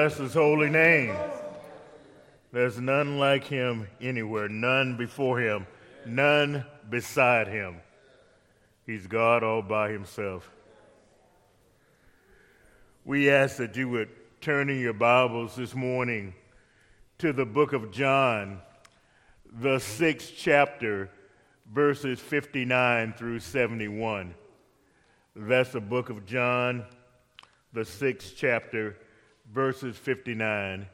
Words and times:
Bless 0.00 0.16
his 0.16 0.32
holy 0.32 0.70
name. 0.70 1.14
There's 2.52 2.80
none 2.80 3.18
like 3.18 3.44
him 3.44 3.86
anywhere, 4.00 4.48
none 4.48 4.96
before 4.96 5.38
him, 5.38 5.66
none 6.06 6.64
beside 6.88 7.48
him. 7.48 7.82
He's 8.86 9.06
God 9.06 9.44
all 9.44 9.60
by 9.60 9.90
himself. 9.90 10.50
We 13.04 13.28
ask 13.28 13.58
that 13.58 13.76
you 13.76 13.90
would 13.90 14.08
turn 14.40 14.70
in 14.70 14.80
your 14.80 14.94
Bibles 14.94 15.54
this 15.56 15.74
morning 15.74 16.32
to 17.18 17.34
the 17.34 17.44
book 17.44 17.74
of 17.74 17.92
John, 17.92 18.62
the 19.52 19.78
sixth 19.80 20.32
chapter, 20.34 21.10
verses 21.70 22.18
59 22.18 23.12
through 23.18 23.40
71. 23.40 24.34
That's 25.36 25.72
the 25.72 25.80
book 25.82 26.08
of 26.08 26.24
John, 26.24 26.86
the 27.74 27.84
sixth 27.84 28.32
chapter 28.34 28.96
verses 29.52 29.96
59 29.96 30.86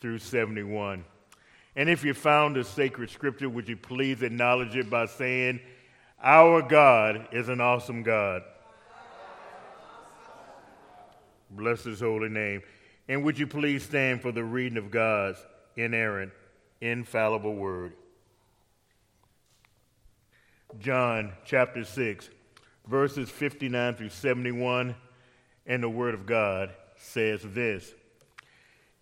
through 0.00 0.18
71. 0.18 1.04
And 1.76 1.90
if 1.90 2.04
you 2.04 2.14
found 2.14 2.56
a 2.56 2.64
sacred 2.64 3.10
scripture, 3.10 3.48
would 3.48 3.68
you 3.68 3.76
please 3.76 4.22
acknowledge 4.22 4.76
it 4.76 4.88
by 4.88 5.06
saying, 5.06 5.60
Our 6.22 6.62
God 6.62 7.28
is 7.32 7.48
an 7.48 7.60
awesome 7.60 8.02
God. 8.02 8.42
Bless 11.50 11.84
his 11.84 12.00
holy 12.00 12.28
name. 12.28 12.62
And 13.08 13.22
would 13.24 13.38
you 13.38 13.46
please 13.46 13.82
stand 13.82 14.22
for 14.22 14.32
the 14.32 14.44
reading 14.44 14.78
of 14.78 14.90
God's 14.90 15.38
inerrant, 15.76 16.32
infallible 16.80 17.54
word? 17.54 17.92
John 20.78 21.32
chapter 21.44 21.84
6, 21.84 22.30
verses 22.86 23.30
59 23.30 23.94
through 23.94 24.08
71, 24.08 24.96
and 25.66 25.82
the 25.82 25.88
word 25.88 26.14
of 26.14 26.26
God 26.26 26.70
says 27.04 27.42
this 27.42 27.94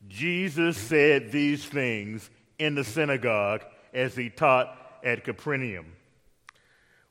Jesus 0.09 0.77
said 0.77 1.31
these 1.31 1.65
things 1.65 2.29
in 2.59 2.75
the 2.75 2.85
synagogue 2.85 3.65
as 3.95 4.17
he 4.17 4.31
taught 4.31 4.77
at 5.05 5.25
Capernaum. 5.25 5.87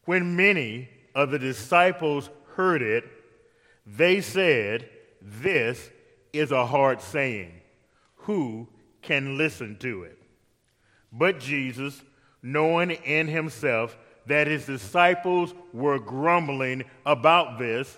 When 0.06 0.36
many 0.36 0.90
of 1.16 1.32
the 1.32 1.40
disciples 1.40 2.30
heard 2.56 2.82
it, 2.82 3.06
they 3.86 4.22
said, 4.22 4.90
This 5.22 5.90
is 6.34 6.52
a 6.52 6.66
hard 6.66 7.02
saying. 7.02 7.54
Who 8.16 8.68
can 9.02 9.38
listen 9.38 9.78
to 9.80 10.04
it? 10.04 10.18
But 11.12 11.40
Jesus, 11.40 12.02
knowing 12.42 12.92
in 12.92 13.28
himself 13.28 13.98
that 14.28 14.48
his 14.48 14.66
disciples 14.66 15.54
were 15.74 16.00
grumbling 16.00 16.84
about 17.06 17.58
this, 17.58 17.98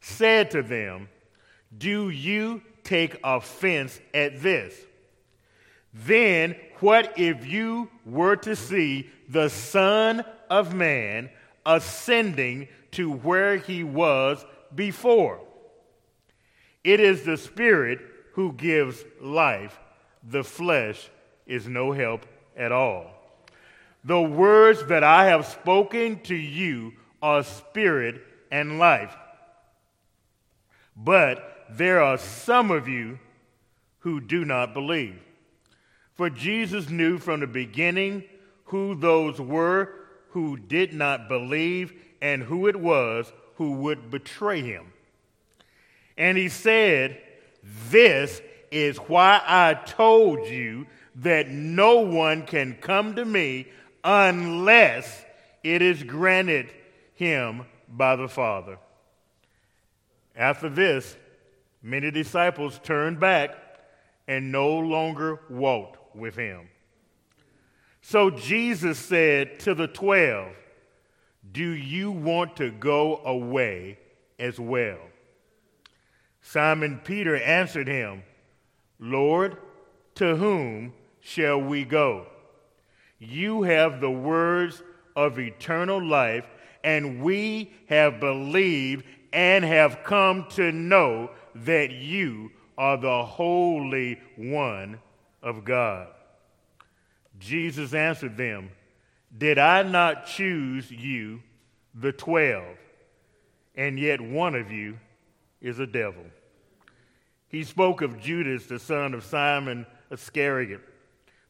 said 0.00 0.50
to 0.52 0.62
them, 0.62 1.08
do 1.76 2.10
you 2.10 2.62
take 2.84 3.18
offense 3.22 4.00
at 4.12 4.42
this? 4.42 4.74
Then 5.92 6.56
what 6.80 7.18
if 7.18 7.46
you 7.46 7.90
were 8.04 8.36
to 8.36 8.56
see 8.56 9.10
the 9.28 9.48
Son 9.48 10.24
of 10.48 10.74
Man 10.74 11.30
ascending 11.66 12.68
to 12.92 13.12
where 13.12 13.56
he 13.56 13.84
was 13.84 14.44
before? 14.74 15.40
It 16.82 17.00
is 17.00 17.24
the 17.24 17.36
Spirit 17.36 18.00
who 18.34 18.52
gives 18.52 19.04
life, 19.20 19.78
the 20.22 20.44
flesh 20.44 21.10
is 21.46 21.66
no 21.66 21.92
help 21.92 22.24
at 22.56 22.72
all. 22.72 23.10
The 24.04 24.20
words 24.20 24.86
that 24.86 25.04
I 25.04 25.26
have 25.26 25.46
spoken 25.46 26.20
to 26.20 26.34
you 26.34 26.92
are 27.20 27.42
spirit 27.42 28.22
and 28.50 28.78
life. 28.78 29.14
But 30.96 31.59
there 31.76 32.02
are 32.02 32.18
some 32.18 32.70
of 32.70 32.88
you 32.88 33.18
who 34.00 34.20
do 34.20 34.44
not 34.44 34.74
believe. 34.74 35.20
For 36.14 36.30
Jesus 36.30 36.90
knew 36.90 37.18
from 37.18 37.40
the 37.40 37.46
beginning 37.46 38.24
who 38.64 38.94
those 38.94 39.40
were 39.40 39.94
who 40.30 40.56
did 40.56 40.92
not 40.92 41.28
believe 41.28 41.92
and 42.20 42.42
who 42.42 42.68
it 42.68 42.76
was 42.76 43.32
who 43.56 43.72
would 43.72 44.10
betray 44.10 44.62
him. 44.62 44.92
And 46.16 46.36
he 46.38 46.48
said, 46.48 47.20
This 47.90 48.40
is 48.70 48.96
why 48.98 49.40
I 49.44 49.74
told 49.74 50.46
you 50.46 50.86
that 51.16 51.48
no 51.48 52.00
one 52.00 52.46
can 52.46 52.74
come 52.74 53.16
to 53.16 53.24
me 53.24 53.68
unless 54.04 55.24
it 55.62 55.82
is 55.82 56.02
granted 56.02 56.72
him 57.14 57.66
by 57.88 58.16
the 58.16 58.28
Father. 58.28 58.78
After 60.36 60.68
this, 60.68 61.16
Many 61.82 62.10
disciples 62.10 62.80
turned 62.82 63.20
back 63.20 63.56
and 64.28 64.52
no 64.52 64.78
longer 64.78 65.40
walked 65.48 66.14
with 66.14 66.36
him. 66.36 66.68
So 68.02 68.30
Jesus 68.30 68.98
said 68.98 69.60
to 69.60 69.74
the 69.74 69.86
twelve, 69.86 70.52
Do 71.52 71.64
you 71.64 72.10
want 72.10 72.56
to 72.56 72.70
go 72.70 73.18
away 73.24 73.98
as 74.38 74.58
well? 74.58 74.98
Simon 76.42 77.00
Peter 77.04 77.36
answered 77.36 77.88
him, 77.88 78.22
Lord, 78.98 79.56
to 80.16 80.36
whom 80.36 80.92
shall 81.20 81.60
we 81.60 81.84
go? 81.84 82.26
You 83.18 83.62
have 83.62 84.00
the 84.00 84.10
words 84.10 84.82
of 85.14 85.38
eternal 85.38 86.02
life, 86.02 86.46
and 86.82 87.22
we 87.22 87.72
have 87.86 88.20
believed 88.20 89.04
and 89.32 89.64
have 89.64 90.02
come 90.04 90.46
to 90.50 90.72
know 90.72 91.30
that 91.64 91.90
you 91.90 92.50
are 92.78 92.96
the 92.96 93.24
Holy 93.24 94.20
One 94.36 94.98
of 95.42 95.64
God. 95.64 96.08
Jesus 97.38 97.94
answered 97.94 98.36
them, 98.36 98.70
Did 99.36 99.58
I 99.58 99.82
not 99.82 100.26
choose 100.26 100.90
you, 100.90 101.42
the 101.94 102.12
twelve, 102.12 102.76
and 103.74 103.98
yet 103.98 104.20
one 104.20 104.54
of 104.54 104.70
you 104.70 104.98
is 105.60 105.78
a 105.78 105.86
devil? 105.86 106.24
He 107.48 107.64
spoke 107.64 108.00
of 108.00 108.20
Judas, 108.20 108.66
the 108.66 108.78
son 108.78 109.12
of 109.12 109.24
Simon 109.24 109.86
Iscariot, 110.10 110.80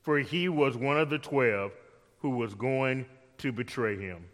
for 0.00 0.18
he 0.18 0.48
was 0.48 0.76
one 0.76 0.98
of 0.98 1.10
the 1.10 1.18
twelve 1.18 1.72
who 2.20 2.30
was 2.30 2.54
going 2.54 3.06
to 3.38 3.52
betray 3.52 3.98
him. 3.98 4.24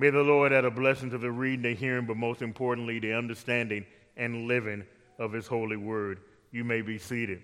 May 0.00 0.08
the 0.08 0.22
Lord 0.22 0.50
add 0.50 0.64
a 0.64 0.70
blessing 0.70 1.10
to 1.10 1.18
the 1.18 1.30
reading, 1.30 1.60
the 1.60 1.74
hearing, 1.74 2.06
but 2.06 2.16
most 2.16 2.40
importantly, 2.40 2.98
the 3.00 3.12
understanding 3.12 3.84
and 4.16 4.48
living 4.48 4.82
of 5.18 5.30
His 5.30 5.46
holy 5.46 5.76
word. 5.76 6.20
You 6.52 6.64
may 6.64 6.80
be 6.80 6.96
seated. 6.96 7.42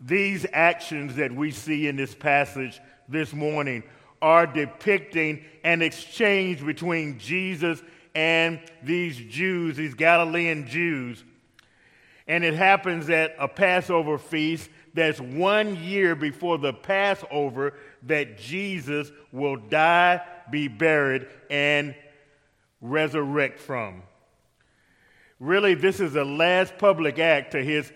These 0.00 0.46
actions 0.52 1.14
that 1.14 1.30
we 1.32 1.52
see 1.52 1.86
in 1.86 1.94
this 1.94 2.12
passage 2.12 2.80
this 3.08 3.32
morning 3.32 3.84
are 4.20 4.48
depicting 4.48 5.44
an 5.62 5.80
exchange 5.80 6.66
between 6.66 7.20
Jesus 7.20 7.80
and 8.16 8.58
these 8.82 9.16
Jews, 9.16 9.76
these 9.76 9.94
Galilean 9.94 10.66
Jews. 10.66 11.22
And 12.26 12.42
it 12.42 12.54
happens 12.54 13.08
at 13.10 13.36
a 13.38 13.46
Passover 13.46 14.18
feast 14.18 14.70
that's 14.92 15.20
one 15.20 15.76
year 15.76 16.16
before 16.16 16.58
the 16.58 16.72
Passover 16.72 17.74
that 18.04 18.38
Jesus 18.38 19.10
will 19.32 19.56
die, 19.56 20.20
be 20.50 20.68
buried, 20.68 21.26
and 21.50 21.94
resurrect 22.80 23.58
from. 23.58 24.02
Really, 25.40 25.74
this 25.74 26.00
is 26.00 26.12
the 26.12 26.24
last 26.24 26.78
public 26.78 27.18
act 27.18 27.52
to 27.52 27.62
his 27.62 27.92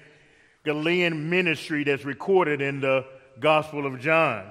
Galilean 0.64 1.28
ministry 1.28 1.84
that's 1.84 2.04
recorded 2.04 2.60
in 2.60 2.80
the 2.80 3.04
Gospel 3.40 3.86
of 3.86 4.00
John. 4.00 4.48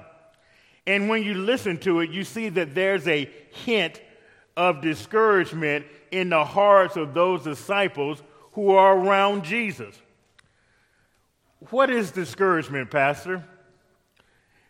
And 0.86 1.08
when 1.08 1.22
you 1.22 1.34
listen 1.34 1.78
to 1.78 2.00
it, 2.00 2.10
you 2.10 2.24
see 2.24 2.48
that 2.50 2.74
there's 2.74 3.06
a 3.06 3.30
hint 3.50 4.00
of 4.56 4.82
discouragement 4.82 5.86
in 6.10 6.28
the 6.28 6.44
hearts 6.44 6.96
of 6.96 7.14
those 7.14 7.44
disciples 7.44 8.22
who 8.52 8.72
are 8.72 8.98
around 8.98 9.44
Jesus. 9.44 9.94
What 11.70 11.88
is 11.88 12.10
discouragement, 12.10 12.90
Pastor? 12.90 13.44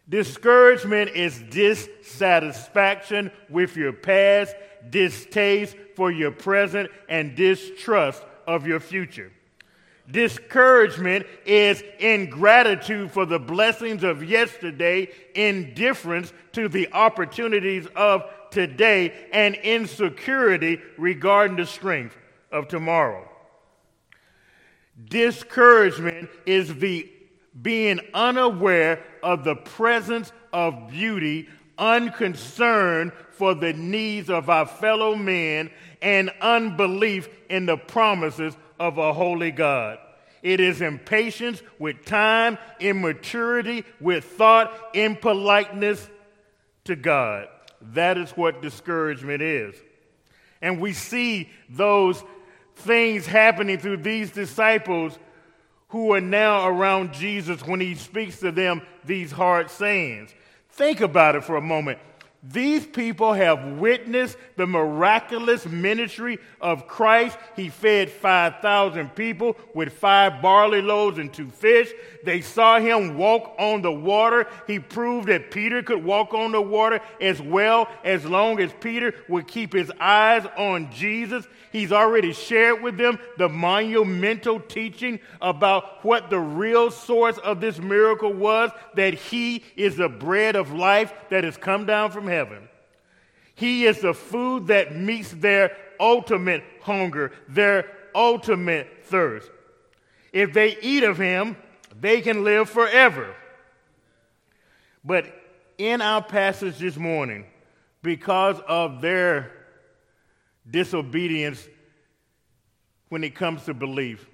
Discouragement 0.08 1.10
is 1.10 1.40
dissatisfaction 1.50 3.30
with 3.48 3.76
your 3.76 3.92
past, 3.92 4.54
distaste 4.90 5.76
for 5.94 6.10
your 6.10 6.32
present, 6.32 6.90
and 7.08 7.36
distrust 7.36 8.22
of 8.46 8.66
your 8.66 8.80
future. 8.80 9.32
Discouragement 10.10 11.24
is 11.46 11.82
ingratitude 12.00 13.12
for 13.12 13.24
the 13.24 13.38
blessings 13.38 14.02
of 14.02 14.24
yesterday, 14.24 15.08
indifference 15.34 16.32
to 16.52 16.68
the 16.68 16.92
opportunities 16.92 17.86
of 17.94 18.24
today, 18.50 19.28
and 19.32 19.54
insecurity 19.54 20.80
regarding 20.98 21.56
the 21.56 21.66
strength 21.66 22.18
of 22.50 22.66
tomorrow. 22.66 23.28
Discouragement 25.08 26.28
is 26.44 26.74
the 26.74 27.08
being 27.60 28.00
unaware 28.12 29.02
of 29.22 29.44
the 29.44 29.56
presence 29.56 30.32
of 30.52 30.88
beauty 30.90 31.48
unconcern 31.78 33.12
for 33.30 33.54
the 33.54 33.72
needs 33.72 34.30
of 34.30 34.48
our 34.48 34.66
fellow 34.66 35.14
men, 35.14 35.70
and 36.00 36.30
unbelief 36.40 37.28
in 37.48 37.66
the 37.66 37.76
promises 37.76 38.56
of 38.78 38.98
a 38.98 39.12
holy 39.12 39.50
God. 39.50 39.98
It 40.42 40.58
is 40.58 40.80
impatience 40.80 41.62
with 41.78 42.04
time, 42.04 42.58
immaturity 42.80 43.84
with 44.00 44.24
thought, 44.24 44.72
impoliteness 44.94 46.08
to 46.84 46.96
God. 46.96 47.48
That 47.92 48.18
is 48.18 48.30
what 48.32 48.62
discouragement 48.62 49.42
is. 49.42 49.76
And 50.60 50.80
we 50.80 50.92
see 50.92 51.48
those 51.68 52.22
things 52.76 53.26
happening 53.26 53.78
through 53.78 53.98
these 53.98 54.30
disciples 54.32 55.16
who 55.92 56.14
are 56.14 56.22
now 56.22 56.66
around 56.66 57.12
Jesus 57.12 57.66
when 57.66 57.78
he 57.78 57.94
speaks 57.94 58.40
to 58.40 58.50
them 58.50 58.80
these 59.04 59.30
hard 59.30 59.70
sayings. 59.70 60.30
Think 60.70 61.02
about 61.02 61.36
it 61.36 61.44
for 61.44 61.56
a 61.56 61.60
moment. 61.60 61.98
These 62.44 62.86
people 62.86 63.34
have 63.34 63.78
witnessed 63.78 64.36
the 64.56 64.66
miraculous 64.66 65.64
ministry 65.64 66.40
of 66.60 66.88
Christ. 66.88 67.38
He 67.54 67.68
fed 67.68 68.10
5,000 68.10 69.14
people 69.14 69.56
with 69.74 69.92
five 69.92 70.42
barley 70.42 70.82
loaves 70.82 71.18
and 71.18 71.32
two 71.32 71.50
fish. 71.50 71.92
They 72.24 72.40
saw 72.40 72.80
him 72.80 73.16
walk 73.16 73.54
on 73.60 73.82
the 73.82 73.92
water. 73.92 74.48
He 74.66 74.80
proved 74.80 75.28
that 75.28 75.52
Peter 75.52 75.84
could 75.84 76.02
walk 76.02 76.34
on 76.34 76.50
the 76.50 76.60
water 76.60 76.98
as 77.20 77.40
well 77.40 77.86
as 78.02 78.24
long 78.24 78.58
as 78.58 78.72
Peter 78.80 79.14
would 79.28 79.46
keep 79.46 79.72
his 79.72 79.92
eyes 80.00 80.44
on 80.58 80.90
Jesus. 80.90 81.46
He's 81.70 81.92
already 81.92 82.32
shared 82.32 82.82
with 82.82 82.98
them 82.98 83.20
the 83.38 83.48
monumental 83.48 84.58
teaching 84.58 85.20
about 85.40 86.04
what 86.04 86.28
the 86.28 86.40
real 86.40 86.90
source 86.90 87.38
of 87.38 87.60
this 87.60 87.78
miracle 87.78 88.32
was 88.32 88.70
that 88.94 89.14
He 89.14 89.64
is 89.76 89.96
the 89.96 90.08
bread 90.08 90.54
of 90.56 90.72
life 90.72 91.14
that 91.30 91.44
has 91.44 91.56
come 91.56 91.86
down 91.86 92.10
from 92.10 92.24
heaven. 92.24 92.31
He 93.54 93.84
is 93.84 94.00
the 94.00 94.14
food 94.14 94.68
that 94.68 94.96
meets 94.96 95.30
their 95.30 95.76
ultimate 96.00 96.64
hunger, 96.80 97.32
their 97.48 97.90
ultimate 98.14 99.04
thirst. 99.04 99.50
If 100.32 100.52
they 100.52 100.76
eat 100.80 101.04
of 101.04 101.18
Him, 101.18 101.56
they 102.00 102.20
can 102.20 102.44
live 102.44 102.68
forever. 102.68 103.34
But 105.04 105.26
in 105.78 106.00
our 106.00 106.22
passage 106.22 106.78
this 106.78 106.96
morning, 106.96 107.44
because 108.02 108.58
of 108.66 109.00
their 109.00 109.52
disobedience 110.68 111.68
when 113.08 113.24
it 113.24 113.34
comes 113.34 113.64
to 113.64 113.74
belief. 113.74 114.28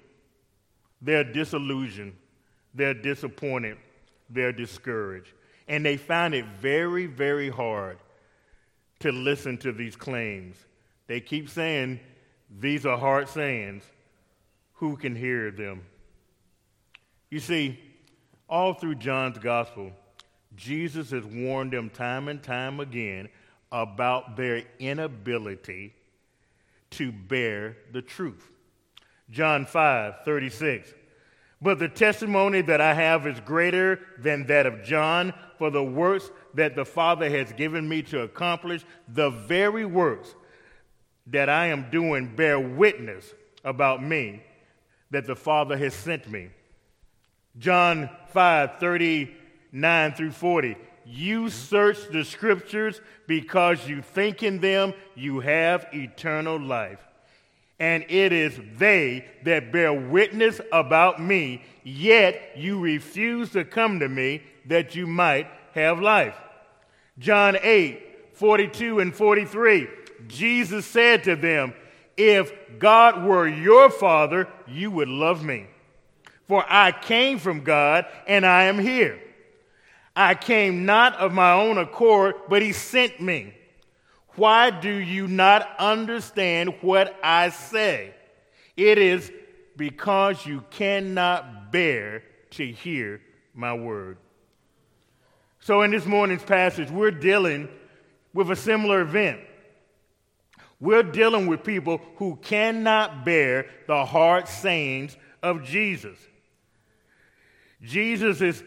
They're 1.01 1.23
disillusioned, 1.23 2.15
they're 2.73 2.93
disappointed, 2.93 3.77
they're 4.29 4.51
discouraged. 4.51 5.33
And 5.69 5.85
they 5.85 5.95
find 5.95 6.33
it 6.33 6.45
very, 6.59 7.05
very 7.05 7.49
hard 7.49 7.97
to 8.99 9.11
listen 9.13 9.57
to 9.59 9.71
these 9.71 9.95
claims. 9.95 10.57
They 11.07 11.21
keep 11.21 11.49
saying 11.49 12.01
these 12.59 12.85
are 12.85 12.97
hard 12.97 13.29
sayings. 13.29 13.83
Who 14.73 14.97
can 14.97 15.15
hear 15.15 15.51
them? 15.51 15.83
You 17.29 17.39
see, 17.39 17.79
all 18.49 18.73
through 18.73 18.95
John's 18.95 19.37
gospel, 19.37 19.91
Jesus 20.55 21.11
has 21.11 21.23
warned 21.23 21.71
them 21.71 21.89
time 21.89 22.27
and 22.27 22.41
time 22.41 22.79
again 22.79 23.29
about 23.71 24.35
their 24.35 24.63
inability 24.79 25.93
to 26.91 27.11
bear 27.11 27.77
the 27.91 28.01
truth. 28.01 28.49
John 29.29 29.65
5 29.65 30.25
36. 30.25 30.93
But 31.61 31.77
the 31.77 31.89
testimony 31.89 32.61
that 32.61 32.81
I 32.81 32.93
have 32.93 33.27
is 33.27 33.39
greater 33.41 33.99
than 34.17 34.47
that 34.47 34.65
of 34.65 34.83
John, 34.83 35.33
for 35.59 35.69
the 35.69 35.83
works 35.83 36.31
that 36.55 36.75
the 36.75 36.85
Father 36.85 37.29
has 37.29 37.51
given 37.53 37.87
me 37.87 38.01
to 38.03 38.21
accomplish, 38.21 38.83
the 39.07 39.29
very 39.29 39.85
works 39.85 40.33
that 41.27 41.49
I 41.49 41.67
am 41.67 41.91
doing 41.91 42.35
bear 42.35 42.59
witness 42.59 43.35
about 43.63 44.01
me 44.01 44.41
that 45.11 45.27
the 45.27 45.35
Father 45.35 45.77
has 45.77 45.93
sent 45.93 46.29
me. 46.29 46.49
John 47.57 48.09
5 48.29 48.79
39 48.79 50.13
through 50.13 50.31
40. 50.31 50.77
You 51.05 51.49
search 51.49 51.97
the 52.09 52.23
scriptures 52.23 53.01
because 53.27 53.87
you 53.87 54.01
think 54.01 54.43
in 54.43 54.59
them 54.59 54.93
you 55.15 55.39
have 55.39 55.87
eternal 55.91 56.59
life. 56.59 57.05
And 57.79 58.05
it 58.09 58.33
is 58.33 58.59
they 58.77 59.25
that 59.43 59.71
bear 59.71 59.93
witness 59.93 60.59
about 60.71 61.21
me, 61.21 61.63
yet 61.83 62.51
you 62.55 62.79
refuse 62.79 63.51
to 63.51 63.63
come 63.63 63.99
to 63.99 64.09
me 64.09 64.43
that 64.69 64.95
you 64.95 65.05
might 65.05 65.47
have 65.73 65.99
life. 65.99 66.35
John 67.17 67.57
8, 67.61 68.01
42 68.33 68.99
and 68.99 69.13
43. 69.13 69.87
Jesus 70.27 70.85
said 70.85 71.25
to 71.25 71.35
them, 71.35 71.73
If 72.15 72.53
God 72.77 73.25
were 73.25 73.47
your 73.47 73.89
father, 73.89 74.47
you 74.67 74.91
would 74.91 75.09
love 75.09 75.43
me. 75.43 75.67
For 76.47 76.63
I 76.67 76.91
came 76.91 77.37
from 77.39 77.63
God 77.63 78.05
and 78.25 78.45
I 78.45 78.63
am 78.63 78.79
here. 78.79 79.19
I 80.15 80.35
came 80.35 80.85
not 80.85 81.15
of 81.15 81.33
my 81.33 81.53
own 81.53 81.77
accord, 81.77 82.35
but 82.47 82.61
he 82.61 82.73
sent 82.73 83.21
me. 83.21 83.53
Why 84.35 84.69
do 84.69 84.91
you 84.91 85.27
not 85.27 85.69
understand 85.77 86.75
what 86.81 87.15
I 87.23 87.49
say? 87.49 88.13
It 88.77 88.97
is 88.97 89.31
because 89.75 90.45
you 90.45 90.63
cannot 90.69 91.71
bear 91.71 92.23
to 92.51 92.71
hear 92.71 93.21
my 93.53 93.73
word. 93.73 94.17
So, 95.69 95.83
in 95.83 95.91
this 95.91 96.07
morning's 96.07 96.41
passage, 96.41 96.89
we're 96.89 97.11
dealing 97.11 97.69
with 98.33 98.49
a 98.49 98.55
similar 98.55 99.01
event. 99.01 99.39
We're 100.79 101.03
dealing 101.03 101.45
with 101.45 101.63
people 101.63 102.01
who 102.15 102.37
cannot 102.37 103.23
bear 103.23 103.67
the 103.85 104.03
hard 104.03 104.47
sayings 104.47 105.15
of 105.43 105.63
Jesus. 105.63 106.17
Jesus 107.83 108.41
is 108.41 108.63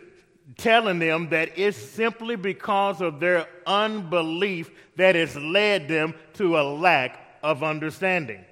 telling 0.56 1.00
them 1.00 1.31
that 1.31 1.58
it's 1.58 1.76
simply 1.76 2.37
because 2.37 3.00
of 3.00 3.19
their 3.19 3.48
unbelief 3.66 4.70
that 4.94 5.16
has 5.16 5.34
led 5.34 5.88
them 5.88 6.14
to 6.34 6.56
a 6.56 6.62
lack 6.62 7.19
of 7.43 7.64
understanding. 7.64 8.44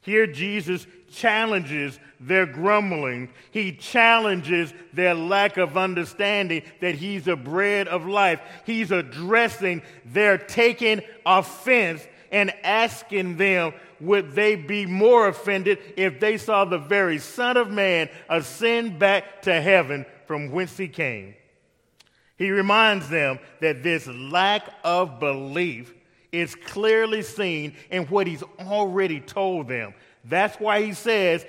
Here, 0.00 0.26
Jesus 0.26 0.84
challenges 1.12 2.00
their 2.22 2.46
grumbling. 2.46 3.28
He 3.50 3.72
challenges 3.72 4.72
their 4.92 5.14
lack 5.14 5.56
of 5.56 5.76
understanding 5.76 6.62
that 6.80 6.94
He's 6.94 7.24
the 7.24 7.36
bread 7.36 7.88
of 7.88 8.06
life. 8.06 8.40
He's 8.64 8.90
addressing 8.90 9.82
their 10.04 10.38
taking 10.38 11.02
offense 11.26 12.06
and 12.30 12.52
asking 12.64 13.36
them, 13.36 13.74
would 14.00 14.32
they 14.32 14.56
be 14.56 14.86
more 14.86 15.28
offended 15.28 15.78
if 15.96 16.18
they 16.18 16.38
saw 16.38 16.64
the 16.64 16.78
very 16.78 17.18
Son 17.18 17.56
of 17.56 17.70
Man 17.70 18.08
ascend 18.28 18.98
back 18.98 19.42
to 19.42 19.60
heaven 19.60 20.06
from 20.26 20.50
whence 20.50 20.76
he 20.76 20.88
came. 20.88 21.34
He 22.36 22.50
reminds 22.50 23.08
them 23.08 23.38
that 23.60 23.82
this 23.82 24.06
lack 24.06 24.68
of 24.82 25.20
belief 25.20 25.94
is 26.32 26.54
clearly 26.54 27.22
seen 27.22 27.74
in 27.90 28.04
what 28.06 28.26
he's 28.26 28.42
already 28.58 29.20
told 29.20 29.68
them. 29.68 29.94
That's 30.24 30.56
why 30.56 30.82
he 30.82 30.92
says, 30.92 31.44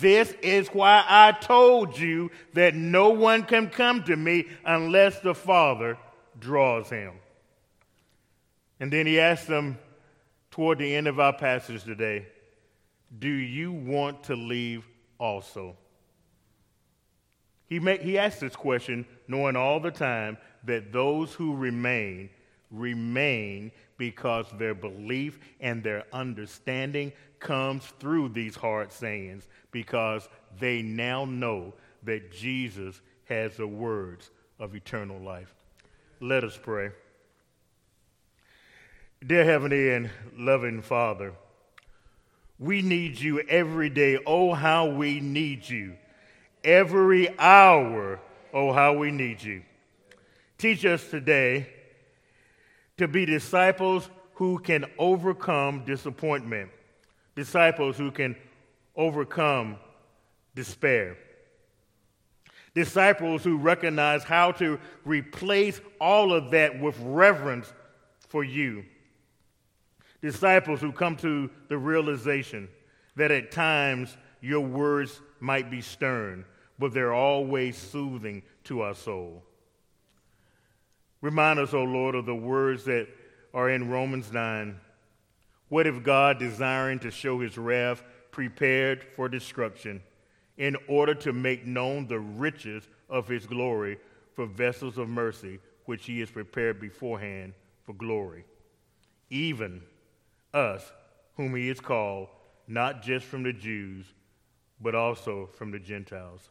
This 0.00 0.32
is 0.42 0.68
why 0.68 1.04
I 1.08 1.32
told 1.32 1.98
you 1.98 2.30
that 2.54 2.74
no 2.74 3.10
one 3.10 3.44
can 3.44 3.70
come 3.70 4.02
to 4.04 4.16
me 4.16 4.46
unless 4.64 5.20
the 5.20 5.34
Father 5.34 5.96
draws 6.38 6.90
him. 6.90 7.12
And 8.80 8.92
then 8.92 9.06
he 9.06 9.20
asks 9.20 9.46
them 9.46 9.78
toward 10.50 10.78
the 10.78 10.94
end 10.94 11.06
of 11.06 11.20
our 11.20 11.32
passage 11.32 11.84
today, 11.84 12.26
Do 13.16 13.28
you 13.28 13.72
want 13.72 14.24
to 14.24 14.34
leave 14.34 14.86
also? 15.18 15.76
He, 17.68 17.80
may, 17.80 17.98
he 17.98 18.18
asked 18.18 18.40
this 18.40 18.54
question 18.54 19.06
knowing 19.26 19.56
all 19.56 19.80
the 19.80 19.90
time 19.90 20.38
that 20.64 20.92
those 20.92 21.32
who 21.32 21.56
remain 21.56 22.30
remain 22.78 23.72
because 23.98 24.46
their 24.58 24.74
belief 24.74 25.38
and 25.60 25.82
their 25.82 26.04
understanding 26.12 27.12
comes 27.38 27.84
through 27.98 28.30
these 28.30 28.56
hard 28.56 28.92
sayings 28.92 29.46
because 29.70 30.28
they 30.58 30.82
now 30.82 31.24
know 31.24 31.74
that 32.02 32.32
Jesus 32.32 33.00
has 33.24 33.56
the 33.56 33.66
words 33.66 34.30
of 34.58 34.74
eternal 34.74 35.18
life. 35.20 35.54
Let 36.20 36.44
us 36.44 36.58
pray. 36.60 36.90
Dear 39.26 39.44
Heavenly 39.44 39.92
and 39.92 40.10
loving 40.36 40.82
Father, 40.82 41.32
we 42.58 42.80
need 42.82 43.18
you 43.18 43.40
every 43.40 43.90
day. 43.90 44.18
Oh, 44.24 44.54
how 44.54 44.86
we 44.86 45.20
need 45.20 45.68
you 45.68 45.96
every 46.64 47.38
hour. 47.38 48.20
Oh, 48.52 48.72
how 48.72 48.94
we 48.94 49.10
need 49.10 49.42
you. 49.42 49.62
Teach 50.58 50.84
us 50.84 51.08
today 51.10 51.68
to 52.98 53.08
be 53.08 53.26
disciples 53.26 54.10
who 54.34 54.58
can 54.58 54.84
overcome 54.98 55.84
disappointment, 55.84 56.70
disciples 57.34 57.96
who 57.96 58.10
can 58.10 58.36
overcome 58.96 59.76
despair, 60.54 61.16
Disciples 62.76 63.42
who 63.42 63.56
recognize 63.56 64.22
how 64.22 64.52
to 64.52 64.78
replace 65.06 65.80
all 65.98 66.34
of 66.34 66.50
that 66.50 66.78
with 66.78 66.94
reverence 67.00 67.72
for 68.28 68.44
you. 68.44 68.84
Disciples 70.20 70.82
who 70.82 70.92
come 70.92 71.16
to 71.16 71.48
the 71.70 71.78
realization 71.78 72.68
that 73.16 73.30
at 73.30 73.50
times 73.50 74.18
your 74.42 74.60
words 74.60 75.22
might 75.40 75.70
be 75.70 75.80
stern, 75.80 76.44
but 76.78 76.92
they're 76.92 77.14
always 77.14 77.78
soothing 77.78 78.42
to 78.64 78.82
our 78.82 78.94
soul. 78.94 79.42
Remind 81.20 81.58
us, 81.58 81.72
O 81.72 81.82
Lord, 81.82 82.14
of 82.14 82.26
the 82.26 82.34
words 82.34 82.84
that 82.84 83.08
are 83.54 83.70
in 83.70 83.88
Romans 83.88 84.32
9. 84.32 84.78
What 85.68 85.86
if 85.86 86.02
God, 86.02 86.38
desiring 86.38 86.98
to 87.00 87.10
show 87.10 87.40
his 87.40 87.56
wrath, 87.58 88.02
prepared 88.30 89.04
for 89.16 89.28
destruction, 89.28 90.02
in 90.58 90.76
order 90.88 91.14
to 91.14 91.32
make 91.32 91.66
known 91.66 92.06
the 92.06 92.20
riches 92.20 92.86
of 93.08 93.28
his 93.28 93.46
glory 93.46 93.98
for 94.34 94.46
vessels 94.46 94.98
of 94.98 95.08
mercy, 95.08 95.58
which 95.86 96.06
he 96.06 96.20
has 96.20 96.30
prepared 96.30 96.80
beforehand 96.80 97.54
for 97.84 97.94
glory? 97.94 98.44
Even 99.30 99.82
us, 100.52 100.92
whom 101.36 101.54
he 101.54 101.68
has 101.68 101.80
called, 101.80 102.28
not 102.68 103.02
just 103.02 103.26
from 103.26 103.42
the 103.42 103.52
Jews, 103.52 104.06
but 104.80 104.94
also 104.94 105.48
from 105.56 105.70
the 105.70 105.78
Gentiles. 105.78 106.50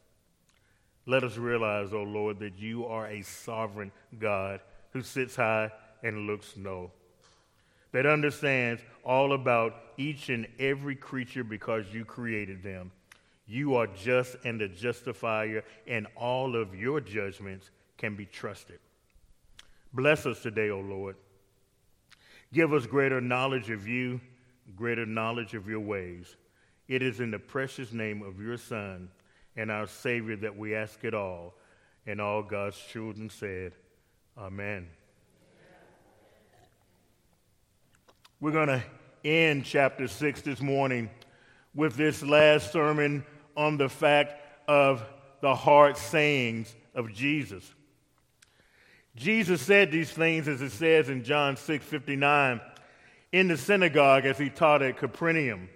Let 1.06 1.24
us 1.24 1.38
realize, 1.38 1.94
O 1.94 2.00
oh 2.00 2.04
Lord, 2.04 2.40
that 2.40 2.58
you 2.58 2.86
are 2.86 3.08
a 3.08 3.22
sovereign 3.22 3.92
God 4.18 4.62
who 4.92 5.02
sits 5.02 5.36
high 5.36 5.72
and 6.04 6.28
looks 6.28 6.54
low, 6.58 6.92
that 7.92 8.06
understands 8.06 8.82
all 9.04 9.34
about 9.34 9.76
each 9.98 10.30
and 10.30 10.48
every 10.60 10.96
creature 10.96 11.44
because 11.44 11.86
you 11.94 12.06
created 12.06 12.64
them. 12.64 12.92
You 13.48 13.76
are 13.76 13.88
just 13.88 14.38
and 14.44 14.60
the 14.60 14.68
justifier, 14.68 15.64
and 15.88 16.08
all 16.16 16.56
of 16.56 16.74
your 16.74 17.00
judgments 17.00 17.70
can 17.98 18.16
be 18.16 18.26
trusted. 18.26 18.80
Bless 19.94 20.26
us 20.26 20.42
today, 20.42 20.72
O 20.72 20.80
Lord. 20.80 21.16
Give 22.52 22.74
us 22.74 22.88
greater 22.88 23.22
knowledge 23.22 23.70
of 23.70 23.88
you, 23.88 24.20
greater 24.76 25.06
knowledge 25.06 25.54
of 25.54 25.68
your 25.68 25.80
ways. 25.80 26.36
It 26.88 27.02
is 27.02 27.20
in 27.20 27.32
the 27.32 27.40
precious 27.40 27.94
name 27.94 28.22
of 28.24 28.42
your 28.42 28.58
Son 28.58 29.10
and 29.56 29.72
our 29.72 29.88
Savior 29.88 30.36
that 30.38 30.58
we 30.58 30.76
ask 30.76 31.04
it 31.04 31.14
all. 31.14 31.54
And 32.06 32.22
all 32.22 32.44
God's 32.44 32.78
children 32.78 33.30
said, 33.30 33.74
Amen. 34.38 34.88
We're 38.40 38.52
going 38.52 38.68
to 38.68 38.84
end 39.24 39.66
chapter 39.66 40.08
6 40.08 40.42
this 40.42 40.62
morning 40.62 41.10
with 41.74 41.96
this 41.96 42.22
last 42.22 42.72
sermon 42.72 43.26
on 43.56 43.78
the 43.78 43.90
fact 43.90 44.34
of 44.68 45.04
the 45.42 45.56
hard 45.56 45.98
sayings 45.98 46.76
of 46.94 47.14
Jesus. 47.14 47.74
Jesus 49.16 49.62
said 49.62 49.92
these 49.92 50.12
things, 50.12 50.48
as 50.48 50.62
it 50.62 50.72
says 50.72 51.10
in 51.10 51.24
John 51.24 51.56
6 51.56 51.86
59, 51.86 52.62
in 53.32 53.48
the 53.48 53.58
synagogue 53.58 54.26
as 54.26 54.38
he 54.38 54.50
taught 54.50 54.82
at 54.82 54.98
Capernaum. 54.98 55.70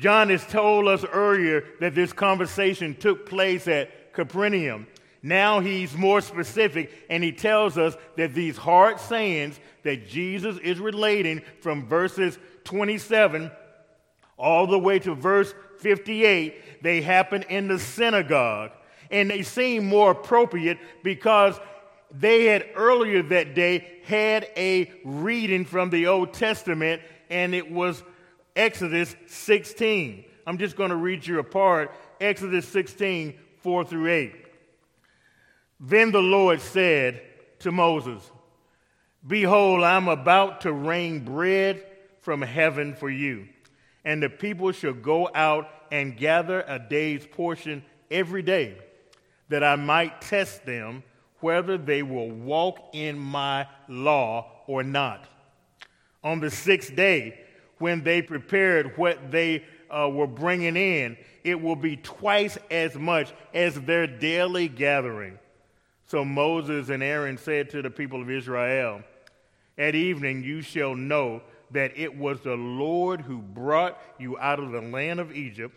John 0.00 0.30
has 0.30 0.46
told 0.46 0.88
us 0.88 1.04
earlier 1.04 1.62
that 1.78 1.94
this 1.94 2.12
conversation 2.12 2.94
took 2.94 3.28
place 3.28 3.68
at 3.68 4.14
Capernaum. 4.14 4.86
Now 5.22 5.60
he's 5.60 5.94
more 5.94 6.22
specific 6.22 6.90
and 7.10 7.22
he 7.22 7.32
tells 7.32 7.76
us 7.76 7.94
that 8.16 8.32
these 8.32 8.56
hard 8.56 8.98
sayings 8.98 9.60
that 9.82 10.08
Jesus 10.08 10.56
is 10.58 10.78
relating 10.78 11.42
from 11.60 11.86
verses 11.86 12.38
27 12.64 13.50
all 14.38 14.66
the 14.66 14.78
way 14.78 14.98
to 15.00 15.14
verse 15.14 15.52
58, 15.80 16.82
they 16.82 17.02
happen 17.02 17.42
in 17.50 17.68
the 17.68 17.78
synagogue. 17.78 18.70
And 19.10 19.28
they 19.28 19.42
seem 19.42 19.84
more 19.84 20.12
appropriate 20.12 20.78
because 21.02 21.60
they 22.10 22.46
had 22.46 22.66
earlier 22.74 23.22
that 23.24 23.54
day 23.54 24.00
had 24.04 24.48
a 24.56 24.90
reading 25.04 25.66
from 25.66 25.90
the 25.90 26.06
Old 26.06 26.32
Testament 26.32 27.02
and 27.28 27.54
it 27.54 27.70
was 27.70 28.02
Exodus 28.56 29.14
16. 29.26 30.24
I'm 30.46 30.58
just 30.58 30.76
going 30.76 30.90
to 30.90 30.96
read 30.96 31.26
you 31.26 31.38
a 31.38 31.44
part 31.44 31.92
Exodus 32.20 32.66
16, 32.68 33.34
4 33.58 33.84
through 33.84 34.08
8. 34.08 34.34
Then 35.80 36.12
the 36.12 36.22
Lord 36.22 36.60
said 36.60 37.22
to 37.60 37.72
Moses, 37.72 38.30
Behold, 39.26 39.82
I'm 39.82 40.08
about 40.08 40.62
to 40.62 40.72
rain 40.72 41.24
bread 41.24 41.84
from 42.20 42.42
heaven 42.42 42.94
for 42.94 43.08
you, 43.08 43.48
and 44.04 44.22
the 44.22 44.28
people 44.28 44.72
shall 44.72 44.92
go 44.92 45.30
out 45.34 45.68
and 45.90 46.16
gather 46.16 46.62
a 46.66 46.78
day's 46.78 47.26
portion 47.26 47.82
every 48.10 48.42
day, 48.42 48.76
that 49.48 49.64
I 49.64 49.76
might 49.76 50.20
test 50.20 50.64
them 50.66 51.02
whether 51.40 51.78
they 51.78 52.02
will 52.02 52.30
walk 52.30 52.90
in 52.92 53.18
my 53.18 53.66
law 53.88 54.46
or 54.66 54.82
not. 54.82 55.26
On 56.22 56.40
the 56.40 56.50
sixth 56.50 56.94
day, 56.94 57.40
when 57.80 58.04
they 58.04 58.22
prepared 58.22 58.96
what 58.96 59.30
they 59.30 59.64
uh, 59.90 60.08
were 60.08 60.26
bringing 60.26 60.76
in, 60.76 61.16
it 61.42 61.60
will 61.60 61.76
be 61.76 61.96
twice 61.96 62.56
as 62.70 62.94
much 62.94 63.32
as 63.52 63.74
their 63.80 64.06
daily 64.06 64.68
gathering. 64.68 65.38
So 66.06 66.24
Moses 66.24 66.88
and 66.90 67.02
Aaron 67.02 67.38
said 67.38 67.70
to 67.70 67.82
the 67.82 67.90
people 67.90 68.20
of 68.20 68.30
Israel, 68.30 69.02
At 69.78 69.94
evening 69.94 70.42
you 70.42 70.60
shall 70.62 70.94
know 70.94 71.42
that 71.70 71.96
it 71.96 72.16
was 72.16 72.40
the 72.40 72.56
Lord 72.56 73.20
who 73.20 73.38
brought 73.38 73.98
you 74.18 74.38
out 74.38 74.58
of 74.58 74.72
the 74.72 74.80
land 74.80 75.20
of 75.20 75.34
Egypt. 75.34 75.74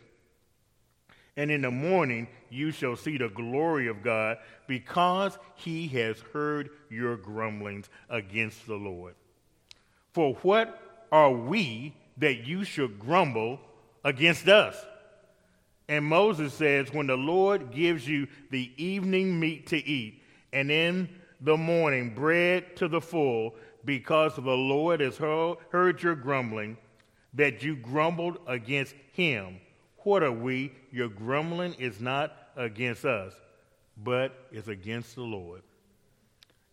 And 1.38 1.50
in 1.50 1.62
the 1.62 1.72
morning 1.72 2.28
you 2.50 2.72
shall 2.72 2.96
see 2.96 3.18
the 3.18 3.30
glory 3.30 3.88
of 3.88 4.04
God, 4.04 4.38
because 4.68 5.38
he 5.56 5.88
has 5.90 6.20
heard 6.34 6.70
your 6.90 7.16
grumblings 7.16 7.90
against 8.10 8.68
the 8.68 8.76
Lord. 8.76 9.16
For 10.14 10.34
what 10.36 10.83
are 11.14 11.32
we 11.32 11.94
that 12.18 12.48
you 12.48 12.64
should 12.64 13.00
grumble 13.00 13.60
against 14.04 14.48
us? 14.50 14.76
And 15.88 16.04
Moses 16.04 16.54
says, 16.54 16.92
When 16.92 17.06
the 17.06 17.16
Lord 17.16 17.72
gives 17.72 18.08
you 18.08 18.28
the 18.50 18.72
evening 18.78 19.40
meat 19.40 19.68
to 19.68 19.78
eat, 19.78 20.24
and 20.52 20.72
in 20.72 21.08
the 21.40 21.56
morning 21.56 22.16
bread 22.16 22.76
to 22.78 22.88
the 22.88 23.00
full, 23.00 23.54
because 23.86 24.36
the 24.36 24.42
Lord 24.42 25.02
has 25.02 25.18
heard 25.18 26.02
your 26.02 26.16
grumbling, 26.16 26.78
that 27.36 27.62
you 27.62 27.76
grumbled 27.76 28.40
against 28.48 28.96
him. 29.12 29.60
What 30.00 30.24
are 30.24 30.32
we? 30.32 30.72
Your 30.92 31.10
grumbling 31.10 31.76
is 31.76 32.00
not 32.00 32.36
against 32.56 33.06
us, 33.06 33.34
but 34.04 34.48
is 34.52 34.68
against 34.68 35.14
the 35.14 35.22
Lord. 35.22 35.62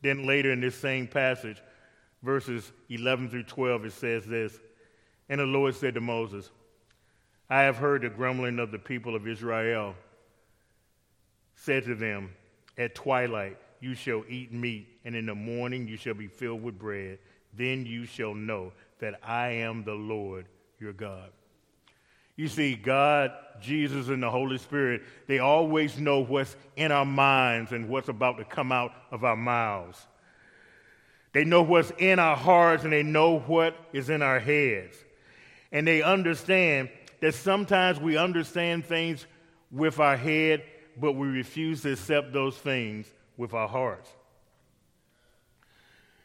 Then 0.01 0.27
later 0.27 0.51
in 0.51 0.63
this 0.63 0.77
same 0.77 1.07
passage, 1.07 1.61
verses 2.23 2.73
11 2.89 3.31
through 3.31 3.45
12, 3.45 3.87
it 3.87 3.93
says 3.93 4.27
this 4.27 4.59
And 5.29 5.41
the 5.41 5.47
Lord 5.47 5.75
said 5.75 5.95
to 5.95 6.01
Moses, 6.01 6.51
I 7.49 7.63
have 7.63 7.77
heard 7.77 8.03
the 8.03 8.11
grumbling 8.11 8.59
of 8.59 8.71
the 8.71 8.79
people 8.79 9.17
of 9.17 9.27
Israel. 9.27 9.95
Said 11.57 11.85
to 11.85 11.95
them, 11.95 12.31
At 12.79 12.95
twilight 12.95 13.59
you 13.81 13.95
shall 13.95 14.25
eat 14.29 14.53
meat, 14.53 14.89
and 15.05 15.17
in 15.17 15.27
the 15.27 15.35
morning 15.35 15.89
you 15.89 15.97
shall 15.97 16.15
be 16.15 16.29
filled 16.29 16.63
with 16.63 16.79
bread. 16.79 17.19
Then 17.53 17.85
you 17.85 18.07
shall 18.07 18.35
know 18.35 18.73
that 19.01 19.19
I 19.23 19.49
am 19.49 19.83
the 19.83 19.95
Lord 19.95 20.47
your 20.79 20.93
God. 20.93 21.31
You 22.37 22.49
see, 22.49 22.75
God, 22.75 23.33
Jesus, 23.61 24.09
and 24.09 24.23
the 24.23 24.31
Holy 24.31 24.57
Spirit, 24.57 25.03
they 25.27 25.41
always 25.41 25.99
know 25.99 26.21
what's 26.21 26.57
in 26.77 26.93
our 26.93 27.05
minds 27.05 27.73
and 27.73 27.89
what's 27.89 28.09
about 28.09 28.39
to 28.39 28.45
come 28.45 28.73
out 28.73 28.93
of 29.11 29.25
our 29.25 29.37
mouths. 29.37 30.07
They 31.33 31.45
know 31.45 31.63
what's 31.63 31.93
in 31.99 32.19
our 32.19 32.37
hearts 32.37 32.85
and 32.85 32.93
they 32.93 33.03
know 33.03 33.39
what 33.39 33.77
is 33.93 34.11
in 34.11 34.23
our 34.23 34.41
heads. 34.41 34.97
And 35.71 35.87
they 35.87 36.03
understand 36.03 36.91
that 37.21 37.35
sometimes 37.35 38.01
we 38.01 38.17
understand 38.17 38.85
things 38.85 39.27
with 39.71 40.01
our 40.01 40.17
head, 40.17 40.65
but 40.97 41.13
we 41.13 41.29
refuse 41.29 41.83
to 41.83 41.93
accept 41.93 42.33
those 42.33 42.57
things 42.57 43.07
with 43.37 43.55
our 43.55 43.69
hearts. 43.69 44.11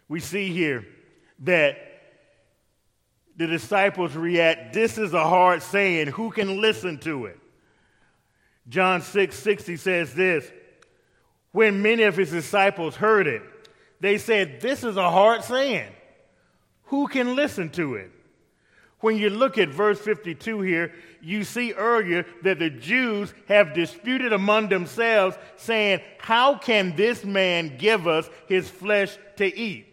We 0.07 0.19
see 0.19 0.51
here 0.51 0.85
that 1.39 1.77
the 3.35 3.47
disciples 3.47 4.15
react, 4.15 4.73
This 4.73 4.97
is 4.97 5.13
a 5.13 5.27
hard 5.27 5.61
saying. 5.61 6.07
Who 6.07 6.31
can 6.31 6.61
listen 6.61 6.97
to 6.99 7.25
it? 7.25 7.39
John 8.67 9.01
6 9.01 9.35
60 9.35 9.77
says 9.77 10.13
this 10.13 10.49
When 11.51 11.81
many 11.81 12.03
of 12.03 12.15
his 12.15 12.31
disciples 12.31 12.95
heard 12.95 13.27
it, 13.27 13.43
they 14.05 14.17
said, 14.17 14.61
This 14.61 14.83
is 14.83 14.97
a 14.97 15.09
hard 15.09 15.43
saying. 15.43 15.91
Who 16.85 17.07
can 17.07 17.35
listen 17.35 17.69
to 17.71 17.95
it? 17.95 18.11
When 18.99 19.17
you 19.17 19.29
look 19.29 19.57
at 19.57 19.69
verse 19.69 19.99
52 19.99 20.61
here, 20.61 20.93
you 21.21 21.43
see 21.43 21.73
earlier 21.73 22.25
that 22.43 22.59
the 22.59 22.69
Jews 22.69 23.33
have 23.47 23.73
disputed 23.73 24.33
among 24.33 24.69
themselves, 24.69 25.37
saying, 25.57 26.01
How 26.17 26.55
can 26.55 26.95
this 26.95 27.23
man 27.25 27.77
give 27.77 28.07
us 28.07 28.29
his 28.47 28.69
flesh 28.69 29.17
to 29.37 29.55
eat? 29.55 29.87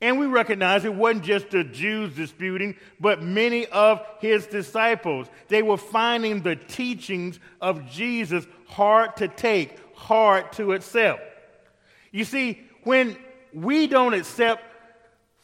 And 0.00 0.18
we 0.18 0.26
recognize 0.26 0.84
it 0.84 0.94
wasn't 0.94 1.24
just 1.24 1.50
the 1.50 1.64
Jews 1.64 2.14
disputing, 2.14 2.76
but 3.00 3.22
many 3.22 3.66
of 3.66 4.00
his 4.20 4.46
disciples. 4.46 5.26
They 5.48 5.62
were 5.62 5.76
finding 5.76 6.42
the 6.42 6.54
teachings 6.54 7.40
of 7.60 7.90
Jesus 7.90 8.46
hard 8.66 9.16
to 9.16 9.26
take, 9.26 9.76
hard 9.94 10.52
to 10.52 10.72
accept. 10.72 11.22
You 12.12 12.24
see, 12.24 12.60
when 12.84 13.16
we 13.52 13.86
don't 13.86 14.14
accept 14.14 14.64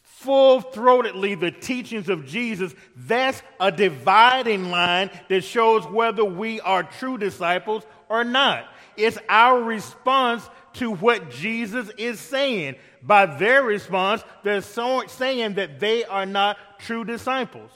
full 0.03 0.61
throatedly 0.61 1.39
the 1.39 1.51
teachings 1.51 2.09
of 2.09 2.25
Jesus, 2.25 2.73
that's 2.95 3.41
a 3.59 3.71
dividing 3.71 4.71
line 4.71 5.11
that 5.29 5.43
shows 5.43 5.85
whether 5.85 6.25
we 6.25 6.59
are 6.61 6.83
true 6.83 7.17
disciples 7.17 7.83
or 8.09 8.23
not. 8.23 8.65
It's 8.97 9.17
our 9.29 9.61
response 9.61 10.49
to 10.73 10.91
what 10.91 11.29
Jesus 11.29 11.89
is 11.97 12.19
saying. 12.19 12.75
By 13.03 13.25
their 13.25 13.61
response, 13.63 14.23
they're 14.43 14.61
so 14.61 15.03
saying 15.07 15.55
that 15.55 15.79
they 15.79 16.05
are 16.05 16.25
not 16.25 16.57
true 16.79 17.03
disciples. 17.03 17.69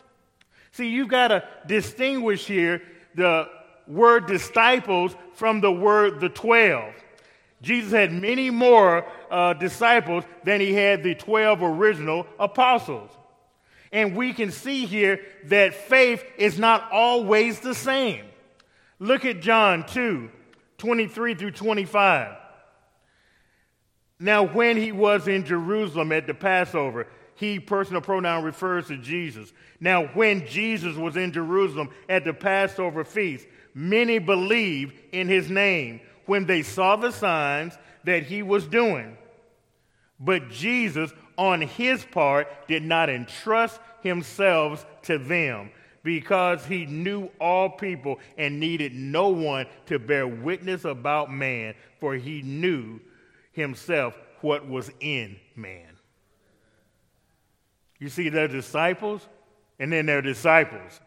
See, 0.71 0.89
you've 0.89 1.09
got 1.09 1.27
to 1.27 1.47
distinguish 1.67 2.45
here 2.45 2.81
the 3.15 3.47
word 3.87 4.27
disciples 4.27 5.15
from 5.33 5.61
the 5.61 5.71
word 5.71 6.19
the 6.19 6.29
twelve. 6.29 6.93
Jesus 7.61 7.91
had 7.91 8.11
many 8.11 8.49
more 8.49 9.05
uh, 9.29 9.53
disciples 9.53 10.23
than 10.43 10.61
he 10.61 10.73
had 10.73 11.03
the 11.03 11.15
12 11.15 11.61
original 11.61 12.25
apostles. 12.39 13.11
And 13.91 14.15
we 14.15 14.33
can 14.33 14.51
see 14.51 14.85
here 14.85 15.19
that 15.45 15.73
faith 15.73 16.23
is 16.37 16.59
not 16.59 16.91
always 16.91 17.59
the 17.59 17.75
same. 17.75 18.25
Look 18.99 19.25
at 19.25 19.41
John 19.41 19.85
2 19.85 20.29
23 20.77 21.35
through 21.35 21.51
25. 21.51 22.37
Now, 24.19 24.43
when 24.43 24.77
he 24.77 24.91
was 24.91 25.27
in 25.27 25.45
Jerusalem 25.45 26.11
at 26.11 26.27
the 26.27 26.33
Passover, 26.33 27.07
he, 27.35 27.59
personal 27.59 28.01
pronoun, 28.01 28.43
refers 28.43 28.87
to 28.87 28.97
Jesus. 28.97 29.51
Now, 29.79 30.07
when 30.07 30.45
Jesus 30.45 30.95
was 30.97 31.15
in 31.15 31.31
Jerusalem 31.31 31.89
at 32.09 32.25
the 32.25 32.33
Passover 32.33 33.05
feast, 33.05 33.47
many 33.73 34.19
believed 34.19 34.99
in 35.13 35.29
his 35.29 35.49
name 35.49 36.01
when 36.29 36.45
they 36.45 36.61
saw 36.61 36.95
the 36.95 37.11
signs 37.11 37.75
that 38.03 38.21
he 38.21 38.43
was 38.43 38.67
doing. 38.67 39.17
But 40.19 40.51
Jesus, 40.51 41.11
on 41.39 41.59
his 41.59 42.05
part, 42.05 42.67
did 42.67 42.83
not 42.83 43.09
entrust 43.09 43.79
himself 44.03 44.85
to 45.03 45.17
them 45.17 45.71
because 46.03 46.63
he 46.65 46.85
knew 46.85 47.31
all 47.41 47.67
people 47.67 48.19
and 48.37 48.59
needed 48.59 48.93
no 48.93 49.29
one 49.29 49.65
to 49.87 49.97
bear 49.97 50.27
witness 50.27 50.85
about 50.85 51.33
man, 51.33 51.73
for 51.99 52.13
he 52.13 52.43
knew 52.43 52.99
himself 53.51 54.15
what 54.41 54.69
was 54.69 54.91
in 54.99 55.35
man. 55.55 55.97
You 57.97 58.09
see, 58.09 58.29
they're 58.29 58.47
disciples, 58.47 59.27
and 59.79 59.91
then 59.91 60.05
they're 60.05 60.21
disciples. 60.21 61.01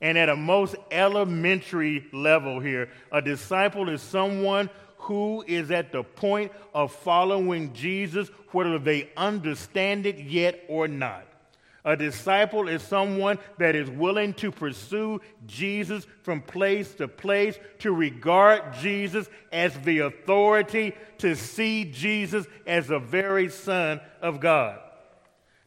And 0.00 0.18
at 0.18 0.28
a 0.28 0.36
most 0.36 0.76
elementary 0.90 2.06
level 2.12 2.60
here, 2.60 2.90
a 3.10 3.22
disciple 3.22 3.88
is 3.88 4.02
someone 4.02 4.68
who 4.98 5.44
is 5.46 5.70
at 5.70 5.92
the 5.92 6.02
point 6.02 6.52
of 6.74 6.92
following 6.92 7.72
Jesus, 7.72 8.28
whether 8.50 8.78
they 8.78 9.10
understand 9.16 10.04
it 10.04 10.18
yet 10.18 10.64
or 10.68 10.88
not. 10.88 11.24
A 11.84 11.96
disciple 11.96 12.66
is 12.66 12.82
someone 12.82 13.38
that 13.58 13.76
is 13.76 13.88
willing 13.88 14.34
to 14.34 14.50
pursue 14.50 15.20
Jesus 15.46 16.04
from 16.22 16.42
place 16.42 16.92
to 16.94 17.06
place, 17.06 17.56
to 17.78 17.92
regard 17.92 18.74
Jesus 18.80 19.28
as 19.52 19.72
the 19.78 20.00
authority, 20.00 20.94
to 21.18 21.36
see 21.36 21.84
Jesus 21.84 22.44
as 22.66 22.88
the 22.88 22.98
very 22.98 23.48
Son 23.48 24.00
of 24.20 24.40
God. 24.40 24.80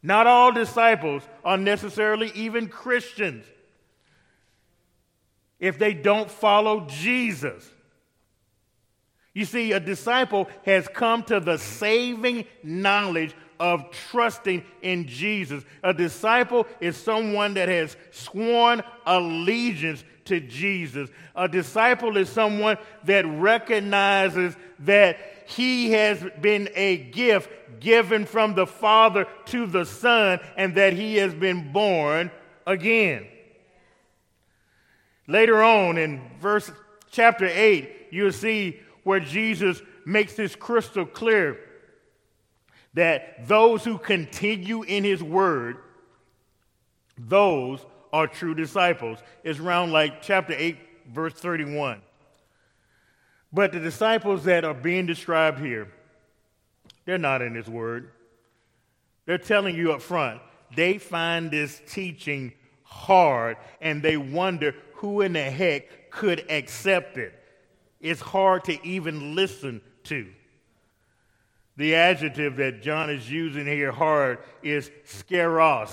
Not 0.02 0.26
all 0.26 0.52
disciples 0.52 1.22
are 1.42 1.56
necessarily 1.56 2.30
even 2.34 2.68
Christians 2.68 3.46
if 5.60 5.78
they 5.78 5.94
don't 5.94 6.30
follow 6.30 6.86
Jesus. 6.88 7.70
You 9.32 9.44
see, 9.44 9.72
a 9.72 9.80
disciple 9.80 10.48
has 10.64 10.88
come 10.88 11.22
to 11.24 11.38
the 11.38 11.58
saving 11.58 12.46
knowledge 12.64 13.34
of 13.60 13.90
trusting 13.90 14.64
in 14.82 15.06
Jesus. 15.06 15.62
A 15.84 15.94
disciple 15.94 16.66
is 16.80 16.96
someone 16.96 17.54
that 17.54 17.68
has 17.68 17.96
sworn 18.10 18.82
allegiance 19.06 20.02
to 20.24 20.40
Jesus. 20.40 21.10
A 21.36 21.46
disciple 21.46 22.16
is 22.16 22.28
someone 22.28 22.78
that 23.04 23.26
recognizes 23.26 24.56
that 24.80 25.18
he 25.46 25.92
has 25.92 26.24
been 26.40 26.68
a 26.74 26.96
gift 26.96 27.50
given 27.80 28.24
from 28.24 28.54
the 28.54 28.66
Father 28.66 29.26
to 29.46 29.66
the 29.66 29.84
Son 29.84 30.40
and 30.56 30.74
that 30.74 30.94
he 30.94 31.16
has 31.16 31.34
been 31.34 31.72
born 31.72 32.30
again. 32.66 33.26
Later 35.30 35.62
on 35.62 35.96
in 35.96 36.20
verse 36.40 36.72
chapter 37.12 37.46
8, 37.46 38.08
you'll 38.10 38.32
see 38.32 38.80
where 39.04 39.20
Jesus 39.20 39.80
makes 40.04 40.34
this 40.34 40.56
crystal 40.56 41.06
clear 41.06 41.56
that 42.94 43.46
those 43.46 43.84
who 43.84 43.96
continue 43.96 44.82
in 44.82 45.04
his 45.04 45.22
word, 45.22 45.76
those 47.16 47.86
are 48.12 48.26
true 48.26 48.56
disciples. 48.56 49.20
It's 49.44 49.60
around 49.60 49.92
like 49.92 50.20
chapter 50.20 50.52
8, 50.52 50.76
verse 51.12 51.34
31. 51.34 52.02
But 53.52 53.70
the 53.70 53.78
disciples 53.78 54.42
that 54.44 54.64
are 54.64 54.74
being 54.74 55.06
described 55.06 55.60
here, 55.60 55.92
they're 57.04 57.18
not 57.18 57.40
in 57.40 57.54
his 57.54 57.68
word. 57.68 58.10
They're 59.26 59.38
telling 59.38 59.76
you 59.76 59.92
up 59.92 60.02
front, 60.02 60.40
they 60.74 60.98
find 60.98 61.52
this 61.52 61.80
teaching 61.86 62.52
hard 62.82 63.56
and 63.80 64.02
they 64.02 64.16
wonder 64.16 64.74
who 65.00 65.22
in 65.22 65.32
the 65.32 65.42
heck 65.42 66.10
could 66.10 66.44
accept 66.50 67.16
it? 67.16 67.32
It's 68.00 68.20
hard 68.20 68.64
to 68.64 68.86
even 68.86 69.34
listen 69.34 69.80
to. 70.04 70.26
The 71.78 71.94
adjective 71.94 72.56
that 72.56 72.82
John 72.82 73.08
is 73.08 73.30
using 73.30 73.64
here, 73.64 73.92
hard, 73.92 74.40
is 74.62 74.90
skleros. 75.06 75.90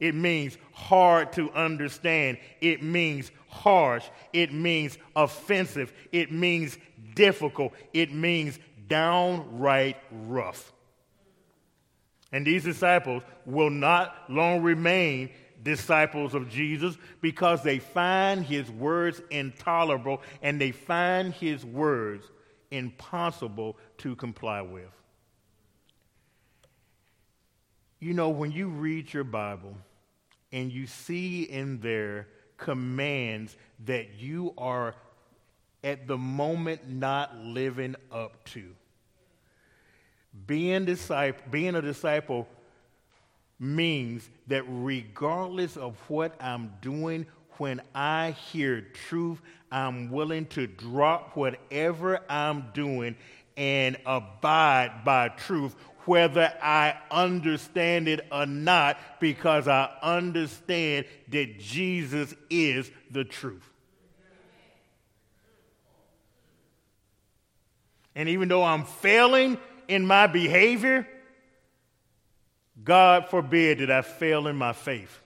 It 0.00 0.14
means 0.14 0.56
hard 0.72 1.32
to 1.34 1.50
understand. 1.52 2.38
It 2.62 2.82
means 2.82 3.30
harsh. 3.48 4.06
It 4.32 4.54
means 4.54 4.96
offensive. 5.14 5.92
It 6.10 6.32
means 6.32 6.78
difficult. 7.14 7.74
It 7.92 8.14
means 8.14 8.58
downright 8.86 9.98
rough. 10.10 10.72
And 12.32 12.46
these 12.46 12.64
disciples 12.64 13.22
will 13.44 13.70
not 13.70 14.14
long 14.30 14.62
remain 14.62 15.30
disciples 15.68 16.32
of 16.32 16.48
Jesus 16.48 16.96
because 17.20 17.62
they 17.62 17.78
find 17.78 18.42
his 18.42 18.70
words 18.70 19.20
intolerable 19.30 20.22
and 20.40 20.58
they 20.58 20.72
find 20.72 21.34
his 21.34 21.62
words 21.62 22.24
impossible 22.70 23.76
to 23.98 24.16
comply 24.16 24.62
with. 24.62 24.90
You 28.00 28.14
know, 28.14 28.30
when 28.30 28.50
you 28.50 28.68
read 28.68 29.12
your 29.12 29.24
Bible 29.24 29.76
and 30.52 30.72
you 30.72 30.86
see 30.86 31.42
in 31.42 31.80
there 31.80 32.28
commands 32.56 33.54
that 33.84 34.14
you 34.14 34.54
are 34.56 34.94
at 35.84 36.06
the 36.06 36.16
moment 36.16 36.88
not 36.88 37.36
living 37.36 37.94
up 38.10 38.42
to, 38.46 38.74
being, 40.46 40.86
disciple, 40.86 41.44
being 41.50 41.74
a 41.74 41.82
disciple 41.82 42.48
means 43.58 44.28
that 44.46 44.64
regardless 44.68 45.76
of 45.76 45.96
what 46.08 46.34
I'm 46.40 46.72
doing, 46.80 47.26
when 47.58 47.82
I 47.94 48.32
hear 48.52 48.86
truth, 49.08 49.40
I'm 49.70 50.10
willing 50.10 50.46
to 50.46 50.66
drop 50.66 51.36
whatever 51.36 52.20
I'm 52.28 52.66
doing 52.72 53.16
and 53.56 53.96
abide 54.06 55.02
by 55.04 55.28
truth, 55.30 55.74
whether 56.04 56.52
I 56.62 56.96
understand 57.10 58.08
it 58.08 58.26
or 58.30 58.46
not, 58.46 58.98
because 59.20 59.66
I 59.66 59.90
understand 60.00 61.06
that 61.28 61.58
Jesus 61.58 62.34
is 62.48 62.90
the 63.10 63.24
truth. 63.24 63.68
And 68.14 68.28
even 68.28 68.48
though 68.48 68.64
I'm 68.64 68.84
failing 68.84 69.58
in 69.86 70.06
my 70.06 70.26
behavior, 70.26 71.06
God 72.84 73.28
forbid 73.28 73.78
that 73.78 73.90
I 73.90 74.02
fail 74.02 74.46
in 74.46 74.56
my 74.56 74.72
faith. 74.72 75.20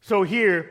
So 0.00 0.22
here, 0.22 0.70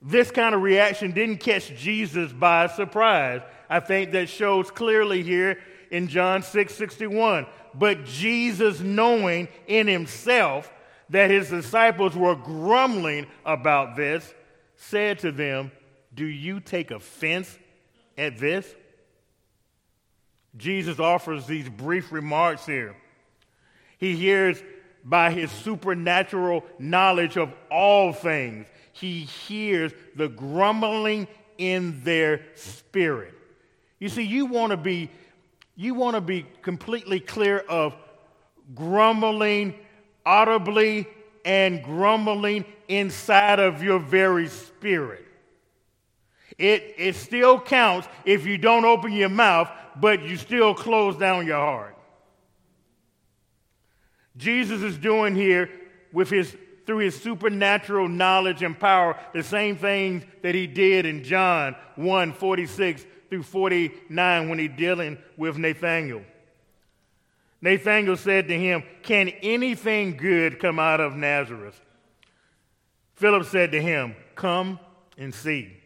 this 0.00 0.30
kind 0.30 0.54
of 0.54 0.62
reaction 0.62 1.12
didn't 1.12 1.38
catch 1.38 1.74
Jesus 1.76 2.32
by 2.32 2.66
surprise. 2.66 3.42
I 3.68 3.80
think 3.80 4.12
that 4.12 4.28
shows 4.28 4.70
clearly 4.70 5.22
here 5.22 5.58
in 5.90 6.08
John 6.08 6.42
6 6.42 6.74
61. 6.74 7.46
But 7.74 8.04
Jesus, 8.04 8.80
knowing 8.80 9.48
in 9.66 9.86
himself 9.86 10.72
that 11.08 11.30
his 11.30 11.48
disciples 11.48 12.14
were 12.14 12.34
grumbling 12.34 13.26
about 13.44 13.96
this, 13.96 14.34
said 14.76 15.20
to 15.20 15.32
them, 15.32 15.70
Do 16.12 16.26
you 16.26 16.60
take 16.60 16.90
offense 16.90 17.58
at 18.18 18.38
this? 18.38 18.66
Jesus 20.56 20.98
offers 20.98 21.46
these 21.46 21.68
brief 21.68 22.12
remarks 22.12 22.66
here. 22.66 22.94
He 24.02 24.16
hears 24.16 24.60
by 25.04 25.30
his 25.30 25.48
supernatural 25.52 26.64
knowledge 26.76 27.36
of 27.36 27.52
all 27.70 28.12
things. 28.12 28.66
He 28.92 29.20
hears 29.20 29.92
the 30.16 30.26
grumbling 30.26 31.28
in 31.56 32.02
their 32.02 32.40
spirit. 32.56 33.32
You 34.00 34.08
see, 34.08 34.24
you 34.24 34.46
want 34.46 34.72
to 34.72 34.76
be 34.76 35.08
you 35.76 35.94
want 35.94 36.16
to 36.16 36.20
be 36.20 36.44
completely 36.62 37.20
clear 37.20 37.60
of 37.60 37.94
grumbling 38.74 39.76
audibly 40.26 41.06
and 41.44 41.80
grumbling 41.84 42.64
inside 42.88 43.60
of 43.60 43.84
your 43.84 44.00
very 44.00 44.48
spirit. 44.48 45.24
It, 46.58 46.96
it 46.98 47.14
still 47.14 47.60
counts 47.60 48.08
if 48.24 48.46
you 48.46 48.58
don't 48.58 48.84
open 48.84 49.12
your 49.12 49.28
mouth, 49.28 49.70
but 49.94 50.22
you 50.22 50.36
still 50.36 50.74
close 50.74 51.16
down 51.16 51.46
your 51.46 51.60
heart. 51.60 51.96
Jesus 54.36 54.82
is 54.82 54.96
doing 54.96 55.34
here 55.34 55.70
with 56.12 56.30
his 56.30 56.56
through 56.84 56.98
his 56.98 57.20
supernatural 57.20 58.08
knowledge 58.08 58.62
and 58.62 58.78
power 58.78 59.16
the 59.32 59.42
same 59.42 59.76
things 59.76 60.24
that 60.42 60.54
he 60.54 60.66
did 60.66 61.06
in 61.06 61.22
John 61.22 61.76
1 61.96 62.32
46 62.32 63.06
through 63.30 63.42
49 63.44 64.48
when 64.48 64.58
he's 64.58 64.70
dealing 64.76 65.18
with 65.36 65.56
Nathanael. 65.56 66.22
Nathanael 67.60 68.16
said 68.16 68.48
to 68.48 68.58
him, 68.58 68.82
Can 69.02 69.28
anything 69.28 70.16
good 70.16 70.58
come 70.58 70.78
out 70.78 71.00
of 71.00 71.14
Nazareth? 71.14 71.80
Philip 73.14 73.46
said 73.46 73.72
to 73.72 73.80
him, 73.80 74.16
Come 74.34 74.80
and 75.16 75.32
see. 75.32 75.76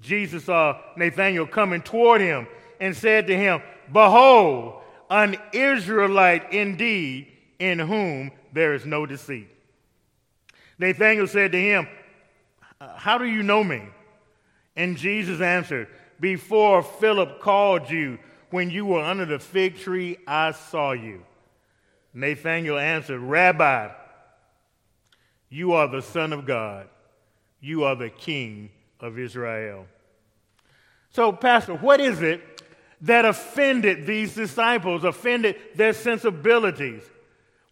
Jesus 0.00 0.44
saw 0.44 0.78
Nathanael 0.96 1.46
coming 1.46 1.80
toward 1.80 2.20
him 2.20 2.46
and 2.78 2.94
said 2.94 3.26
to 3.28 3.36
him, 3.36 3.62
Behold, 3.92 4.82
an 5.08 5.36
Israelite 5.52 6.52
indeed, 6.52 7.32
in 7.60 7.78
whom 7.78 8.32
there 8.52 8.74
is 8.74 8.84
no 8.84 9.06
deceit. 9.06 9.48
Nathanael 10.78 11.28
said 11.28 11.52
to 11.52 11.60
him, 11.60 11.86
uh, 12.80 12.96
How 12.96 13.18
do 13.18 13.26
you 13.26 13.42
know 13.44 13.62
me? 13.62 13.82
And 14.74 14.96
Jesus 14.96 15.40
answered, 15.40 15.88
Before 16.18 16.82
Philip 16.82 17.40
called 17.40 17.88
you, 17.90 18.18
when 18.48 18.70
you 18.70 18.86
were 18.86 19.02
under 19.02 19.26
the 19.26 19.38
fig 19.38 19.78
tree, 19.78 20.16
I 20.26 20.52
saw 20.52 20.92
you. 20.92 21.22
Nathanael 22.12 22.78
answered, 22.78 23.20
Rabbi, 23.20 23.90
you 25.50 25.72
are 25.72 25.86
the 25.86 26.02
Son 26.02 26.32
of 26.32 26.46
God. 26.46 26.88
You 27.60 27.84
are 27.84 27.94
the 27.94 28.08
King 28.08 28.70
of 29.00 29.18
Israel. 29.18 29.86
So, 31.10 31.30
Pastor, 31.32 31.74
what 31.74 32.00
is 32.00 32.22
it 32.22 32.62
that 33.02 33.24
offended 33.24 34.06
these 34.06 34.34
disciples, 34.34 35.04
offended 35.04 35.56
their 35.74 35.92
sensibilities? 35.92 37.02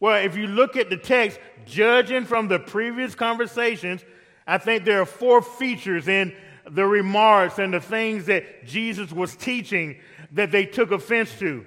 Well, 0.01 0.25
if 0.25 0.37
you 0.37 0.47
look 0.47 0.77
at 0.77 0.91
the 0.91 0.97
text, 0.97 1.41
judging 1.67 2.25
from 2.25 2.49
the 2.49 2.59
previous 2.59 3.15
conversations, 3.15 4.05
I 4.47 4.59
think 4.59 4.85
there 4.85 5.01
are 5.01 5.07
four 5.07 5.43
features 5.43 6.09
in 6.09 6.35
the 6.71 6.87
remarks 6.87 7.59
and 7.59 7.75
the 7.75 7.81
things 7.81 8.27
that 8.27 8.65
Jesus 8.65 9.13
was 9.13 9.35
teaching 9.35 9.99
that 10.33 10.51
they 10.53 10.67
took 10.67 10.91
offense 10.93 11.37
to. 11.39 11.67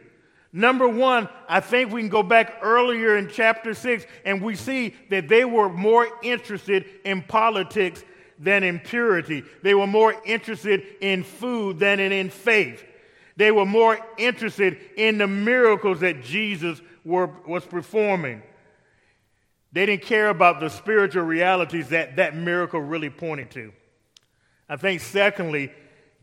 Number 0.53 0.87
one, 0.87 1.29
I 1.47 1.59
think 1.61 1.91
we 1.91 2.01
can 2.01 2.09
go 2.09 2.23
back 2.23 2.59
earlier 2.61 3.17
in 3.17 3.29
chapter 3.29 3.73
six 3.73 4.05
and 4.25 4.41
we 4.41 4.55
see 4.55 4.95
that 5.09 5.27
they 5.27 5.45
were 5.45 5.69
more 5.69 6.07
interested 6.21 6.85
in 7.05 7.21
politics 7.23 8.03
than 8.37 8.63
in 8.63 8.79
purity. 8.79 9.43
They 9.63 9.73
were 9.73 9.87
more 9.87 10.15
interested 10.25 10.83
in 10.99 11.23
food 11.23 11.79
than 11.79 11.99
in, 11.99 12.29
faith. 12.29 12.83
They 13.37 13.51
were 13.51 13.65
more 13.65 13.97
interested 14.17 14.77
in 14.97 15.17
the 15.19 15.27
miracles 15.27 16.01
that 16.01 16.23
Jesus 16.23 16.81
were, 17.05 17.29
was 17.47 17.65
performing. 17.65 18.41
They 19.71 19.85
didn't 19.85 20.03
care 20.03 20.29
about 20.29 20.59
the 20.59 20.69
spiritual 20.69 21.23
realities 21.23 21.89
that 21.89 22.17
that 22.17 22.35
miracle 22.35 22.81
really 22.81 23.09
pointed 23.09 23.51
to. 23.51 23.71
I 24.67 24.75
think, 24.75 25.01
secondly, 25.01 25.71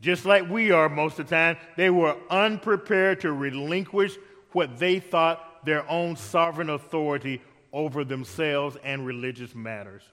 just 0.01 0.25
like 0.25 0.49
we 0.49 0.71
are 0.71 0.87
most 0.87 1.19
of 1.19 1.27
the 1.27 1.35
time, 1.35 1.57
they 1.75 1.89
were 1.89 2.15
unprepared 2.29 3.21
to 3.21 3.31
relinquish 3.33 4.17
what 4.51 4.77
they 4.77 4.99
thought 4.99 5.65
their 5.65 5.89
own 5.89 6.15
sovereign 6.15 6.69
authority 6.69 7.41
over 7.73 8.03
themselves 8.03 8.77
and 8.83 9.05
religious 9.05 9.53
matters. 9.53 10.03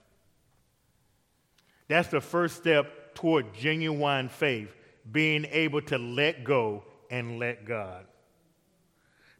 That's 1.87 2.09
the 2.09 2.21
first 2.21 2.57
step 2.57 3.15
toward 3.15 3.53
genuine 3.53 4.29
faith, 4.29 4.75
being 5.09 5.45
able 5.45 5.81
to 5.83 5.97
let 5.97 6.43
go 6.43 6.83
and 7.09 7.39
let 7.39 7.65
God. 7.65 8.05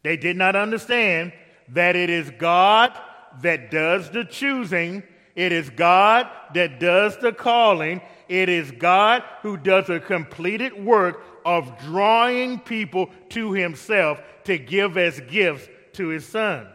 They 0.08 0.15
did 0.15 0.38
not 0.38 0.56
understand 0.56 1.34
that 1.74 1.98
it 1.98 2.10
is 2.10 2.32
God 2.38 2.98
that 3.41 3.70
does 3.70 4.10
the 4.10 4.24
choosing, 4.24 5.04
it 5.36 5.52
is 5.52 5.70
God 5.70 6.30
that 6.54 6.80
does 6.80 7.17
the 7.17 7.34
calling, 7.34 8.00
it 8.30 8.48
is 8.48 8.72
God 8.72 9.22
who 9.41 9.58
does 9.58 9.89
a 9.89 10.00
completed 10.00 10.82
work 10.82 11.22
of 11.46 11.78
drawing 11.80 12.58
people 12.60 13.10
to 13.32 13.52
himself 13.52 14.22
to 14.46 14.58
give 14.58 14.98
as 14.98 15.20
gifts 15.20 15.67
to 15.96 16.08
his 16.08 16.26
son. 16.26 16.70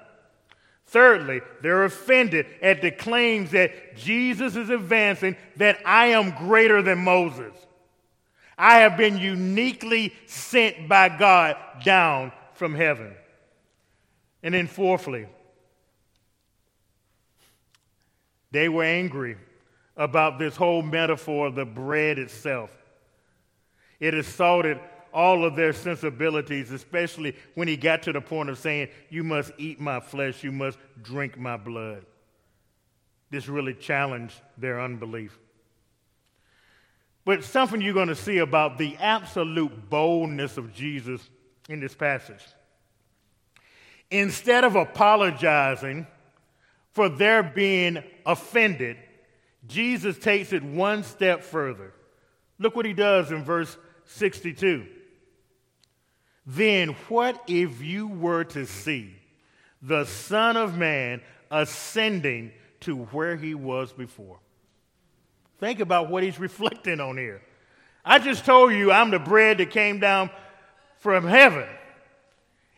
Thirdly, 0.85 1.41
they're 1.63 1.85
offended 1.85 2.45
at 2.61 2.83
the 2.83 2.91
claims 2.91 3.53
that 3.53 3.97
Jesus 3.97 4.57
is 4.57 4.69
advancing 4.69 5.37
that 5.57 5.79
I 5.87 6.09
am 6.09 6.33
greater 6.33 6.83
than 6.83 6.99
Moses. 6.99 7.55
I 8.59 8.81
have 8.81 8.99
been 8.99 9.17
uniquely 9.17 10.13
sent 10.27 10.87
by 10.87 11.09
God 11.09 11.57
down 11.83 12.33
from 12.53 12.75
heaven. 12.75 13.15
And 14.43 14.55
then, 14.55 14.67
fourthly, 14.67 15.27
they 18.51 18.69
were 18.69 18.85
angry 18.85 19.37
about 19.97 20.39
this 20.39 20.57
whole 20.57 20.83
metaphor 20.83 21.47
of 21.47 21.55
the 21.55 21.65
bread 21.65 22.19
itself. 22.19 22.71
It 24.01 24.15
assaulted 24.15 24.79
all 25.13 25.45
of 25.45 25.57
their 25.57 25.73
sensibilities, 25.73 26.71
especially 26.71 27.37
when 27.55 27.69
he 27.69 27.77
got 27.77 28.03
to 28.03 28.13
the 28.13 28.21
point 28.21 28.49
of 28.49 28.59
saying, 28.59 28.89
You 29.11 29.23
must 29.25 29.53
eat 29.59 29.81
my 29.81 30.01
flesh, 30.01 30.43
you 30.43 30.53
must 30.53 30.79
drink 31.03 31.39
my 31.39 31.57
blood. 31.57 32.05
This 33.31 33.49
really 33.49 33.75
challenged 33.75 34.35
their 34.59 34.81
unbelief. 34.81 35.39
But 37.25 37.45
something 37.45 37.81
you're 37.81 37.95
going 37.95 38.09
to 38.09 38.17
see 38.17 38.39
about 38.39 38.79
the 38.79 38.97
absolute 38.97 39.89
boldness 39.89 40.57
of 40.57 40.75
Jesus 40.75 41.23
in 41.69 41.81
this 41.81 41.95
passage. 41.95 42.43
Instead 44.13 44.63
of 44.63 44.77
apologizing 44.77 46.07
for 46.93 47.09
their 47.09 47.43
being 47.43 48.05
offended, 48.27 48.99
Jesus 49.67 50.19
takes 50.19 50.53
it 50.53 50.63
one 50.63 51.03
step 51.03 51.43
further. 51.43 51.95
Look 52.59 52.77
what 52.77 52.85
he 52.85 52.93
does 52.93 53.33
in 53.33 53.43
verse 53.43 53.75
62. 54.05 54.87
Then 56.47 56.91
what 57.09 57.43
if 57.47 57.81
you 57.81 58.07
were 58.07 58.45
to 58.45 58.67
see 58.67 59.17
the 59.81 60.05
Son 60.05 60.59
of 60.59 60.77
Man 60.77 61.23
ascending 61.51 62.53
to 62.81 63.05
where 63.05 63.35
he 63.35 63.55
was 63.55 63.95
before? 63.95 64.41
Think 65.59 65.81
about 65.81 66.11
what 66.11 66.23
he's 66.23 66.39
reflecting 66.39 67.01
on 67.01 67.17
here. 67.17 67.41
I 68.05 68.19
just 68.19 68.45
told 68.45 68.75
you 68.75 68.93
I'm 68.93 69.11
the 69.11 69.19
bread 69.19 69.57
that 69.57 69.71
came 69.71 70.01
down 70.01 70.29
from 70.99 71.27
heaven. 71.27 71.67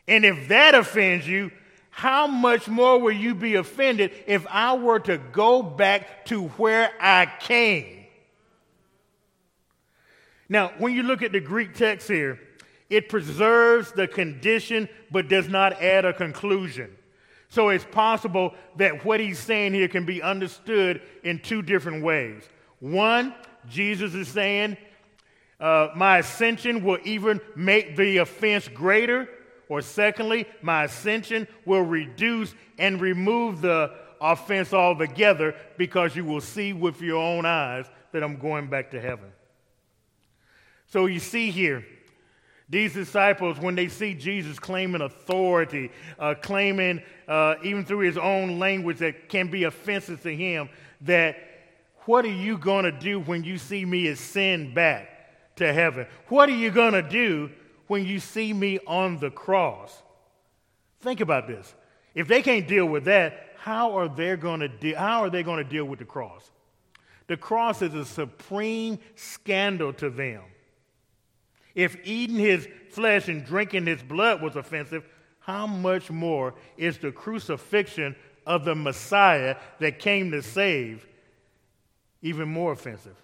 And 0.07 0.25
if 0.25 0.49
that 0.49 0.75
offends 0.75 1.27
you, 1.27 1.51
how 1.91 2.27
much 2.27 2.69
more 2.69 2.99
will 2.99 3.13
you 3.13 3.35
be 3.35 3.55
offended 3.55 4.11
if 4.27 4.47
I 4.49 4.75
were 4.75 4.99
to 5.01 5.19
go 5.19 5.63
back 5.63 6.25
to 6.27 6.49
where 6.49 6.93
I 7.01 7.27
came? 7.41 8.07
Now, 10.49 10.73
when 10.79 10.93
you 10.93 11.03
look 11.03 11.23
at 11.23 11.33
the 11.33 11.41
Greek 11.41 11.75
text 11.75 12.09
here, 12.09 12.41
it 12.91 13.09
preserves 13.09 13.93
the 13.93 14.07
condition 14.07 14.89
but 15.11 15.29
does 15.29 15.49
not 15.49 15.81
add 15.81 16.05
a 16.05 16.13
conclusion. 16.13 16.95
So 17.49 17.69
it's 17.69 17.85
possible 17.85 18.55
that 18.77 19.05
what 19.05 19.21
he's 19.21 19.39
saying 19.39 19.75
here 19.75 19.89
can 19.89 20.05
be 20.05 20.21
understood 20.21 21.01
in 21.23 21.39
two 21.39 21.63
different 21.63 22.03
ways. 22.03 22.43
One, 22.81 23.35
Jesus 23.69 24.15
is 24.15 24.29
saying, 24.29 24.77
uh, 25.61 25.89
My 25.95 26.19
ascension 26.19 26.85
will 26.85 26.99
even 27.05 27.41
make 27.55 27.97
the 27.97 28.19
offense 28.19 28.69
greater. 28.69 29.29
Or 29.69 29.81
secondly, 29.81 30.47
my 30.63 30.85
ascension 30.85 31.47
will 31.65 31.83
reduce 31.83 32.55
and 32.79 33.01
remove 33.01 33.61
the 33.61 33.93
offense 34.21 34.73
altogether 34.73 35.55
because 35.77 36.17
you 36.17 36.25
will 36.25 36.41
see 36.41 36.73
with 36.73 37.01
your 37.01 37.23
own 37.23 37.45
eyes 37.45 37.87
that 38.13 38.23
I'm 38.23 38.37
going 38.37 38.69
back 38.69 38.91
to 38.93 39.01
heaven. 39.01 39.33
So 40.87 41.07
you 41.07 41.21
see 41.21 41.51
here, 41.51 41.85
these 42.69 42.95
disciples, 42.95 43.59
when 43.59 43.75
they 43.75 43.89
see 43.89 44.15
Jesus 44.15 44.59
claiming 44.59 45.03
authority, 45.03 45.91
uh, 46.19 46.35
claiming 46.41 47.03
uh, 47.29 47.57
even 47.63 47.85
through 47.85 48.01
his 48.01 48.17
own 48.17 48.59
language 48.59 48.99
that 48.99 49.29
can 49.29 49.51
be 49.51 49.65
offensive 49.65 50.23
to 50.23 50.35
him, 50.35 50.69
that 51.03 51.37
what 52.07 52.25
are 52.25 52.29
you 52.29 52.57
going 52.57 52.85
to 52.85 52.93
do 52.93 53.21
when 53.21 53.45
you 53.45 53.59
see 53.59 53.85
me 53.85 54.09
ascend 54.09 54.75
back 54.75 55.57
to 55.57 55.73
heaven? 55.73 56.07
What 56.29 56.49
are 56.49 56.57
you 56.57 56.71
going 56.71 56.95
to 56.95 57.03
do 57.03 57.51
when 57.87 58.07
you 58.07 58.19
see 58.19 58.53
me 58.53 58.79
on 58.87 59.19
the 59.19 59.31
cross. 59.31 60.03
Think 61.01 61.21
about 61.21 61.47
this. 61.47 61.75
If 62.15 62.29
they 62.29 62.43
can't 62.43 62.67
deal 62.67 62.87
with 62.87 63.05
that, 63.05 63.55
how 63.57 63.97
are 63.99 64.09
they 64.09 64.37
going 64.37 64.61
to 64.61 64.69
de- 64.69 64.93
how 64.93 65.23
are 65.23 65.31
they 65.31 65.43
going 65.43 65.63
to 65.63 65.69
deal 65.69 65.85
with 65.85 65.99
the 65.99 66.05
cross? 66.05 66.51
The 67.27 67.37
cross 67.37 67.83
is 67.83 67.95
a 67.95 68.05
supreme 68.05 68.99
scandal 69.15 69.93
to 69.95 70.11
them. 70.11 70.43
If 71.75 71.97
eating 72.05 72.37
his 72.37 72.69
flesh 72.91 73.29
and 73.29 73.45
drinking 73.45 73.87
his 73.87 74.03
blood 74.03 74.43
was 74.43 74.57
offensive, 74.57 75.05
how 75.41 75.67
much 75.67 76.11
more 76.11 76.55
is 76.77 76.99
the 76.99 77.11
crucifixion 77.11 78.15
of 78.47 78.65
the 78.65 78.75
Messiah 78.75 79.57
that 79.81 79.99
came 79.99 80.31
to 80.31 80.43
save 80.43 81.07
even 82.23 82.49
more 82.49 82.73
offensive? 82.73 83.17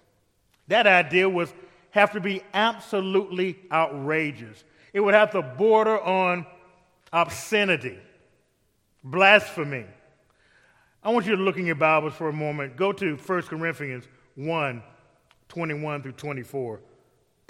That 0.67 0.87
idea 0.87 1.29
was 1.29 1.53
have 1.91 2.11
to 2.13 2.19
be 2.19 2.41
absolutely 2.53 3.57
outrageous. 3.71 4.63
It 4.93 4.99
would 4.99 5.13
have 5.13 5.31
to 5.31 5.41
border 5.41 6.01
on 6.01 6.45
obscenity, 7.13 7.97
blasphemy. 9.03 9.85
I 11.03 11.09
want 11.09 11.25
you 11.25 11.35
to 11.35 11.41
look 11.41 11.57
in 11.57 11.65
your 11.65 11.75
Bibles 11.75 12.13
for 12.13 12.29
a 12.29 12.33
moment. 12.33 12.75
Go 12.75 12.91
to 12.93 13.15
1 13.15 13.41
Corinthians 13.43 14.05
1 14.35 14.83
21 15.47 16.01
through 16.01 16.13
24. 16.13 16.79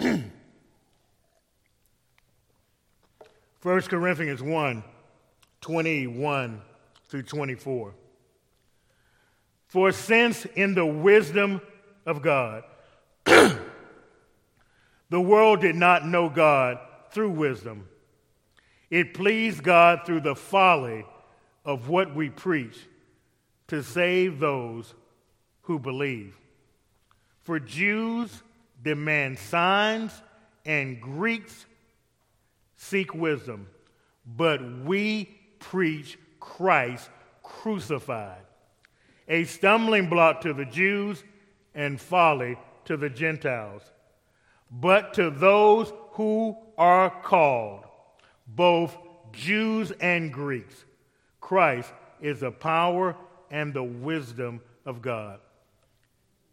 1 0.00 0.20
Corinthians 3.62 4.42
1 4.42 4.84
21 5.60 6.60
through 7.08 7.22
24. 7.22 7.94
For 9.68 9.92
since 9.92 10.44
in 10.56 10.74
the 10.74 10.84
wisdom 10.84 11.60
of 12.04 12.22
God, 12.22 12.64
the 15.12 15.20
world 15.20 15.60
did 15.60 15.76
not 15.76 16.06
know 16.06 16.30
God 16.30 16.78
through 17.10 17.32
wisdom, 17.32 17.86
it 18.88 19.12
pleased 19.12 19.62
God 19.62 20.06
through 20.06 20.22
the 20.22 20.34
folly 20.34 21.04
of 21.66 21.90
what 21.90 22.14
we 22.14 22.30
preach 22.30 22.78
to 23.68 23.82
save 23.82 24.40
those 24.40 24.94
who 25.64 25.78
believe. 25.78 26.34
For 27.42 27.60
Jews 27.60 28.42
demand 28.82 29.38
signs 29.38 30.18
and 30.64 30.98
Greeks 30.98 31.66
seek 32.76 33.12
wisdom, 33.12 33.68
but 34.24 34.62
we 34.82 35.26
preach 35.58 36.18
Christ 36.40 37.10
crucified, 37.42 38.46
a 39.28 39.44
stumbling 39.44 40.08
block 40.08 40.40
to 40.40 40.54
the 40.54 40.64
Jews 40.64 41.22
and 41.74 42.00
folly 42.00 42.56
to 42.86 42.96
the 42.96 43.10
Gentiles. 43.10 43.91
But 44.72 45.14
to 45.14 45.28
those 45.28 45.92
who 46.12 46.56
are 46.78 47.10
called, 47.10 47.84
both 48.46 48.96
Jews 49.32 49.90
and 50.00 50.32
Greeks, 50.32 50.84
Christ 51.40 51.92
is 52.20 52.40
the 52.40 52.50
power 52.50 53.14
and 53.50 53.74
the 53.74 53.84
wisdom 53.84 54.62
of 54.86 55.02
God. 55.02 55.40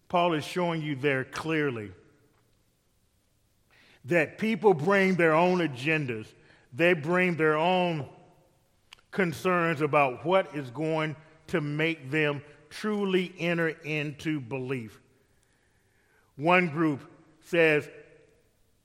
Paul 0.10 0.34
is 0.34 0.44
showing 0.44 0.82
you 0.82 0.96
there 0.96 1.24
clearly 1.24 1.92
that 4.06 4.38
people 4.38 4.74
bring 4.74 5.16
their 5.16 5.34
own 5.34 5.60
agendas, 5.60 6.28
they 6.74 6.94
bring 6.94 7.36
their 7.36 7.58
own 7.58 8.08
concerns 9.12 9.82
about 9.82 10.26
what 10.26 10.56
is 10.56 10.70
going 10.72 11.16
to 11.48 11.62
make 11.62 12.12
them 12.12 12.42
truly 12.70 13.34
enter 13.40 13.70
into 13.70 14.40
belief. 14.40 15.00
One 16.36 16.70
group 16.70 17.02
says, 17.42 17.90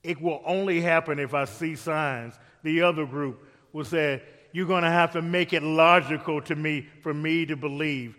it 0.05 0.21
will 0.21 0.41
only 0.45 0.81
happen 0.81 1.19
if 1.19 1.33
I 1.33 1.45
see 1.45 1.75
signs. 1.75 2.35
The 2.63 2.83
other 2.83 3.05
group 3.05 3.43
will 3.73 3.85
say, 3.85 4.21
you're 4.51 4.67
going 4.67 4.83
to 4.83 4.89
have 4.89 5.11
to 5.13 5.21
make 5.21 5.51
it 5.51 5.63
logical 5.63 6.41
to 6.43 6.55
me 6.55 6.87
for 7.01 7.13
me 7.13 7.45
to 7.47 7.57
believe. 7.57 8.15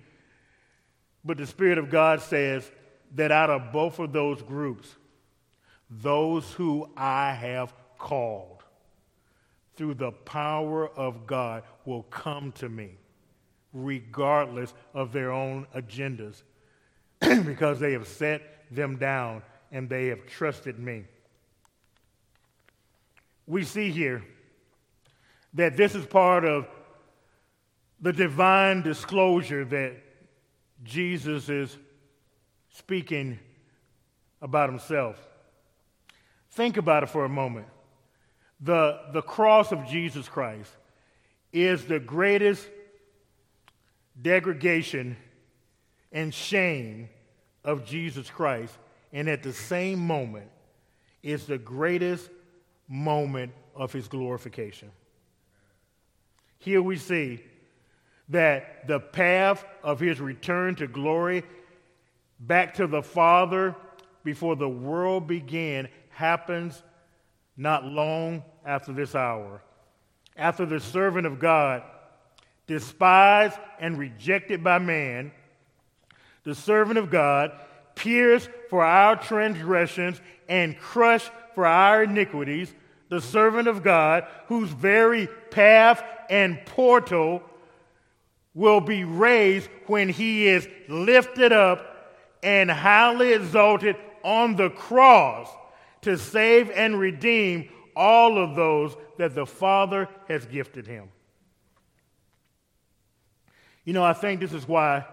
But 1.24 1.38
the 1.38 1.46
Spirit 1.46 1.78
of 1.78 1.88
God 1.88 2.20
says 2.20 2.70
that 3.14 3.32
out 3.32 3.48
of 3.48 3.72
both 3.72 3.98
of 3.98 4.12
those 4.12 4.42
groups, 4.42 4.94
those 5.88 6.52
who 6.52 6.90
I 6.96 7.32
have 7.32 7.72
called 7.98 8.64
through 9.76 9.94
the 9.94 10.12
power 10.12 10.88
of 10.88 11.26
God 11.26 11.62
will 11.84 12.02
come 12.04 12.52
to 12.52 12.68
me, 12.68 12.98
regardless 13.72 14.74
of 14.92 15.12
their 15.12 15.32
own 15.32 15.66
agendas, 15.74 16.42
because 17.46 17.78
they 17.78 17.92
have 17.92 18.08
set 18.08 18.42
them 18.70 18.96
down 18.96 19.42
and 19.72 19.88
they 19.88 20.08
have 20.08 20.26
trusted 20.26 20.78
me. 20.78 21.04
We 23.46 23.64
see 23.64 23.90
here 23.90 24.24
that 25.54 25.76
this 25.76 25.94
is 25.94 26.04
part 26.04 26.44
of 26.44 26.66
the 28.00 28.12
divine 28.12 28.82
disclosure 28.82 29.64
that 29.64 29.96
Jesus 30.82 31.48
is 31.48 31.76
speaking 32.70 33.38
about 34.42 34.68
himself. 34.68 35.16
Think 36.50 36.76
about 36.76 37.02
it 37.02 37.08
for 37.08 37.24
a 37.24 37.28
moment. 37.28 37.66
The, 38.60 39.00
the 39.12 39.22
cross 39.22 39.72
of 39.72 39.86
Jesus 39.86 40.28
Christ 40.28 40.70
is 41.52 41.84
the 41.84 42.00
greatest 42.00 42.68
degradation 44.20 45.16
and 46.12 46.32
shame 46.32 47.08
of 47.64 47.84
Jesus 47.84 48.30
Christ, 48.30 48.76
and 49.12 49.28
at 49.28 49.42
the 49.42 49.52
same 49.52 49.98
moment, 49.98 50.50
is 51.22 51.46
the 51.46 51.58
greatest 51.58 52.30
moment 52.88 53.52
of 53.74 53.92
his 53.92 54.08
glorification. 54.08 54.90
Here 56.58 56.82
we 56.82 56.96
see 56.96 57.42
that 58.28 58.86
the 58.86 58.98
path 58.98 59.64
of 59.82 60.00
his 60.00 60.20
return 60.20 60.74
to 60.76 60.86
glory 60.86 61.44
back 62.40 62.74
to 62.74 62.86
the 62.86 63.02
Father 63.02 63.74
before 64.24 64.56
the 64.56 64.68
world 64.68 65.26
began 65.26 65.88
happens 66.10 66.82
not 67.56 67.84
long 67.84 68.42
after 68.64 68.92
this 68.92 69.14
hour. 69.14 69.62
After 70.36 70.66
the 70.66 70.80
servant 70.80 71.26
of 71.26 71.38
God, 71.38 71.82
despised 72.66 73.58
and 73.78 73.98
rejected 73.98 74.62
by 74.62 74.78
man, 74.78 75.32
the 76.44 76.54
servant 76.54 76.98
of 76.98 77.10
God, 77.10 77.52
pierced 77.96 78.48
for 78.70 78.84
our 78.84 79.16
transgressions 79.16 80.20
and 80.48 80.78
crushed 80.78 81.32
for 81.56 81.66
our 81.66 82.04
iniquities, 82.04 82.72
the 83.08 83.20
servant 83.20 83.66
of 83.66 83.82
God, 83.82 84.24
whose 84.46 84.70
very 84.70 85.26
path 85.50 86.04
and 86.30 86.64
portal 86.66 87.42
will 88.54 88.80
be 88.80 89.02
raised 89.02 89.68
when 89.86 90.08
he 90.08 90.46
is 90.46 90.68
lifted 90.88 91.52
up 91.52 92.14
and 92.42 92.70
highly 92.70 93.32
exalted 93.32 93.96
on 94.22 94.56
the 94.56 94.70
cross 94.70 95.48
to 96.02 96.16
save 96.16 96.70
and 96.70 96.98
redeem 96.98 97.68
all 97.94 98.38
of 98.38 98.54
those 98.54 98.96
that 99.18 99.34
the 99.34 99.46
Father 99.46 100.08
has 100.28 100.46
gifted 100.46 100.86
him. 100.86 101.08
You 103.84 103.92
know, 103.92 104.04
I 104.04 104.12
think 104.12 104.40
this 104.40 104.52
is 104.52 104.66
why 104.66 105.06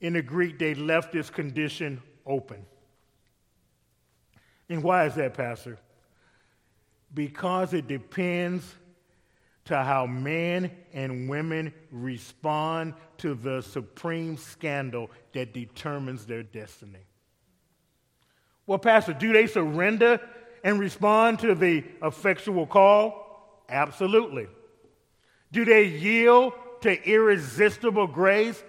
in 0.00 0.12
the 0.12 0.22
Greek 0.22 0.58
they 0.58 0.74
left 0.74 1.12
this 1.12 1.30
condition 1.30 2.00
open. 2.26 2.64
And 4.68 4.82
why 4.82 5.06
is 5.06 5.14
that, 5.14 5.34
Pastor? 5.34 5.78
Because 7.14 7.72
it 7.72 7.88
depends 7.88 8.74
to 9.64 9.82
how 9.82 10.06
men 10.06 10.70
and 10.92 11.28
women 11.28 11.72
respond 11.90 12.94
to 13.18 13.34
the 13.34 13.60
supreme 13.62 14.36
scandal 14.36 15.10
that 15.32 15.52
determines 15.52 16.26
their 16.26 16.42
destiny. 16.42 17.00
Well, 18.66 18.78
Pastor, 18.78 19.14
do 19.14 19.32
they 19.32 19.46
surrender 19.46 20.20
and 20.64 20.78
respond 20.78 21.38
to 21.40 21.54
the 21.54 21.84
effectual 22.02 22.66
call? 22.66 23.62
Absolutely. 23.68 24.48
Do 25.52 25.64
they 25.64 25.84
yield 25.84 26.52
to 26.82 27.02
irresistible 27.08 28.06
grace? 28.06 28.62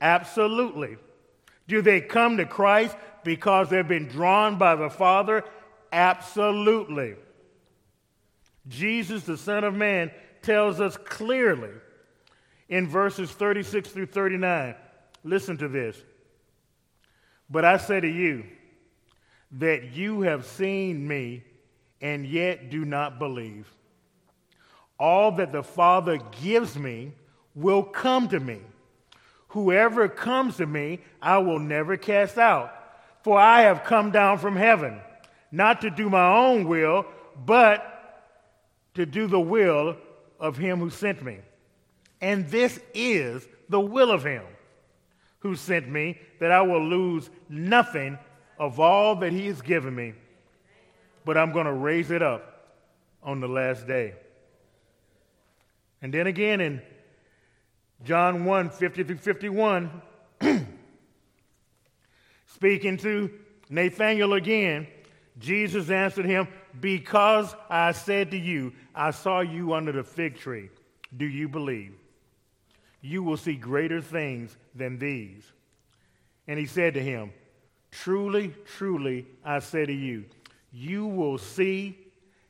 Absolutely. 0.00 0.96
Do 1.66 1.82
they 1.82 2.00
come 2.00 2.36
to 2.36 2.44
Christ 2.44 2.96
because 3.24 3.70
they've 3.70 3.86
been 3.86 4.08
drawn 4.08 4.58
by 4.58 4.76
the 4.76 4.90
Father? 4.90 5.44
Absolutely. 5.92 7.16
Jesus, 8.68 9.24
the 9.24 9.36
Son 9.36 9.64
of 9.64 9.74
Man, 9.74 10.10
tells 10.42 10.80
us 10.80 10.96
clearly 10.96 11.70
in 12.68 12.88
verses 12.88 13.30
36 13.30 13.90
through 13.90 14.06
39. 14.06 14.74
Listen 15.22 15.56
to 15.58 15.68
this. 15.68 15.96
But 17.48 17.64
I 17.64 17.76
say 17.76 18.00
to 18.00 18.08
you, 18.08 18.44
that 19.58 19.94
you 19.94 20.22
have 20.22 20.44
seen 20.44 21.06
me 21.06 21.44
and 22.00 22.26
yet 22.26 22.70
do 22.70 22.84
not 22.84 23.18
believe. 23.18 23.72
All 24.98 25.32
that 25.32 25.52
the 25.52 25.62
Father 25.62 26.18
gives 26.42 26.76
me 26.76 27.12
will 27.54 27.82
come 27.82 28.28
to 28.28 28.40
me. 28.40 28.60
Whoever 29.54 30.08
comes 30.08 30.56
to 30.56 30.66
me, 30.66 30.98
I 31.22 31.38
will 31.38 31.60
never 31.60 31.96
cast 31.96 32.38
out. 32.38 32.74
For 33.22 33.38
I 33.38 33.62
have 33.62 33.84
come 33.84 34.10
down 34.10 34.38
from 34.38 34.56
heaven, 34.56 35.00
not 35.52 35.80
to 35.82 35.90
do 35.90 36.10
my 36.10 36.36
own 36.36 36.66
will, 36.66 37.06
but 37.46 38.26
to 38.94 39.06
do 39.06 39.28
the 39.28 39.38
will 39.38 39.96
of 40.40 40.56
him 40.56 40.80
who 40.80 40.90
sent 40.90 41.22
me. 41.22 41.38
And 42.20 42.48
this 42.48 42.80
is 42.94 43.46
the 43.68 43.78
will 43.78 44.10
of 44.10 44.24
him 44.24 44.42
who 45.38 45.54
sent 45.54 45.88
me, 45.88 46.18
that 46.40 46.50
I 46.50 46.62
will 46.62 46.84
lose 46.84 47.30
nothing 47.48 48.18
of 48.58 48.80
all 48.80 49.14
that 49.16 49.30
he 49.30 49.46
has 49.46 49.62
given 49.62 49.94
me, 49.94 50.14
but 51.24 51.38
I'm 51.38 51.52
going 51.52 51.66
to 51.66 51.72
raise 51.72 52.10
it 52.10 52.22
up 52.22 52.72
on 53.22 53.38
the 53.38 53.48
last 53.48 53.86
day. 53.86 54.14
And 56.02 56.12
then 56.12 56.26
again 56.26 56.60
in 56.60 56.82
John 58.04 58.44
1 58.44 58.70
50 58.70 59.04
through 59.04 59.16
51, 59.16 60.02
speaking 62.46 62.98
to 62.98 63.30
Nathanael 63.70 64.34
again, 64.34 64.86
Jesus 65.38 65.90
answered 65.90 66.26
him, 66.26 66.48
Because 66.78 67.54
I 67.70 67.92
said 67.92 68.30
to 68.32 68.36
you, 68.36 68.74
I 68.94 69.10
saw 69.10 69.40
you 69.40 69.72
under 69.72 69.90
the 69.90 70.04
fig 70.04 70.36
tree. 70.36 70.68
Do 71.16 71.24
you 71.24 71.48
believe? 71.48 71.94
You 73.00 73.22
will 73.22 73.36
see 73.36 73.54
greater 73.54 74.00
things 74.00 74.56
than 74.74 74.98
these. 74.98 75.50
And 76.46 76.58
he 76.58 76.66
said 76.66 76.94
to 76.94 77.02
him, 77.02 77.32
Truly, 77.90 78.52
truly, 78.76 79.26
I 79.44 79.60
say 79.60 79.86
to 79.86 79.92
you, 79.92 80.24
you 80.72 81.06
will 81.06 81.38
see 81.38 81.98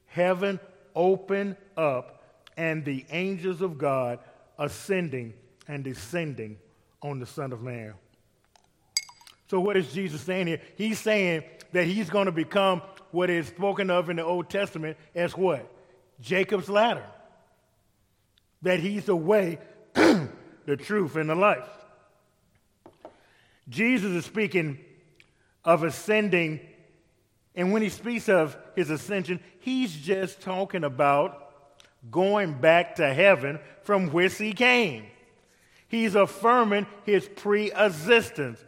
heaven 0.06 0.58
open 0.94 1.56
up 1.76 2.22
and 2.56 2.84
the 2.84 3.04
angels 3.10 3.60
of 3.60 3.78
God 3.78 4.18
ascending 4.58 5.34
and 5.68 5.84
descending 5.84 6.58
on 7.02 7.18
the 7.18 7.26
Son 7.26 7.52
of 7.52 7.62
Man. 7.62 7.94
So, 9.50 9.60
what 9.60 9.76
is 9.76 9.92
Jesus 9.92 10.20
saying 10.22 10.46
here? 10.46 10.60
He's 10.76 10.98
saying 10.98 11.44
that 11.72 11.86
he's 11.86 12.08
going 12.10 12.26
to 12.26 12.32
become 12.32 12.82
what 13.10 13.30
is 13.30 13.46
spoken 13.46 13.90
of 13.90 14.10
in 14.10 14.16
the 14.16 14.24
Old 14.24 14.48
Testament 14.48 14.96
as 15.14 15.36
what? 15.36 15.70
Jacob's 16.20 16.68
ladder. 16.68 17.04
That 18.62 18.80
he's 18.80 19.04
the 19.04 19.16
way, 19.16 19.58
the 19.94 20.76
truth, 20.78 21.16
and 21.16 21.28
the 21.28 21.34
life. 21.34 21.68
Jesus 23.68 24.10
is 24.12 24.24
speaking 24.24 24.78
of 25.64 25.82
ascending, 25.82 26.60
and 27.54 27.72
when 27.72 27.82
he 27.82 27.88
speaks 27.88 28.28
of 28.28 28.56
his 28.74 28.90
ascension, 28.90 29.40
he's 29.60 29.94
just 29.94 30.40
talking 30.40 30.84
about 30.84 31.52
going 32.10 32.54
back 32.54 32.96
to 32.96 33.14
heaven 33.14 33.58
from 33.82 34.08
whence 34.08 34.36
he 34.38 34.52
came. 34.52 35.06
He's 35.88 36.14
affirming 36.14 36.86
his 37.04 37.28
pre 37.28 37.72
existence, 37.72 38.62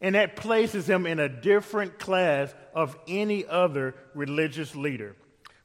and 0.00 0.14
that 0.14 0.36
places 0.36 0.88
him 0.88 1.06
in 1.06 1.18
a 1.20 1.28
different 1.28 1.98
class 1.98 2.54
of 2.74 2.96
any 3.06 3.46
other 3.46 3.94
religious 4.14 4.74
leader 4.74 5.16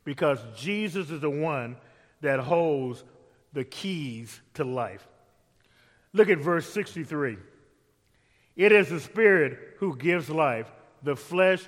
because 0.03 0.39
Jesus 0.55 1.09
is 1.09 1.21
the 1.21 1.29
one 1.29 1.77
that 2.21 2.39
holds 2.39 3.03
the 3.53 3.63
keys 3.63 4.39
to 4.55 4.63
life. 4.63 5.07
Look 6.13 6.29
at 6.29 6.39
verse 6.39 6.67
63. 6.69 7.38
It 8.55 8.71
is 8.71 8.89
the 8.89 8.99
Spirit 8.99 9.57
who 9.77 9.95
gives 9.95 10.29
life. 10.29 10.71
The 11.03 11.15
flesh 11.15 11.63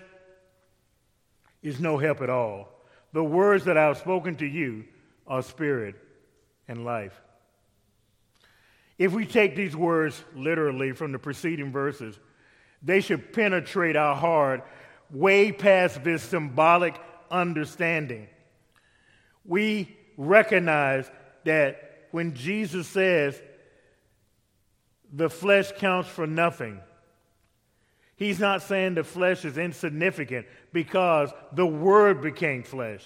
is 1.61 1.79
no 1.79 1.97
help 1.97 2.21
at 2.21 2.29
all. 2.29 2.69
The 3.13 3.23
words 3.23 3.65
that 3.65 3.77
I 3.77 3.83
have 3.83 3.97
spoken 3.97 4.35
to 4.37 4.45
you 4.45 4.85
are 5.27 5.41
spirit 5.41 5.95
and 6.67 6.83
life. 6.83 7.19
If 9.01 9.13
we 9.13 9.25
take 9.25 9.55
these 9.55 9.75
words 9.75 10.23
literally 10.35 10.91
from 10.91 11.11
the 11.11 11.17
preceding 11.17 11.71
verses, 11.71 12.19
they 12.83 13.01
should 13.01 13.33
penetrate 13.33 13.95
our 13.95 14.15
heart 14.15 14.63
way 15.09 15.51
past 15.51 16.03
this 16.03 16.21
symbolic 16.21 17.01
understanding. 17.31 18.27
We 19.43 19.97
recognize 20.17 21.09
that 21.45 22.09
when 22.11 22.35
Jesus 22.35 22.87
says, 22.87 23.41
the 25.11 25.31
flesh 25.31 25.71
counts 25.79 26.07
for 26.07 26.27
nothing. 26.27 26.79
He's 28.17 28.39
not 28.39 28.61
saying 28.61 28.93
the 28.93 29.03
flesh 29.03 29.45
is 29.45 29.57
insignificant 29.57 30.45
because 30.73 31.31
the 31.53 31.65
Word 31.65 32.21
became 32.21 32.61
flesh. 32.61 33.03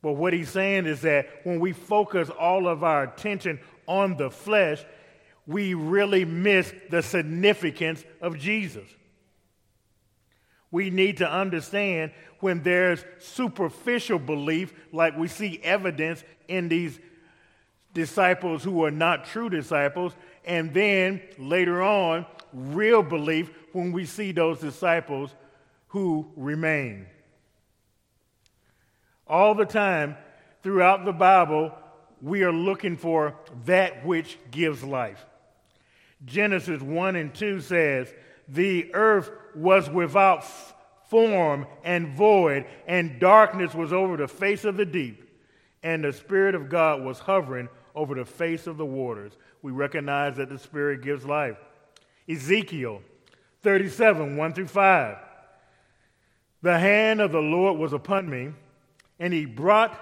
But 0.00 0.12
what 0.12 0.32
he's 0.32 0.50
saying 0.50 0.86
is 0.86 1.00
that 1.00 1.26
when 1.42 1.58
we 1.58 1.72
focus 1.72 2.30
all 2.30 2.68
of 2.68 2.84
our 2.84 3.02
attention 3.02 3.58
on 3.88 4.16
the 4.16 4.30
flesh, 4.30 4.84
we 5.48 5.72
really 5.72 6.26
miss 6.26 6.72
the 6.90 7.02
significance 7.02 8.04
of 8.20 8.38
Jesus. 8.38 8.86
We 10.70 10.90
need 10.90 11.16
to 11.16 11.28
understand 11.28 12.12
when 12.40 12.62
there's 12.62 13.02
superficial 13.18 14.18
belief, 14.18 14.74
like 14.92 15.16
we 15.16 15.26
see 15.26 15.58
evidence 15.64 16.22
in 16.48 16.68
these 16.68 17.00
disciples 17.94 18.62
who 18.62 18.84
are 18.84 18.90
not 18.90 19.24
true 19.24 19.48
disciples, 19.48 20.12
and 20.44 20.74
then 20.74 21.22
later 21.38 21.82
on, 21.82 22.26
real 22.52 23.02
belief 23.02 23.50
when 23.72 23.90
we 23.90 24.04
see 24.04 24.32
those 24.32 24.60
disciples 24.60 25.34
who 25.88 26.30
remain. 26.36 27.06
All 29.26 29.54
the 29.54 29.64
time 29.64 30.14
throughout 30.62 31.06
the 31.06 31.12
Bible, 31.12 31.72
we 32.20 32.42
are 32.42 32.52
looking 32.52 32.98
for 32.98 33.34
that 33.64 34.04
which 34.04 34.36
gives 34.50 34.84
life. 34.84 35.24
Genesis 36.24 36.82
1 36.82 37.16
and 37.16 37.34
2 37.34 37.60
says, 37.60 38.12
The 38.48 38.94
earth 38.94 39.30
was 39.54 39.88
without 39.88 40.44
form 41.08 41.66
and 41.84 42.16
void, 42.16 42.66
and 42.86 43.20
darkness 43.20 43.74
was 43.74 43.92
over 43.92 44.16
the 44.16 44.28
face 44.28 44.64
of 44.64 44.76
the 44.76 44.86
deep, 44.86 45.30
and 45.82 46.04
the 46.04 46.12
Spirit 46.12 46.54
of 46.54 46.68
God 46.68 47.02
was 47.02 47.18
hovering 47.18 47.68
over 47.94 48.14
the 48.14 48.24
face 48.24 48.66
of 48.66 48.76
the 48.76 48.86
waters. 48.86 49.32
We 49.62 49.72
recognize 49.72 50.36
that 50.36 50.48
the 50.48 50.58
Spirit 50.58 51.02
gives 51.02 51.24
life. 51.24 51.56
Ezekiel 52.28 53.00
37, 53.62 54.36
1 54.36 54.52
through 54.52 54.66
5. 54.68 55.16
The 56.62 56.78
hand 56.78 57.20
of 57.20 57.32
the 57.32 57.40
Lord 57.40 57.78
was 57.78 57.92
upon 57.92 58.28
me, 58.28 58.52
and 59.18 59.32
he 59.32 59.46
brought 59.46 59.98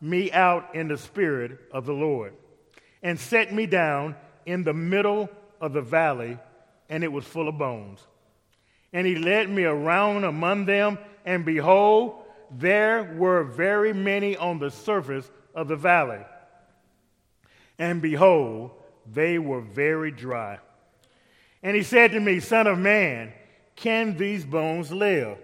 me 0.00 0.32
out 0.32 0.74
in 0.74 0.88
the 0.88 0.96
spirit 0.96 1.58
of 1.72 1.86
the 1.86 1.92
Lord, 1.92 2.34
and 3.02 3.18
set 3.18 3.52
me 3.52 3.66
down 3.66 4.16
in 4.46 4.64
the 4.64 4.72
middle 4.72 5.28
of 5.60 5.72
the 5.72 5.82
valley, 5.82 6.38
and 6.88 7.04
it 7.04 7.12
was 7.12 7.24
full 7.24 7.48
of 7.48 7.58
bones. 7.58 8.00
And 8.92 9.06
he 9.06 9.16
led 9.16 9.48
me 9.48 9.64
around 9.64 10.24
among 10.24 10.66
them, 10.66 10.98
and 11.24 11.44
behold, 11.44 12.22
there 12.50 13.14
were 13.16 13.44
very 13.44 13.92
many 13.92 14.36
on 14.36 14.58
the 14.58 14.70
surface 14.70 15.30
of 15.54 15.68
the 15.68 15.76
valley. 15.76 16.24
And 17.78 18.02
behold, 18.02 18.72
they 19.10 19.38
were 19.38 19.60
very 19.60 20.10
dry. 20.10 20.58
And 21.62 21.76
he 21.76 21.82
said 21.82 22.12
to 22.12 22.20
me, 22.20 22.40
Son 22.40 22.66
of 22.66 22.78
man, 22.78 23.32
can 23.76 24.16
these 24.16 24.44
bones 24.44 24.90
live? 24.90 25.38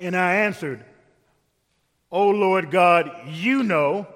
And 0.00 0.16
I 0.16 0.36
answered, 0.36 0.84
O 2.10 2.28
Lord 2.28 2.70
God, 2.70 3.10
you 3.28 3.62
know. 3.62 4.06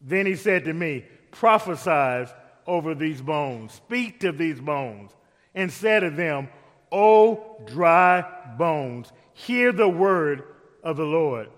Then 0.00 0.26
he 0.26 0.36
said 0.36 0.64
to 0.64 0.72
me, 0.72 1.04
Prophesy 1.34 2.32
over 2.66 2.94
these 2.94 3.20
bones, 3.20 3.72
speak 3.72 4.20
to 4.20 4.30
these 4.30 4.60
bones, 4.60 5.10
and 5.54 5.70
said 5.70 6.00
to 6.00 6.10
them, 6.10 6.48
O 6.92 7.60
dry 7.66 8.24
bones, 8.56 9.12
hear 9.32 9.72
the 9.72 9.88
word 9.88 10.44
of 10.84 10.96
the 10.96 11.04
Lord. 11.04 11.50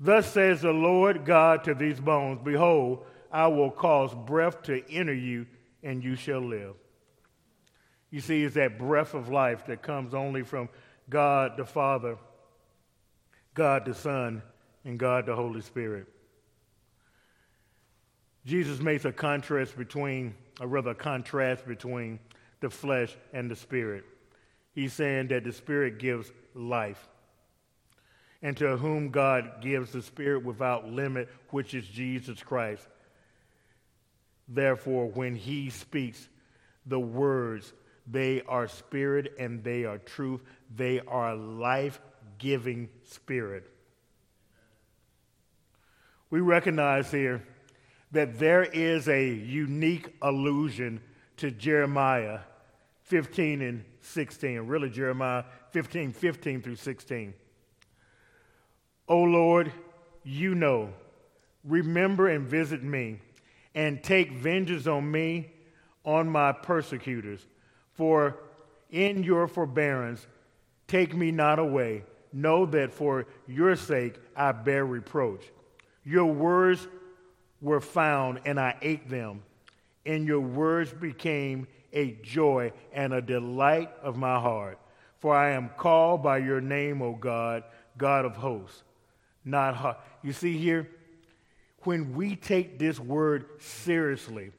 Thus 0.00 0.32
says 0.32 0.62
the 0.62 0.72
Lord 0.72 1.26
God 1.26 1.64
to 1.64 1.74
these 1.74 2.00
bones 2.00 2.40
Behold, 2.42 3.04
I 3.30 3.48
will 3.48 3.70
cause 3.70 4.14
breath 4.14 4.62
to 4.62 4.82
enter 4.90 5.14
you, 5.14 5.46
and 5.82 6.02
you 6.02 6.16
shall 6.16 6.40
live. 6.40 6.74
You 8.10 8.20
see, 8.20 8.44
it's 8.44 8.54
that 8.54 8.78
breath 8.78 9.12
of 9.12 9.28
life 9.28 9.66
that 9.66 9.82
comes 9.82 10.14
only 10.14 10.42
from 10.42 10.70
God 11.10 11.58
the 11.58 11.66
Father, 11.66 12.16
God 13.52 13.84
the 13.84 13.94
Son, 13.94 14.42
and 14.84 14.98
God 14.98 15.26
the 15.26 15.36
Holy 15.36 15.60
Spirit. 15.60 16.06
Jesus 18.48 18.80
makes 18.80 19.04
a 19.04 19.12
contrast 19.12 19.76
between, 19.76 20.34
or 20.58 20.68
rather, 20.68 20.92
a 20.92 20.94
contrast 20.94 21.68
between 21.68 22.18
the 22.60 22.70
flesh 22.70 23.14
and 23.34 23.50
the 23.50 23.54
spirit. 23.54 24.04
He's 24.72 24.94
saying 24.94 25.28
that 25.28 25.44
the 25.44 25.52
spirit 25.52 25.98
gives 25.98 26.32
life 26.54 27.08
and 28.40 28.56
to 28.56 28.78
whom 28.78 29.10
God 29.10 29.60
gives 29.60 29.92
the 29.92 30.00
Spirit 30.00 30.44
without 30.44 30.88
limit, 30.88 31.28
which 31.50 31.74
is 31.74 31.86
Jesus 31.86 32.42
Christ. 32.42 32.86
Therefore, 34.48 35.08
when 35.08 35.34
he 35.34 35.68
speaks 35.68 36.26
the 36.86 37.00
words, 37.00 37.70
they 38.06 38.40
are 38.48 38.66
spirit 38.66 39.34
and 39.38 39.62
they 39.62 39.84
are 39.84 39.98
truth. 39.98 40.40
They 40.74 41.00
are 41.00 41.36
life 41.36 42.00
giving 42.38 42.88
spirit. 43.04 43.70
We 46.30 46.40
recognize 46.40 47.10
here 47.10 47.42
that 48.12 48.38
there 48.38 48.64
is 48.64 49.08
a 49.08 49.28
unique 49.28 50.14
allusion 50.22 51.00
to 51.36 51.50
Jeremiah 51.50 52.40
15 53.02 53.62
and 53.62 53.84
16, 54.00 54.60
really 54.60 54.90
Jeremiah 54.90 55.44
15, 55.70 56.12
15 56.12 56.62
through 56.62 56.76
16. 56.76 57.34
O 59.08 59.22
Lord, 59.22 59.72
you 60.24 60.54
know, 60.54 60.90
remember 61.64 62.28
and 62.28 62.46
visit 62.46 62.82
me, 62.82 63.20
and 63.74 64.02
take 64.02 64.32
vengeance 64.32 64.86
on 64.86 65.10
me, 65.10 65.52
on 66.04 66.28
my 66.28 66.52
persecutors. 66.52 67.46
For 67.92 68.36
in 68.90 69.22
your 69.22 69.46
forbearance 69.46 70.26
Take 70.88 71.14
me 71.14 71.30
not 71.30 71.58
away. 71.58 72.02
Know 72.32 72.66
that 72.66 72.92
for 72.92 73.26
your 73.46 73.76
sake 73.76 74.16
I 74.34 74.52
bear 74.52 74.84
reproach. 74.84 75.44
Your 76.04 76.26
words 76.26 76.88
were 77.60 77.80
found, 77.80 78.40
and 78.44 78.58
I 78.58 78.76
ate 78.82 79.08
them, 79.08 79.42
and 80.06 80.26
your 80.26 80.40
words 80.40 80.92
became 80.92 81.66
a 81.92 82.12
joy 82.22 82.72
and 82.92 83.12
a 83.12 83.22
delight 83.22 83.90
of 84.02 84.16
my 84.16 84.38
heart. 84.40 84.78
For 85.18 85.34
I 85.34 85.50
am 85.50 85.70
called 85.76 86.22
by 86.22 86.38
your 86.38 86.60
name, 86.60 87.02
O 87.02 87.12
God, 87.12 87.64
God 87.96 88.24
of 88.24 88.36
hosts. 88.36 88.84
Not. 89.44 90.04
You 90.22 90.32
see 90.32 90.56
here, 90.58 90.88
when 91.84 92.14
we 92.14 92.36
take 92.36 92.78
this 92.78 93.00
word 93.00 93.46
seriously 93.58 94.52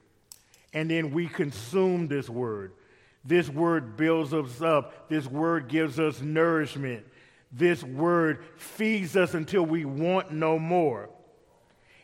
and 0.74 0.90
then 0.90 1.12
we 1.12 1.28
consume 1.28 2.08
this 2.08 2.30
word, 2.30 2.74
this 3.24 3.50
word 3.50 3.96
builds 3.98 4.34
us 4.34 4.62
up. 4.62 5.10
This 5.10 5.28
word 5.28 5.68
gives 5.68 6.00
us 6.00 6.22
nourishment. 6.22 7.06
This 7.52 7.84
word 7.84 8.44
feeds 8.58 9.16
us 9.16 9.34
until 9.34 9.66
we 9.66 9.86
want 9.86 10.32
no 10.32 10.58
more. 10.58 11.10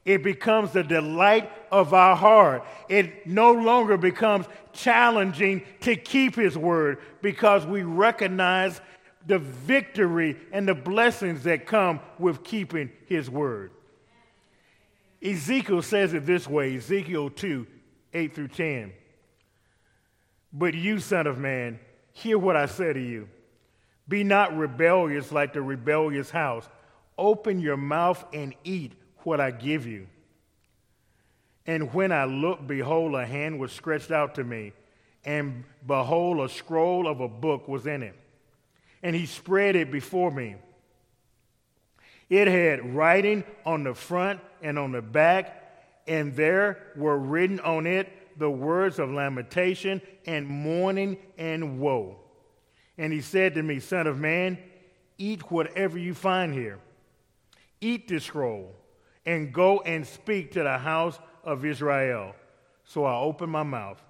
It 0.05 0.21
becomes 0.21 0.71
the 0.71 0.83
delight 0.83 1.51
of 1.71 1.93
our 1.93 2.15
heart. 2.15 2.63
It 2.87 3.25
no 3.25 3.51
longer 3.51 3.97
becomes 3.97 4.45
challenging 4.71 5.63
to 5.81 5.95
keep 5.95 6.35
His 6.35 6.55
word 6.55 6.99
because 7.23 7.65
we 7.65 7.81
recognize 7.81 8.79
the 9.25 9.39
victory 9.39 10.37
and 10.51 10.67
the 10.67 10.75
blessings 10.75 11.43
that 11.43 11.65
come 11.65 11.99
with 12.19 12.43
keeping 12.43 12.91
His 13.07 13.31
word. 13.31 13.71
Ezekiel 15.23 15.81
says 15.81 16.13
it 16.13 16.27
this 16.27 16.47
way 16.47 16.75
Ezekiel 16.75 17.31
2 17.31 17.65
8 18.13 18.35
through 18.35 18.47
10. 18.49 18.93
But 20.53 20.75
you, 20.75 20.99
son 20.99 21.25
of 21.25 21.39
man, 21.39 21.79
hear 22.13 22.37
what 22.37 22.55
I 22.55 22.67
say 22.67 22.93
to 22.93 23.01
you. 23.01 23.27
Be 24.07 24.23
not 24.23 24.55
rebellious 24.55 25.31
like 25.31 25.51
the 25.51 25.63
rebellious 25.63 26.29
house. 26.29 26.69
Open 27.17 27.59
your 27.59 27.75
mouth 27.75 28.23
and 28.31 28.53
eat 28.63 28.93
what 29.25 29.41
I 29.41 29.51
give 29.51 29.85
you. 29.87 30.07
And 31.67 31.93
when 31.93 32.11
I 32.11 32.25
looked, 32.25 32.67
behold, 32.67 33.15
a 33.15 33.25
hand 33.25 33.59
was 33.59 33.71
stretched 33.71 34.11
out 34.11 34.35
to 34.35 34.43
me, 34.43 34.73
and 35.23 35.63
behold, 35.85 36.39
a 36.39 36.49
scroll 36.49 37.07
of 37.07 37.19
a 37.19 37.27
book 37.27 37.67
was 37.67 37.87
in 37.87 38.03
it. 38.03 38.15
And 39.01 39.15
he 39.15 39.25
spread 39.25 39.75
it 39.75 39.91
before 39.91 40.31
me. 40.31 40.55
It 42.29 42.47
had 42.47 42.95
writing 42.95 43.43
on 43.65 43.83
the 43.83 43.93
front 43.93 44.41
and 44.61 44.77
on 44.77 44.91
the 44.91 45.01
back, 45.01 45.63
and 46.07 46.35
there 46.35 46.77
were 46.95 47.17
written 47.17 47.59
on 47.59 47.87
it 47.87 48.11
the 48.37 48.49
words 48.49 48.99
of 48.99 49.09
lamentation 49.09 50.01
and 50.25 50.47
mourning 50.47 51.17
and 51.37 51.79
woe. 51.79 52.19
And 52.97 53.11
he 53.11 53.21
said 53.21 53.55
to 53.55 53.63
me, 53.63 53.79
Son 53.79 54.07
of 54.07 54.19
man, 54.19 54.57
eat 55.17 55.51
whatever 55.51 55.97
you 55.97 56.13
find 56.13 56.53
here. 56.53 56.79
Eat 57.81 58.07
this 58.07 58.23
scroll 58.23 58.75
and 59.25 59.51
go 59.51 59.79
and 59.79 60.05
speak 60.05 60.51
to 60.51 60.63
the 60.63 60.77
house 60.77 61.19
of 61.43 61.65
Israel. 61.65 62.35
So 62.83 63.05
I 63.05 63.15
opened 63.15 63.51
my 63.51 63.63
mouth, 63.63 64.01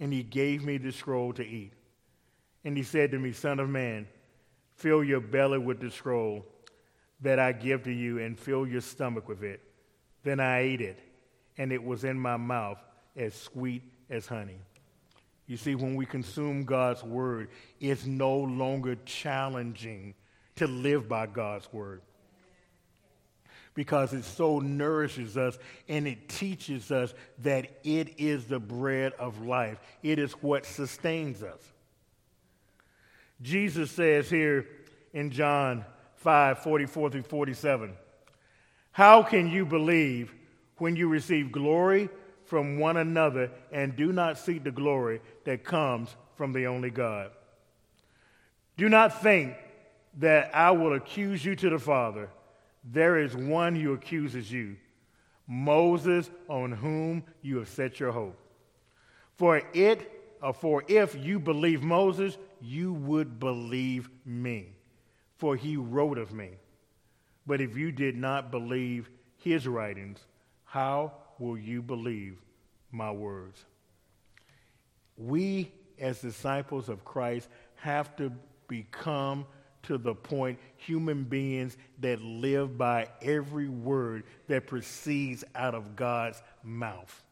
and 0.00 0.12
he 0.12 0.22
gave 0.22 0.64
me 0.64 0.78
the 0.78 0.92
scroll 0.92 1.32
to 1.34 1.46
eat. 1.46 1.72
And 2.64 2.76
he 2.76 2.82
said 2.82 3.10
to 3.10 3.18
me, 3.18 3.32
Son 3.32 3.60
of 3.60 3.68
man, 3.68 4.06
fill 4.76 5.04
your 5.04 5.20
belly 5.20 5.58
with 5.58 5.80
the 5.80 5.90
scroll 5.90 6.46
that 7.20 7.38
I 7.38 7.52
give 7.52 7.84
to 7.84 7.92
you, 7.92 8.18
and 8.18 8.38
fill 8.38 8.66
your 8.66 8.80
stomach 8.80 9.28
with 9.28 9.42
it. 9.42 9.60
Then 10.22 10.40
I 10.40 10.60
ate 10.60 10.80
it, 10.80 10.98
and 11.58 11.72
it 11.72 11.82
was 11.82 12.04
in 12.04 12.18
my 12.18 12.36
mouth 12.36 12.78
as 13.16 13.34
sweet 13.34 13.82
as 14.08 14.26
honey. 14.26 14.58
You 15.46 15.58
see, 15.58 15.74
when 15.74 15.94
we 15.94 16.06
consume 16.06 16.64
God's 16.64 17.02
word, 17.02 17.48
it's 17.78 18.06
no 18.06 18.34
longer 18.34 18.96
challenging 19.04 20.14
to 20.56 20.66
live 20.66 21.08
by 21.08 21.26
God's 21.26 21.70
word 21.70 22.00
because 23.74 24.12
it 24.12 24.24
so 24.24 24.60
nourishes 24.60 25.36
us 25.36 25.58
and 25.88 26.06
it 26.06 26.28
teaches 26.28 26.90
us 26.90 27.12
that 27.40 27.68
it 27.82 28.14
is 28.18 28.46
the 28.46 28.60
bread 28.60 29.12
of 29.18 29.44
life. 29.44 29.78
It 30.02 30.18
is 30.18 30.32
what 30.34 30.64
sustains 30.64 31.42
us. 31.42 31.60
Jesus 33.42 33.90
says 33.90 34.30
here 34.30 34.66
in 35.12 35.30
John 35.30 35.84
5 36.16 36.60
44 36.60 37.10
through 37.10 37.22
47, 37.22 37.92
How 38.92 39.22
can 39.22 39.48
you 39.48 39.66
believe 39.66 40.34
when 40.78 40.96
you 40.96 41.08
receive 41.08 41.52
glory 41.52 42.08
from 42.44 42.78
one 42.78 42.96
another 42.96 43.50
and 43.72 43.96
do 43.96 44.12
not 44.12 44.38
seek 44.38 44.62
the 44.64 44.70
glory 44.70 45.20
that 45.44 45.64
comes 45.64 46.14
from 46.36 46.52
the 46.52 46.66
only 46.66 46.90
God? 46.90 47.30
Do 48.76 48.88
not 48.88 49.22
think 49.22 49.54
that 50.18 50.54
I 50.54 50.70
will 50.70 50.94
accuse 50.94 51.44
you 51.44 51.56
to 51.56 51.70
the 51.70 51.78
Father. 51.78 52.28
There 52.84 53.18
is 53.18 53.34
one 53.34 53.74
who 53.74 53.92
accuses 53.92 54.52
you, 54.52 54.76
Moses, 55.46 56.30
on 56.48 56.72
whom 56.72 57.24
you 57.42 57.58
have 57.58 57.68
set 57.68 57.98
your 57.98 58.12
hope. 58.12 58.38
For 59.36 59.62
it, 59.72 60.10
or 60.42 60.50
uh, 60.50 60.52
for 60.52 60.84
if 60.86 61.14
you 61.14 61.38
believe 61.38 61.82
Moses, 61.82 62.36
you 62.60 62.92
would 62.92 63.40
believe 63.40 64.10
me, 64.26 64.68
for 65.38 65.56
he 65.56 65.76
wrote 65.76 66.18
of 66.18 66.32
me. 66.32 66.50
But 67.46 67.60
if 67.60 67.76
you 67.76 67.90
did 67.90 68.16
not 68.16 68.50
believe 68.50 69.08
his 69.38 69.66
writings, 69.66 70.18
how 70.64 71.12
will 71.38 71.58
you 71.58 71.82
believe 71.82 72.38
my 72.90 73.10
words? 73.10 73.64
We, 75.16 75.72
as 75.98 76.20
disciples 76.20 76.88
of 76.88 77.04
Christ, 77.04 77.48
have 77.76 78.14
to 78.16 78.32
become 78.68 79.46
to 79.84 79.98
the 79.98 80.14
point 80.14 80.58
human 80.76 81.24
beings 81.24 81.76
that 82.00 82.20
live 82.20 82.76
by 82.76 83.08
every 83.22 83.68
word 83.68 84.24
that 84.48 84.66
proceeds 84.66 85.44
out 85.54 85.74
of 85.74 85.96
God's 85.96 86.42
mouth. 86.62 87.22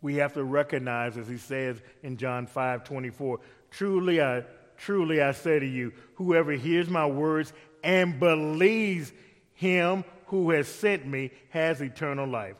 We 0.00 0.16
have 0.16 0.34
to 0.34 0.44
recognize, 0.44 1.16
as 1.16 1.28
he 1.28 1.38
says 1.38 1.80
in 2.02 2.16
John 2.16 2.46
5 2.46 2.84
24, 2.84 3.40
truly 3.70 4.20
I, 4.20 4.44
truly 4.76 5.22
I 5.22 5.32
say 5.32 5.58
to 5.58 5.66
you, 5.66 5.92
whoever 6.16 6.52
hears 6.52 6.88
my 6.90 7.06
words 7.06 7.52
and 7.82 8.20
believes 8.20 9.12
him 9.54 10.04
who 10.26 10.50
has 10.50 10.68
sent 10.68 11.06
me 11.06 11.30
has 11.50 11.80
eternal 11.80 12.26
life. 12.26 12.56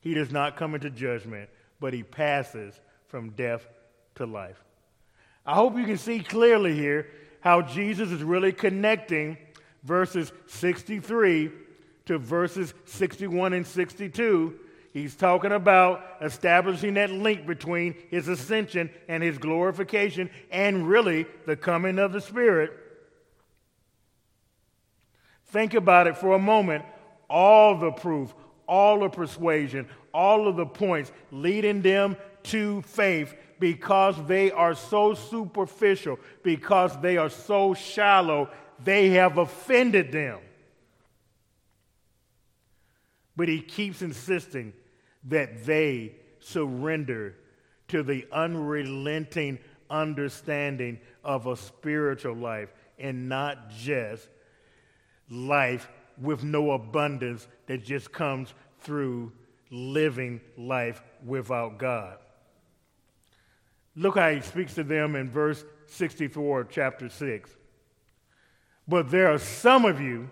He 0.00 0.14
does 0.14 0.30
not 0.30 0.56
come 0.56 0.74
into 0.74 0.90
judgment, 0.90 1.48
but 1.80 1.92
he 1.92 2.02
passes 2.02 2.78
from 3.08 3.30
death 3.30 3.66
to 4.16 4.26
life. 4.26 4.62
I 5.44 5.54
hope 5.54 5.76
you 5.76 5.84
can 5.84 5.98
see 5.98 6.20
clearly 6.20 6.74
here 6.74 7.08
how 7.46 7.62
Jesus 7.62 8.10
is 8.10 8.24
really 8.24 8.50
connecting 8.50 9.38
verses 9.84 10.32
63 10.46 11.52
to 12.06 12.18
verses 12.18 12.74
61 12.86 13.52
and 13.52 13.64
62. 13.64 14.58
He's 14.92 15.14
talking 15.14 15.52
about 15.52 16.02
establishing 16.20 16.94
that 16.94 17.12
link 17.12 17.46
between 17.46 17.94
his 18.10 18.26
ascension 18.26 18.90
and 19.06 19.22
his 19.22 19.38
glorification 19.38 20.28
and 20.50 20.88
really 20.88 21.24
the 21.46 21.54
coming 21.54 22.00
of 22.00 22.12
the 22.12 22.20
Spirit. 22.20 22.72
Think 25.44 25.74
about 25.74 26.08
it 26.08 26.16
for 26.16 26.34
a 26.34 26.40
moment. 26.40 26.84
All 27.30 27.78
the 27.78 27.92
proof, 27.92 28.34
all 28.66 28.98
the 28.98 29.08
persuasion, 29.08 29.86
all 30.12 30.48
of 30.48 30.56
the 30.56 30.66
points 30.66 31.12
leading 31.30 31.80
them 31.80 32.16
to 32.46 32.82
faith 32.82 33.34
because 33.58 34.16
they 34.26 34.50
are 34.50 34.74
so 34.74 35.14
superficial, 35.14 36.18
because 36.42 36.98
they 37.00 37.16
are 37.16 37.30
so 37.30 37.74
shallow, 37.74 38.50
they 38.82 39.10
have 39.10 39.38
offended 39.38 40.12
them. 40.12 40.38
But 43.36 43.48
he 43.48 43.60
keeps 43.60 44.02
insisting 44.02 44.72
that 45.24 45.64
they 45.64 46.16
surrender 46.40 47.34
to 47.88 48.02
the 48.02 48.26
unrelenting 48.32 49.58
understanding 49.90 50.98
of 51.22 51.46
a 51.46 51.56
spiritual 51.56 52.34
life 52.34 52.72
and 52.98 53.28
not 53.28 53.70
just 53.70 54.28
life 55.30 55.88
with 56.20 56.42
no 56.42 56.72
abundance 56.72 57.46
that 57.66 57.84
just 57.84 58.12
comes 58.12 58.54
through 58.80 59.32
living 59.70 60.40
life 60.56 61.02
without 61.24 61.78
God. 61.78 62.18
Look 63.96 64.18
how 64.18 64.30
he 64.30 64.42
speaks 64.42 64.74
to 64.74 64.84
them 64.84 65.16
in 65.16 65.30
verse 65.30 65.64
64 65.86 66.60
of 66.60 66.68
chapter 66.68 67.08
6. 67.08 67.50
But 68.86 69.10
there 69.10 69.32
are 69.32 69.38
some 69.38 69.84
of 69.84 70.00
you 70.00 70.30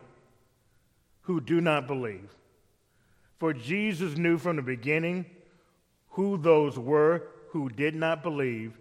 who 1.23 1.41
do 1.41 1.61
not 1.61 1.87
believe. 1.87 2.31
For 3.39 3.53
Jesus 3.53 4.17
knew 4.17 4.39
from 4.39 4.57
the 4.57 4.63
beginning 4.63 5.27
who 6.11 6.37
those 6.37 6.79
were 6.79 7.25
who 7.49 7.69
did 7.69 7.95
not 7.95 8.23
believe 8.23 8.77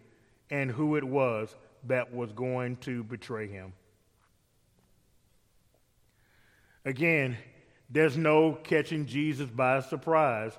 and 0.50 0.70
who 0.70 0.96
it 0.96 1.04
was 1.04 1.56
that 1.86 2.14
was 2.14 2.32
going 2.32 2.76
to 2.78 3.04
betray 3.04 3.48
him. 3.48 3.74
Again, 6.86 7.38
there's 7.90 8.18
no 8.18 8.54
catching 8.54 9.06
Jesus 9.06 9.50
by 9.50 9.80
surprise. 9.80 10.54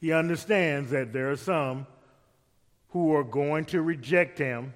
He 0.00 0.12
understands 0.12 0.90
that 0.90 1.12
there 1.12 1.30
are 1.30 1.36
some 1.36 1.86
who 2.90 3.14
are 3.14 3.24
going 3.24 3.64
to 3.66 3.82
reject 3.82 4.38
him, 4.38 4.74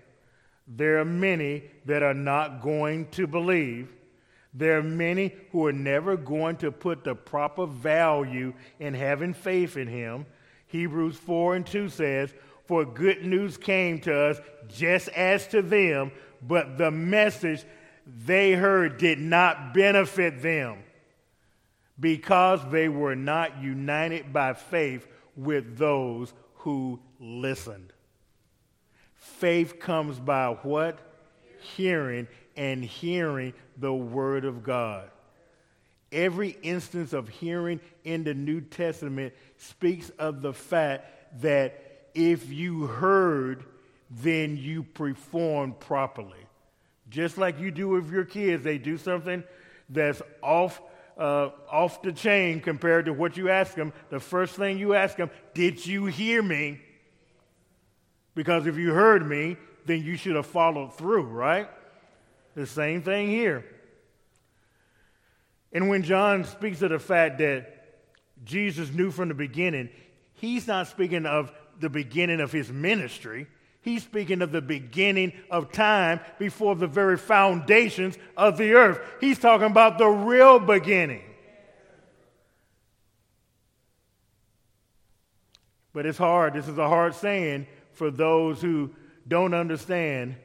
There 0.67 0.99
are 0.99 1.05
many 1.05 1.65
that 1.85 2.03
are 2.03 2.15
not 2.15 2.63
going 2.63 3.09
to 3.11 3.27
believe. 3.27 3.93
There 4.55 4.79
are 4.79 4.85
many 4.85 5.35
who 5.51 5.67
are 5.67 5.73
never 5.73 6.17
going 6.17 6.57
to 6.59 6.71
put 6.71 7.03
the 7.03 7.17
proper 7.17 7.67
value 7.67 8.55
in 8.79 8.95
having 8.95 9.35
faith 9.35 9.77
in 9.77 9.89
Him. 9.89 10.27
Hebrews 10.69 11.17
4 11.17 11.57
and 11.57 11.67
2 11.67 11.89
says, 11.89 12.33
For 12.67 12.85
good 12.85 13.25
news 13.25 13.57
came 13.57 14.01
to 14.03 14.17
us 14.17 14.39
just 14.69 15.09
as 15.09 15.49
to 15.49 15.61
them, 15.61 16.13
but 16.41 16.79
the 16.79 16.93
message 16.93 17.65
they 18.07 18.53
heard 18.53 18.97
did 18.97 19.19
not 19.19 19.75
benefit 19.75 20.41
them 20.41 20.85
because 21.99 22.61
they 22.71 22.89
were 22.89 23.17
not 23.17 23.61
united 23.61 24.33
by 24.33 24.53
faith 24.53 25.07
with 25.37 25.77
those 25.77 26.33
who 26.55 27.01
listened. 27.19 27.93
Faith 29.25 29.81
comes 29.81 30.21
by 30.21 30.49
what? 30.63 30.99
Hearing, 31.77 32.29
and 32.57 32.85
hearing 32.85 33.55
the 33.79 33.93
Word 33.93 34.45
of 34.45 34.63
God. 34.63 35.09
Every 36.13 36.59
instance 36.63 37.15
of 37.15 37.31
hearing 37.31 37.81
in 38.05 38.23
the 38.25 38.35
New 38.35 38.61
Testament 38.61 39.33
speaks 39.57 40.11
of 40.19 40.43
the 40.43 40.53
fact 40.53 41.41
that 41.41 42.11
if 42.15 42.53
you 42.53 42.87
heard, 42.87 43.65
then 44.11 44.59
you 44.59 44.83
performed 44.83 45.81
properly. 45.81 46.47
Just 47.09 47.39
like 47.39 47.59
you 47.59 47.71
do 47.71 47.89
with 47.89 48.13
your 48.13 48.27
kids, 48.27 48.63
they 48.63 48.77
do 48.77 48.99
something 48.99 49.43
that's 49.89 50.21
off 50.43 50.83
uh, 51.17 51.49
off 51.71 52.03
the 52.03 52.13
chain 52.13 52.61
compared 52.61 53.07
to 53.07 53.13
what 53.15 53.37
you 53.37 53.49
ask 53.49 53.75
them, 53.75 53.93
the 54.11 54.21
first 54.21 54.57
thing 54.57 54.77
you 54.79 54.93
ask 54.95 55.17
them, 55.17 55.31
Did 55.55 55.87
you 55.87 56.05
hear 56.07 56.43
me? 56.43 56.81
Because 58.35 58.67
if 58.67 58.77
you 58.77 58.93
heard 58.93 59.27
me, 59.27 59.57
then 59.87 60.03
you 60.03 60.17
should 60.17 60.37
have 60.37 60.47
followed 60.47 60.97
through, 60.97 61.25
right? 61.25 61.69
The 62.55 62.67
same 62.67 63.03
thing 63.03 63.29
here. 63.29 63.65
And 65.73 65.89
when 65.89 66.03
John 66.03 66.45
speaks 66.45 66.83
of 66.83 66.91
the 66.91 66.99
fact 66.99 67.39
that 67.39 67.71
Jesus 68.45 68.93
knew 68.93 69.11
from 69.11 69.29
the 69.29 69.35
beginning, 69.35 69.91
he's 70.35 70.67
not 70.67 70.89
speaking 70.89 71.27
of 71.27 71.53
the 71.81 71.91
beginning 71.91 72.41
of 72.41 72.53
his 72.53 72.71
ministry. 72.71 73.47
He's 73.83 74.03
speaking 74.03 74.41
of 74.41 74.51
the 74.51 74.63
beginning 74.63 75.33
of 75.51 75.73
time 75.73 76.21
before 76.39 76.75
the 76.75 76.87
very 76.87 77.19
foundations 77.19 78.17
of 78.37 78.57
the 78.57 78.73
earth. 78.75 78.99
He's 79.21 79.39
talking 79.39 79.67
about 79.67 79.99
the 79.99 80.09
real 80.09 80.59
beginning. 80.59 81.23
But 85.93 86.07
it's 86.07 86.19
hard. 86.19 86.55
This 86.55 86.67
is 86.67 86.79
a 86.79 86.89
hard 86.89 87.15
saying 87.15 87.67
for 87.95 88.11
those 88.11 88.61
who 88.61 88.91
don't 89.27 89.55
understand 89.55 90.37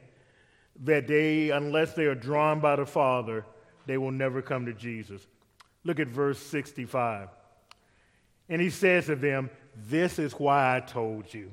that 0.84 1.06
they, 1.06 1.50
unless 1.50 1.92
they 1.92 2.06
are 2.06 2.14
drawn 2.14 2.60
by 2.60 2.76
the 2.76 2.86
Father, 2.86 3.44
they 3.86 3.98
will 3.98 4.10
never 4.10 4.40
come 4.40 4.66
to 4.66 4.72
Jesus. 4.72 5.26
Look 5.84 6.00
at 6.00 6.08
verse 6.08 6.38
65. 6.38 7.28
And 8.48 8.60
he 8.60 8.70
says 8.70 9.06
to 9.06 9.16
them, 9.16 9.50
This 9.76 10.18
is 10.18 10.32
why 10.32 10.76
I 10.76 10.80
told 10.80 11.32
you 11.32 11.50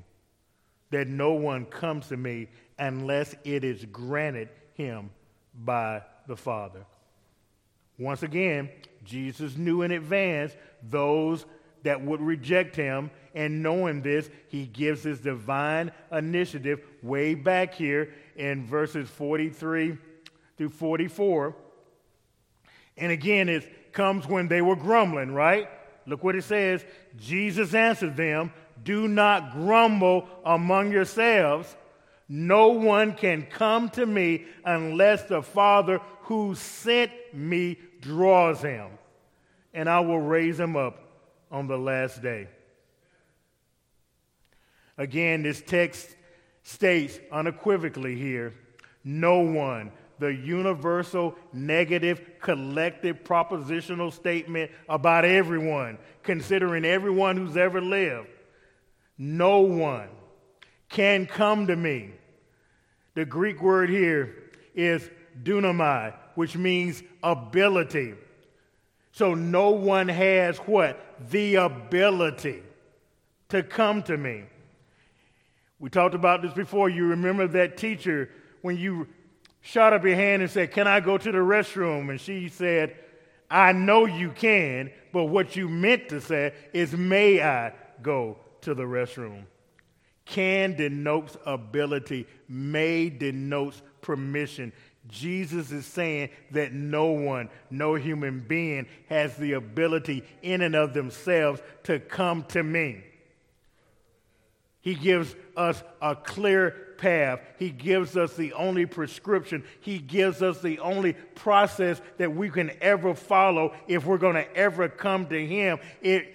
that 0.89 1.08
no 1.08 1.32
one 1.32 1.66
comes 1.66 2.08
to 2.08 2.18
me 2.18 2.48
unless 2.80 3.36
it 3.43 3.64
is 3.64 3.84
granted 3.86 4.50
him 4.74 5.10
by 5.54 6.04
the 6.28 6.36
Father. 6.36 6.86
Once 8.00 8.24
again, 8.24 8.70
Jesus 9.04 9.58
knew 9.58 9.82
in 9.82 9.91
advance 9.91 10.56
those 10.84 11.45
that 11.84 12.02
would 12.02 12.22
reject 12.22 12.76
him, 12.76 13.12
and 13.34 13.62
knowing 13.62 14.02
this, 14.02 14.30
he 14.48 14.66
gives 14.66 15.04
his 15.04 15.20
divine 15.20 15.92
initiative 16.12 16.82
way 17.04 17.36
back 17.36 17.74
here 17.74 18.14
in 18.36 18.66
verses 18.66 19.10
43 19.10 19.98
through 20.58 20.70
44. 20.70 21.56
And 22.98 23.12
again, 23.12 23.48
it 23.48 23.94
comes 23.94 24.28
when 24.28 24.48
they 24.48 24.62
were 24.62 24.76
grumbling, 24.76 25.32
right? 25.32 25.70
Look 26.06 26.24
what 26.24 26.36
it 26.36 26.44
says. 26.44 26.84
Jesus 27.16 27.74
answered 27.74 28.18
them, 28.18 28.52
do 28.84 29.08
not 29.08 29.54
grumble 29.54 30.28
among 30.46 30.92
yourselves. 30.92 31.76
No 32.30 32.70
one 32.70 33.14
can 33.14 33.44
come 33.44 33.90
to 33.92 34.06
me 34.06 34.46
unless 34.66 35.24
the 35.24 35.42
Father 35.42 36.02
who 36.22 36.56
sent 36.56 37.12
me 37.34 37.78
draws 38.02 38.62
him, 38.62 38.90
and 39.74 39.90
I 39.90 40.02
will 40.02 40.20
raise 40.20 40.60
him 40.60 40.76
up 40.76 41.07
on 41.52 41.68
the 41.68 41.78
last 41.78 42.22
day. 42.22 42.48
Again, 44.98 45.43
this 45.43 45.62
text 45.62 46.16
states 46.64 47.20
unequivocally 47.32 48.16
here 48.16 48.54
no 49.04 49.39
one, 49.39 49.91
the 50.20 50.34
universal 50.34 51.36
negative 51.54 52.22
collective 52.41 53.24
propositional 53.24 54.12
statement 54.12 54.70
about 54.89 55.24
everyone, 55.24 55.98
considering 56.24 56.84
everyone 56.84 57.38
who's 57.38 57.56
ever 57.56 57.80
lived 57.80 58.28
no 59.18 59.62
one 59.62 60.10
can 60.89 61.26
come 61.26 61.68
to 61.68 61.76
me. 61.76 62.12
The 63.16 63.26
Greek 63.26 63.62
word 63.62 63.89
here 63.89 64.52
is 64.76 65.10
dunamai, 65.43 66.14
which 66.36 66.56
means 66.56 67.02
ability. 67.24 68.14
So 69.18 69.34
no 69.34 69.72
one 69.72 70.09
has 70.09 70.59
what? 70.59 71.03
The 71.32 71.55
ability 71.55 72.61
to 73.49 73.63
come 73.63 74.03
to 74.03 74.15
me. 74.15 74.43
We 75.80 75.89
talked 75.89 76.13
about 76.13 76.43
this 76.43 76.53
before. 76.53 76.88
You 76.88 77.07
remember 77.07 77.47
that 77.47 77.78
teacher 77.78 78.30
when 78.61 78.78
you 78.78 79.07
shot 79.61 79.91
up 79.91 80.03
your 80.03 80.13
hand 80.13 80.43
and 80.43 80.51
said, 80.51 80.72
Can 80.72 80.88
I 80.88 80.99
go 80.99 81.18
to 81.18 81.32
the 81.32 81.39
restroom? 81.39 82.11
And 82.11 82.22
she 82.22 82.47
said, 82.47 82.95
I 83.49 83.72
know 83.72 84.05
you 84.05 84.30
can, 84.30 84.91
but 85.11 85.24
what 85.24 85.55
you 85.55 85.68
meant 85.68 86.09
to 86.09 86.22
say 86.22 86.53
is, 86.72 86.93
May 86.93 87.41
I 87.41 87.74
go 88.03 88.38
to 88.61 88.76
the 88.76 88.84
restroom. 88.84 89.45
Can 90.26 90.76
denotes 90.76 91.36
ability, 91.43 92.28
may 92.47 93.09
denotes 93.09 93.82
permission. 94.01 94.74
Jesus 95.08 95.72
is 95.72 95.86
saying 95.86 96.30
that 96.51 96.74
no 96.74 97.08
one, 97.08 97.49
no 97.70 97.95
human 97.95 98.39
being 98.39 98.88
has 99.10 99.36
the 99.38 99.53
ability 99.53 100.24
in 100.41 100.62
and 100.62 100.76
of 100.76 100.93
themselves 100.93 101.62
to 101.84 101.99
come 101.99 102.43
to 102.49 102.64
me. 102.64 103.03
He 104.82 104.95
gives 104.95 105.36
us 105.55 105.84
a 106.01 106.16
clear 106.16 106.72
path. 106.97 107.41
He 107.60 107.70
gives 107.70 108.16
us 108.16 108.36
the 108.36 108.53
only 108.53 108.86
prescription. 108.86 109.64
He 109.82 109.99
gives 109.99 110.41
us 110.41 110.62
the 110.62 110.80
only 110.80 111.14
process 111.36 112.01
that 112.18 112.34
we 112.34 112.49
can 112.49 112.72
ever 112.82 113.14
follow 113.14 113.74
if 113.88 114.05
we're 114.05 114.18
going 114.18 114.36
to 114.36 114.55
ever 114.55 114.89
come 114.89 115.28
to 115.28 115.45
Him. 115.45 115.80
It, 116.01 116.34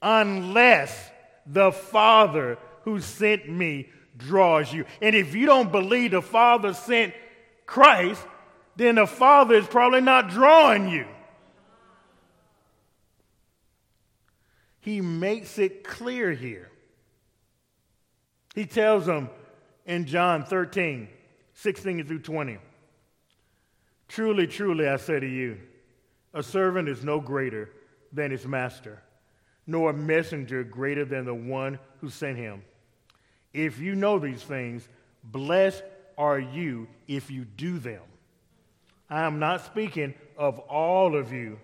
unless 0.00 1.10
the 1.46 1.72
Father 1.72 2.58
who 2.84 3.00
sent 3.00 3.48
me 3.48 3.88
draws 4.16 4.72
you. 4.72 4.84
And 5.00 5.14
if 5.14 5.34
you 5.34 5.46
don't 5.46 5.72
believe 5.72 6.12
the 6.12 6.22
Father 6.22 6.74
sent 6.74 7.14
Christ, 7.70 8.26
then 8.74 8.96
the 8.96 9.06
Father 9.06 9.54
is 9.54 9.66
probably 9.66 10.00
not 10.00 10.28
drawing 10.28 10.88
you. 10.88 11.06
He 14.80 15.00
makes 15.00 15.58
it 15.58 15.84
clear 15.84 16.32
here. 16.32 16.70
He 18.54 18.66
tells 18.66 19.06
them 19.06 19.30
in 19.86 20.06
John 20.06 20.44
13, 20.44 21.08
16 21.54 22.06
through 22.06 22.18
20 22.18 22.58
Truly, 24.08 24.48
truly, 24.48 24.88
I 24.88 24.96
say 24.96 25.20
to 25.20 25.28
you, 25.28 25.56
a 26.34 26.42
servant 26.42 26.88
is 26.88 27.04
no 27.04 27.20
greater 27.20 27.70
than 28.12 28.32
his 28.32 28.44
master 28.44 29.00
nor 29.70 29.90
a 29.90 29.94
messenger 29.94 30.64
greater 30.64 31.04
than 31.04 31.24
the 31.24 31.34
one 31.34 31.78
who 32.00 32.10
sent 32.10 32.36
him. 32.36 32.60
If 33.54 33.78
you 33.78 33.94
know 33.94 34.18
these 34.18 34.42
things, 34.42 34.88
blessed 35.22 35.84
are 36.20 36.38
you 36.38 36.86
if 37.08 37.30
you 37.30 37.46
do 37.46 37.78
them. 37.78 38.02
I 39.08 39.22
am 39.22 39.38
not 39.38 39.64
speaking 39.64 40.12
of 40.36 40.58
all 40.58 41.16
of 41.16 41.32
you. 41.32 41.58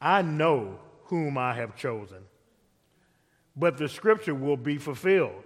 I 0.00 0.22
know 0.22 0.80
whom 1.04 1.38
I 1.38 1.54
have 1.54 1.76
chosen. 1.76 2.24
But 3.54 3.78
the 3.78 3.88
scripture 3.88 4.34
will 4.34 4.56
be 4.56 4.78
fulfilled. 4.78 5.44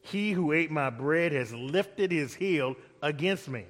He 0.00 0.30
who 0.30 0.52
ate 0.52 0.70
my 0.70 0.90
bread 0.90 1.32
has 1.32 1.52
lifted 1.52 2.12
his 2.12 2.32
heel 2.34 2.76
against 3.02 3.48
me. 3.48 3.64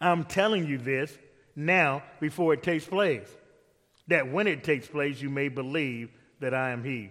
I'm 0.00 0.22
telling 0.22 0.66
you 0.66 0.78
this 0.78 1.18
now 1.56 2.04
before 2.20 2.54
it 2.54 2.62
takes 2.62 2.84
place 2.84 3.28
that 4.06 4.30
when 4.30 4.46
it 4.46 4.62
takes 4.62 4.86
place, 4.86 5.20
you 5.20 5.30
may 5.30 5.48
believe 5.48 6.10
that 6.40 6.54
I 6.54 6.70
am 6.70 6.84
He. 6.84 7.10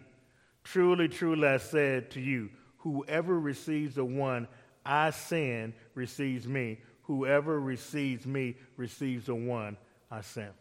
Truly, 0.63 1.07
truly, 1.07 1.47
I 1.47 1.57
said 1.57 2.11
to 2.11 2.21
you, 2.21 2.49
whoever 2.77 3.39
receives 3.39 3.95
the 3.95 4.05
one 4.05 4.47
I 4.85 5.11
send 5.11 5.73
receives 5.95 6.47
me. 6.47 6.79
Whoever 7.03 7.59
receives 7.59 8.25
me 8.25 8.55
receives 8.77 9.25
the 9.25 9.35
one 9.35 9.77
I 10.09 10.21
sent. 10.21 10.53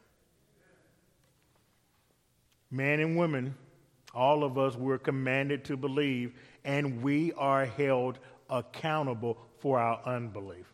Men 2.71 3.01
and 3.01 3.16
women, 3.16 3.55
all 4.14 4.45
of 4.45 4.59
us 4.59 4.77
were 4.77 4.99
commanded 4.99 5.64
to 5.66 5.77
believe, 5.77 6.35
and 6.64 7.03
we 7.03 7.33
are 7.33 7.64
held 7.64 8.18
accountable 8.49 9.39
for 9.59 9.79
our 9.79 10.01
unbelief. 10.05 10.73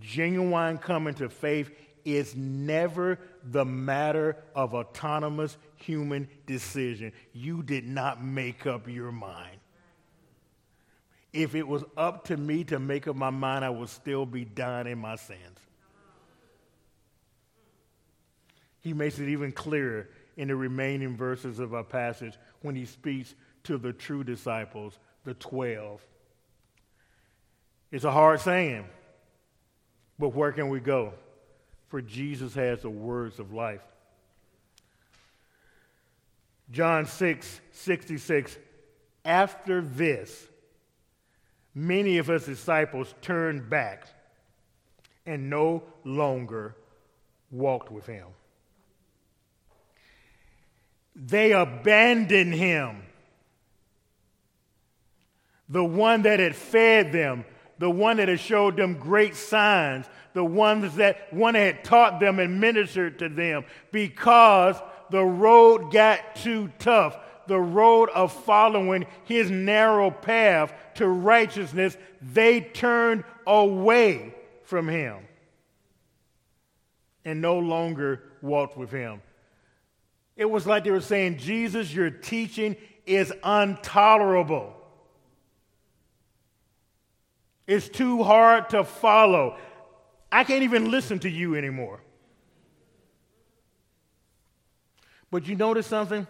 Genuine 0.00 0.78
coming 0.78 1.14
to 1.14 1.28
faith 1.28 1.70
is 2.04 2.34
never 2.34 3.18
the 3.44 3.64
matter 3.64 4.36
of 4.54 4.74
autonomous 4.74 5.56
human 5.76 6.28
decision. 6.46 7.12
You 7.32 7.62
did 7.62 7.86
not 7.86 8.22
make 8.22 8.66
up 8.66 8.88
your 8.88 9.12
mind. 9.12 9.58
If 11.34 11.56
it 11.56 11.66
was 11.66 11.82
up 11.96 12.26
to 12.26 12.36
me 12.36 12.62
to 12.64 12.78
make 12.78 13.08
up 13.08 13.16
my 13.16 13.30
mind, 13.30 13.64
I 13.64 13.70
would 13.70 13.88
still 13.88 14.24
be 14.24 14.44
dying 14.44 14.86
in 14.86 14.98
my 14.98 15.16
sins. 15.16 15.58
He 18.80 18.92
makes 18.92 19.18
it 19.18 19.28
even 19.28 19.50
clearer 19.50 20.08
in 20.36 20.46
the 20.46 20.54
remaining 20.54 21.16
verses 21.16 21.58
of 21.58 21.74
our 21.74 21.82
passage 21.82 22.34
when 22.62 22.76
he 22.76 22.84
speaks 22.84 23.34
to 23.64 23.78
the 23.78 23.92
true 23.92 24.22
disciples, 24.22 25.00
the 25.24 25.34
12. 25.34 26.00
It's 27.90 28.04
a 28.04 28.12
hard 28.12 28.40
saying, 28.40 28.84
but 30.20 30.28
where 30.28 30.52
can 30.52 30.68
we 30.68 30.78
go? 30.78 31.14
For 31.88 32.00
Jesus 32.00 32.54
has 32.54 32.82
the 32.82 32.90
words 32.90 33.40
of 33.40 33.52
life. 33.52 33.82
John 36.70 37.06
6 37.06 37.60
66. 37.72 38.56
After 39.24 39.80
this, 39.80 40.46
many 41.74 42.18
of 42.18 42.28
his 42.28 42.44
disciples 42.44 43.14
turned 43.20 43.68
back 43.68 44.06
and 45.26 45.50
no 45.50 45.82
longer 46.04 46.76
walked 47.50 47.90
with 47.90 48.06
him. 48.06 48.26
They 51.16 51.52
abandoned 51.52 52.54
him. 52.54 53.02
The 55.68 55.84
one 55.84 56.22
that 56.22 56.40
had 56.40 56.54
fed 56.54 57.12
them, 57.12 57.44
the 57.78 57.90
one 57.90 58.18
that 58.18 58.28
had 58.28 58.40
showed 58.40 58.76
them 58.76 58.94
great 58.94 59.34
signs, 59.34 60.06
the 60.34 60.44
ones 60.44 60.96
that 60.96 61.32
one 61.32 61.54
had 61.54 61.84
taught 61.84 62.20
them 62.20 62.38
and 62.38 62.60
ministered 62.60 63.18
to 63.20 63.28
them, 63.28 63.64
because 63.90 64.76
the 65.10 65.24
road 65.24 65.92
got 65.92 66.36
too 66.36 66.70
tough 66.78 67.16
the 67.46 67.60
road 67.60 68.08
of 68.10 68.32
following 68.32 69.06
his 69.24 69.50
narrow 69.50 70.10
path 70.10 70.72
to 70.94 71.08
righteousness, 71.08 71.96
they 72.20 72.60
turned 72.60 73.24
away 73.46 74.34
from 74.64 74.88
him 74.88 75.18
and 77.24 77.40
no 77.40 77.58
longer 77.58 78.22
walked 78.42 78.76
with 78.76 78.90
him. 78.90 79.22
It 80.36 80.50
was 80.50 80.66
like 80.66 80.84
they 80.84 80.90
were 80.90 81.00
saying, 81.00 81.38
Jesus, 81.38 81.92
your 81.94 82.10
teaching 82.10 82.76
is 83.06 83.32
intolerable. 83.44 84.74
It's 87.66 87.88
too 87.88 88.22
hard 88.22 88.70
to 88.70 88.84
follow. 88.84 89.56
I 90.30 90.44
can't 90.44 90.64
even 90.64 90.90
listen 90.90 91.18
to 91.20 91.30
you 91.30 91.54
anymore. 91.54 92.00
But 95.30 95.46
you 95.48 95.56
notice 95.56 95.86
something? 95.86 96.26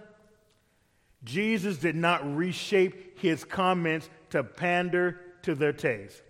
Jesus 1.25 1.79
did 1.79 1.97
not 1.97 2.37
reshape 2.37 3.19
his 3.19 3.45
comments 3.45 4.09
to 4.31 4.45
pander 4.45 5.21
to 5.43 5.55
their 5.55 5.73
taste. 5.73 6.23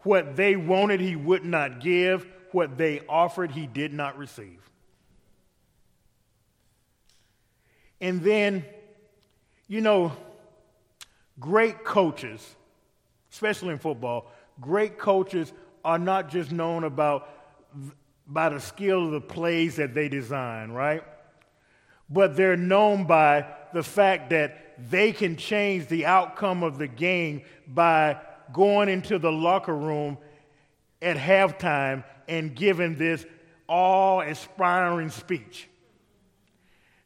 What 0.00 0.36
they 0.36 0.56
wanted, 0.56 1.00
he 1.00 1.16
would 1.16 1.44
not 1.44 1.80
give. 1.80 2.26
What 2.52 2.78
they 2.78 3.00
offered, 3.08 3.50
he 3.50 3.66
did 3.66 3.92
not 3.92 4.16
receive. 4.18 4.58
And 8.00 8.22
then, 8.22 8.64
you 9.66 9.80
know, 9.80 10.12
great 11.38 11.84
coaches, 11.84 12.56
especially 13.32 13.70
in 13.70 13.78
football, 13.78 14.30
great 14.60 14.98
coaches 14.98 15.52
are 15.84 15.98
not 15.98 16.28
just 16.30 16.52
known 16.52 16.84
about 16.84 17.28
by 18.26 18.48
the 18.48 18.60
skill 18.60 19.06
of 19.06 19.12
the 19.12 19.20
plays 19.20 19.76
that 19.76 19.94
they 19.94 20.08
design, 20.08 20.70
right? 20.70 21.02
But 22.10 22.36
they're 22.36 22.56
known 22.56 23.04
by 23.04 23.46
the 23.72 23.82
fact 23.82 24.30
that 24.30 24.90
they 24.90 25.12
can 25.12 25.36
change 25.36 25.88
the 25.88 26.06
outcome 26.06 26.62
of 26.62 26.78
the 26.78 26.86
game 26.86 27.42
by 27.66 28.18
going 28.52 28.88
into 28.88 29.18
the 29.18 29.32
locker 29.32 29.74
room 29.74 30.16
at 31.02 31.16
halftime 31.16 32.04
and 32.28 32.54
giving 32.54 32.96
this 32.96 33.24
awe 33.66 34.20
inspiring 34.20 35.10
speech 35.10 35.68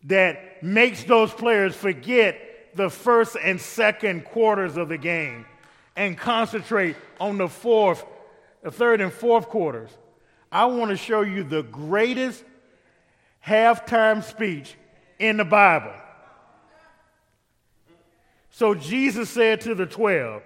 that 0.04 0.62
makes 0.62 1.04
those 1.04 1.32
players 1.32 1.74
forget 1.74 2.38
the 2.74 2.90
first 2.90 3.36
and 3.42 3.60
second 3.60 4.24
quarters 4.24 4.76
of 4.76 4.88
the 4.88 4.98
game 4.98 5.46
and 5.96 6.16
concentrate 6.16 6.96
on 7.20 7.38
the 7.38 7.48
fourth, 7.48 8.04
the 8.62 8.70
third 8.70 9.00
and 9.00 9.12
fourth 9.12 9.48
quarters. 9.48 9.90
I 10.50 10.66
want 10.66 10.90
to 10.90 10.96
show 10.96 11.20
you 11.22 11.44
the 11.44 11.62
greatest 11.62 12.44
halftime 13.46 14.22
speech 14.22 14.76
in 15.22 15.36
the 15.36 15.44
Bible. 15.44 15.92
So 18.50 18.74
Jesus 18.74 19.30
said 19.30 19.62
to 19.62 19.74
the 19.74 19.86
12, 19.86 20.42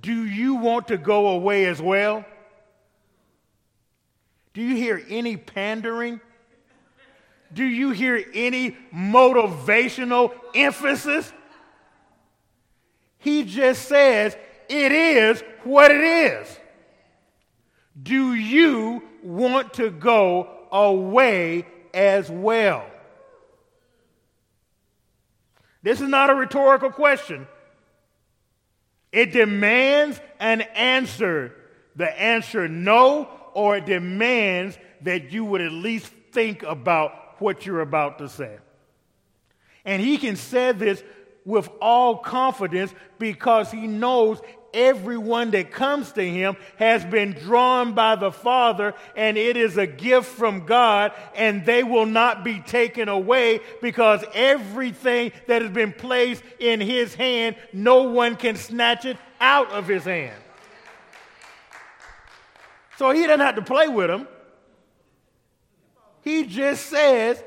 Do 0.00 0.24
you 0.24 0.54
want 0.54 0.88
to 0.88 0.96
go 0.96 1.28
away 1.30 1.66
as 1.66 1.82
well? 1.82 2.24
Do 4.54 4.62
you 4.62 4.76
hear 4.76 5.02
any 5.08 5.36
pandering? 5.36 6.20
Do 7.52 7.64
you 7.64 7.90
hear 7.90 8.24
any 8.32 8.76
motivational 8.94 10.32
emphasis? 10.54 11.30
He 13.18 13.42
just 13.42 13.88
says, 13.88 14.36
It 14.68 14.92
is 14.92 15.42
what 15.64 15.90
it 15.90 16.00
is. 16.00 16.58
Do 18.00 18.34
you 18.34 19.02
want 19.22 19.74
to 19.74 19.90
go 19.90 20.48
away 20.70 21.66
as 21.92 22.30
well? 22.30 22.86
This 25.82 26.00
is 26.00 26.08
not 26.08 26.30
a 26.30 26.34
rhetorical 26.34 26.90
question. 26.90 27.46
It 29.10 29.32
demands 29.32 30.20
an 30.40 30.62
answer. 30.62 31.54
The 31.96 32.20
answer 32.20 32.68
no, 32.68 33.28
or 33.52 33.76
it 33.76 33.86
demands 33.86 34.78
that 35.02 35.32
you 35.32 35.44
would 35.44 35.60
at 35.60 35.72
least 35.72 36.10
think 36.32 36.62
about 36.62 37.40
what 37.40 37.66
you're 37.66 37.80
about 37.80 38.18
to 38.18 38.28
say. 38.28 38.56
And 39.84 40.00
he 40.00 40.16
can 40.16 40.36
say 40.36 40.72
this 40.72 41.02
with 41.44 41.68
all 41.80 42.16
confidence 42.18 42.94
because 43.18 43.70
he 43.70 43.86
knows 43.86 44.40
everyone 44.74 45.50
that 45.52 45.70
comes 45.70 46.12
to 46.12 46.22
him 46.22 46.56
has 46.76 47.04
been 47.04 47.32
drawn 47.32 47.94
by 47.94 48.16
the 48.16 48.32
Father, 48.32 48.94
and 49.16 49.36
it 49.36 49.56
is 49.56 49.76
a 49.76 49.86
gift 49.86 50.28
from 50.28 50.66
God, 50.66 51.12
and 51.34 51.64
they 51.64 51.82
will 51.82 52.06
not 52.06 52.44
be 52.44 52.60
taken 52.60 53.08
away 53.08 53.60
because 53.80 54.24
everything 54.34 55.32
that 55.46 55.62
has 55.62 55.70
been 55.70 55.92
placed 55.92 56.42
in 56.58 56.80
his 56.80 57.14
hand, 57.14 57.56
no 57.72 58.04
one 58.04 58.36
can 58.36 58.56
snatch 58.56 59.04
it 59.04 59.16
out 59.40 59.70
of 59.72 59.86
his 59.88 60.04
hand. 60.04 60.40
So 62.98 63.10
he 63.10 63.26
doesn't 63.26 63.40
have 63.40 63.56
to 63.56 63.62
play 63.62 63.88
with 63.88 64.08
them. 64.08 64.28
He 66.22 66.44
just 66.44 66.86
says, 66.86 67.42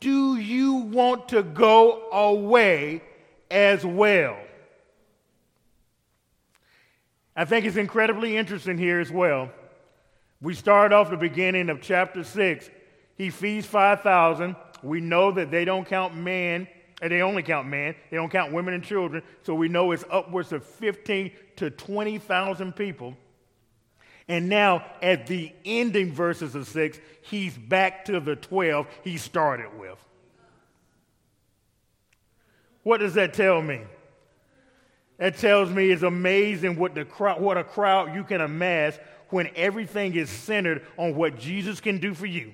Do 0.00 0.36
you 0.36 0.74
want 0.74 1.28
to 1.28 1.42
go 1.42 2.08
away 2.10 3.02
as 3.50 3.84
well? 3.84 4.38
I 7.36 7.44
think 7.44 7.66
it's 7.66 7.76
incredibly 7.76 8.36
interesting 8.36 8.78
here 8.78 9.00
as 9.00 9.10
well. 9.10 9.50
We 10.40 10.54
start 10.54 10.92
off 10.92 11.10
the 11.10 11.16
beginning 11.16 11.68
of 11.70 11.80
chapter 11.80 12.22
6. 12.22 12.70
He 13.16 13.30
feeds 13.30 13.66
5,000. 13.66 14.54
We 14.82 15.00
know 15.00 15.32
that 15.32 15.50
they 15.50 15.64
don't 15.64 15.86
count 15.86 16.14
men, 16.14 16.68
and 17.00 17.10
they 17.10 17.22
only 17.22 17.42
count 17.42 17.66
men. 17.66 17.94
They 18.10 18.16
don't 18.16 18.30
count 18.30 18.52
women 18.52 18.74
and 18.74 18.84
children. 18.84 19.22
So 19.42 19.54
we 19.54 19.68
know 19.68 19.92
it's 19.92 20.04
upwards 20.10 20.52
of 20.52 20.64
15 20.64 21.32
to 21.56 21.70
20,000 21.70 22.76
people. 22.76 23.16
And 24.28 24.48
now, 24.48 24.84
at 25.02 25.26
the 25.26 25.52
ending 25.64 26.12
verses 26.12 26.54
of 26.54 26.66
6, 26.68 26.98
he's 27.22 27.56
back 27.56 28.04
to 28.06 28.20
the 28.20 28.36
12 28.36 28.86
he 29.02 29.16
started 29.16 29.78
with. 29.78 29.98
What 32.82 33.00
does 33.00 33.14
that 33.14 33.34
tell 33.34 33.60
me? 33.60 33.82
That 35.18 35.38
tells 35.38 35.70
me 35.70 35.90
it's 35.90 36.02
amazing 36.02 36.76
what, 36.76 36.94
the 36.94 37.04
crowd, 37.04 37.40
what 37.40 37.56
a 37.56 37.64
crowd 37.64 38.14
you 38.14 38.24
can 38.24 38.40
amass 38.40 38.98
when 39.28 39.50
everything 39.56 40.14
is 40.14 40.28
centered 40.28 40.84
on 40.96 41.14
what 41.14 41.38
Jesus 41.38 41.80
can 41.80 41.98
do 41.98 42.14
for 42.14 42.26
you. 42.26 42.52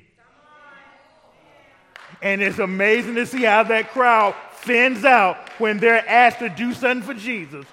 And 2.23 2.43
it's 2.43 2.59
amazing 2.59 3.15
to 3.15 3.27
see 3.27 3.45
how 3.45 3.63
that 3.65 3.91
crowd 3.91 4.35
thins 4.63 5.05
out 5.05 5.37
when 5.59 5.79
they're 5.79 6.07
asked 6.07 6.41
to 6.41 6.49
do 6.49 6.75
something 6.75 7.07
for 7.07 7.15
Jesus. 7.15 7.65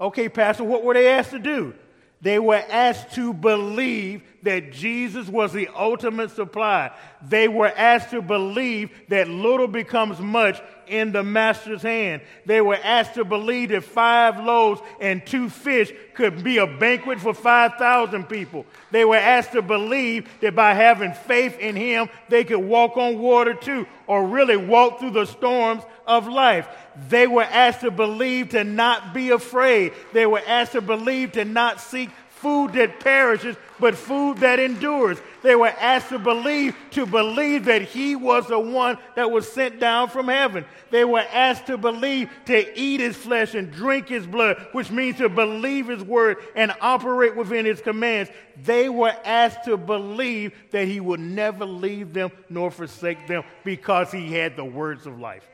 Okay, 0.00 0.28
Pastor, 0.28 0.64
what 0.64 0.82
were 0.82 0.94
they 0.94 1.08
asked 1.08 1.30
to 1.30 1.38
do? 1.38 1.74
They 2.22 2.38
were 2.38 2.62
asked 2.68 3.14
to 3.14 3.32
believe 3.32 4.22
that 4.42 4.72
Jesus 4.72 5.28
was 5.28 5.52
the 5.52 5.68
ultimate 5.74 6.30
supply. 6.30 6.90
They 7.26 7.48
were 7.48 7.72
asked 7.74 8.10
to 8.10 8.20
believe 8.20 8.90
that 9.08 9.28
little 9.28 9.68
becomes 9.68 10.18
much 10.18 10.60
in 10.86 11.12
the 11.12 11.22
master's 11.22 11.82
hand. 11.82 12.20
They 12.44 12.60
were 12.60 12.78
asked 12.82 13.14
to 13.14 13.24
believe 13.24 13.70
that 13.70 13.84
five 13.84 14.42
loaves 14.42 14.82
and 15.00 15.24
two 15.24 15.48
fish 15.48 15.92
could 16.14 16.42
be 16.42 16.58
a 16.58 16.66
banquet 16.66 17.20
for 17.20 17.32
5,000 17.32 18.24
people. 18.24 18.66
They 18.90 19.04
were 19.04 19.16
asked 19.16 19.52
to 19.52 19.62
believe 19.62 20.28
that 20.40 20.54
by 20.54 20.74
having 20.74 21.12
faith 21.12 21.58
in 21.58 21.76
him, 21.76 22.08
they 22.28 22.44
could 22.44 22.58
walk 22.58 22.96
on 22.96 23.18
water 23.18 23.54
too, 23.54 23.86
or 24.06 24.26
really 24.26 24.56
walk 24.56 24.98
through 24.98 25.12
the 25.12 25.26
storms 25.26 25.82
of 26.06 26.26
life. 26.26 26.66
They 27.08 27.26
were 27.26 27.42
asked 27.42 27.80
to 27.80 27.90
believe 27.90 28.50
to 28.50 28.64
not 28.64 29.14
be 29.14 29.30
afraid. 29.30 29.92
They 30.12 30.26
were 30.26 30.42
asked 30.46 30.72
to 30.72 30.80
believe 30.80 31.32
to 31.32 31.44
not 31.44 31.80
seek 31.80 32.10
food 32.40 32.72
that 32.72 33.00
perishes, 33.00 33.56
but 33.78 33.94
food 33.94 34.38
that 34.38 34.58
endures. 34.58 35.18
They 35.42 35.54
were 35.54 35.68
asked 35.78 36.08
to 36.08 36.18
believe, 36.18 36.74
to 36.92 37.04
believe 37.04 37.66
that 37.66 37.82
he 37.82 38.16
was 38.16 38.46
the 38.48 38.58
one 38.58 38.98
that 39.14 39.30
was 39.30 39.50
sent 39.50 39.78
down 39.78 40.08
from 40.08 40.28
heaven. 40.28 40.64
They 40.90 41.04
were 41.04 41.24
asked 41.32 41.66
to 41.66 41.76
believe 41.76 42.30
to 42.46 42.78
eat 42.78 43.00
his 43.00 43.16
flesh 43.16 43.54
and 43.54 43.70
drink 43.70 44.08
his 44.08 44.26
blood, 44.26 44.56
which 44.72 44.90
means 44.90 45.18
to 45.18 45.28
believe 45.28 45.88
his 45.88 46.02
word 46.02 46.38
and 46.56 46.72
operate 46.80 47.36
within 47.36 47.66
his 47.66 47.80
commands. 47.80 48.30
They 48.62 48.88
were 48.88 49.14
asked 49.24 49.64
to 49.64 49.76
believe 49.76 50.52
that 50.70 50.86
he 50.86 51.00
would 51.00 51.20
never 51.20 51.66
leave 51.66 52.14
them 52.14 52.30
nor 52.48 52.70
forsake 52.70 53.26
them 53.26 53.44
because 53.64 54.10
he 54.10 54.32
had 54.32 54.56
the 54.56 54.64
words 54.64 55.06
of 55.06 55.18
life. 55.18 55.46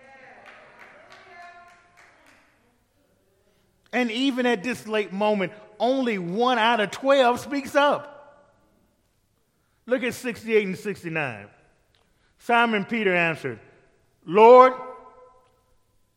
And 3.96 4.10
even 4.10 4.44
at 4.44 4.62
this 4.62 4.86
late 4.86 5.10
moment, 5.10 5.54
only 5.80 6.18
one 6.18 6.58
out 6.58 6.80
of 6.80 6.90
12 6.90 7.40
speaks 7.40 7.74
up. 7.74 8.52
Look 9.86 10.02
at 10.02 10.12
68 10.12 10.66
and 10.66 10.76
69. 10.76 11.46
Simon 12.38 12.84
Peter 12.84 13.16
answered, 13.16 13.58
Lord, 14.26 14.74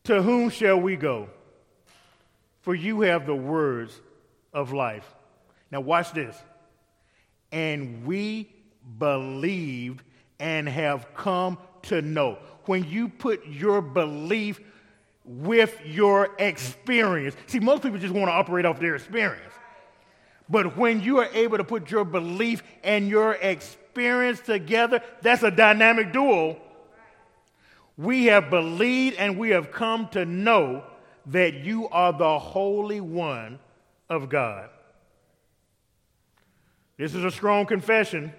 to 0.04 0.22
whom 0.22 0.50
shall 0.50 0.76
we 0.76 0.98
go? 0.98 1.30
For 2.64 2.76
you 2.76 3.00
have 3.00 3.26
the 3.26 3.34
words 3.34 3.98
of 4.52 4.74
life. 4.74 5.16
Now, 5.72 5.80
watch 5.80 6.12
this. 6.12 6.36
And 7.54 8.06
we 8.06 8.54
believed 8.98 10.04
and 10.38 10.68
have 10.68 11.14
come 11.14 11.58
to 11.84 12.02
know. 12.02 12.40
When 12.66 12.84
you 12.90 13.08
put 13.08 13.48
your 13.48 13.82
belief 13.82 14.60
with 15.30 15.80
your 15.86 16.32
experience. 16.40 17.36
See, 17.46 17.60
most 17.60 17.84
people 17.84 18.00
just 18.00 18.14
want 18.14 18.30
to 18.30 18.32
operate 18.32 18.66
off 18.66 18.80
their 18.80 18.96
experience. 18.96 19.54
But 20.50 20.76
when 20.76 21.02
you 21.02 21.20
are 21.20 21.30
able 21.32 21.58
to 21.58 21.64
put 21.64 21.92
your 21.92 22.04
belief 22.04 22.64
and 22.84 23.08
your 23.08 23.34
experience 23.34 24.40
together, 24.40 25.04
that's 25.22 25.44
a 25.44 25.52
dynamic 25.52 26.12
duo. 26.12 26.60
We 27.96 28.26
have 28.26 28.50
believed 28.50 29.18
and 29.18 29.38
we 29.38 29.52
have 29.52 29.72
come 29.72 30.08
to 30.10 30.26
know 30.26 30.84
that 31.28 31.54
you 31.54 31.88
are 31.90 32.12
the 32.12 32.40
Holy 32.40 33.00
One 33.00 33.60
of 34.10 34.30
God. 34.30 34.70
This 36.98 37.14
is 37.14 37.24
a 37.24 37.30
strong 37.30 37.68
confession, 37.68 38.34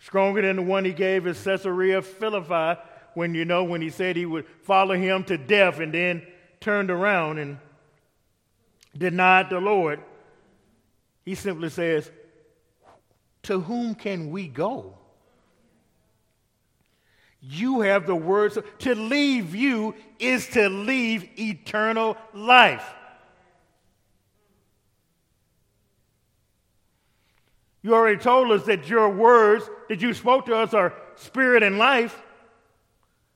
stronger 0.00 0.42
than 0.42 0.56
the 0.56 0.62
one 0.62 0.84
he 0.84 0.92
gave 0.92 1.28
at 1.28 1.36
Caesarea 1.36 2.02
Philippi 2.02 2.80
when 3.14 3.34
you 3.34 3.44
know 3.44 3.64
when 3.64 3.80
he 3.80 3.90
said 3.90 4.16
he 4.16 4.26
would 4.26 4.46
follow 4.62 4.94
him 4.94 5.24
to 5.24 5.38
death 5.38 5.80
and 5.80 5.92
then 5.92 6.26
turned 6.60 6.90
around 6.90 7.38
and 7.38 7.58
denied 8.96 9.50
the 9.50 9.60
Lord. 9.60 10.00
He 11.24 11.34
simply 11.34 11.70
says, 11.70 12.10
To 13.44 13.60
whom 13.60 13.94
can 13.94 14.30
we 14.30 14.48
go? 14.48 14.98
You 17.40 17.82
have 17.82 18.06
the 18.06 18.16
words. 18.16 18.58
To 18.80 18.94
leave 18.94 19.54
you 19.54 19.94
is 20.18 20.48
to 20.48 20.68
leave 20.68 21.28
eternal 21.38 22.16
life. 22.32 22.94
You 27.82 27.94
already 27.94 28.16
told 28.16 28.50
us 28.50 28.64
that 28.64 28.88
your 28.88 29.10
words 29.10 29.68
that 29.90 30.00
you 30.00 30.14
spoke 30.14 30.46
to 30.46 30.56
us 30.56 30.72
are 30.72 30.94
spirit 31.16 31.62
and 31.62 31.76
life 31.76 32.22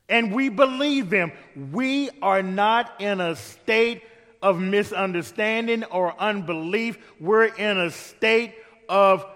and 0.09 0.33
we 0.33 0.49
believe 0.49 1.11
them. 1.11 1.33
We 1.73 2.11
are 2.23 2.43
not 2.43 3.01
in 3.01 3.21
a 3.21 3.37
state 3.37 4.03
of 4.43 4.61
misunderstanding 4.61 5.85
or 5.85 6.19
unbelief. 6.19 6.99
We're 7.21 7.45
in 7.45 7.79
a 7.79 7.91
state 7.91 8.55
of 8.89 9.27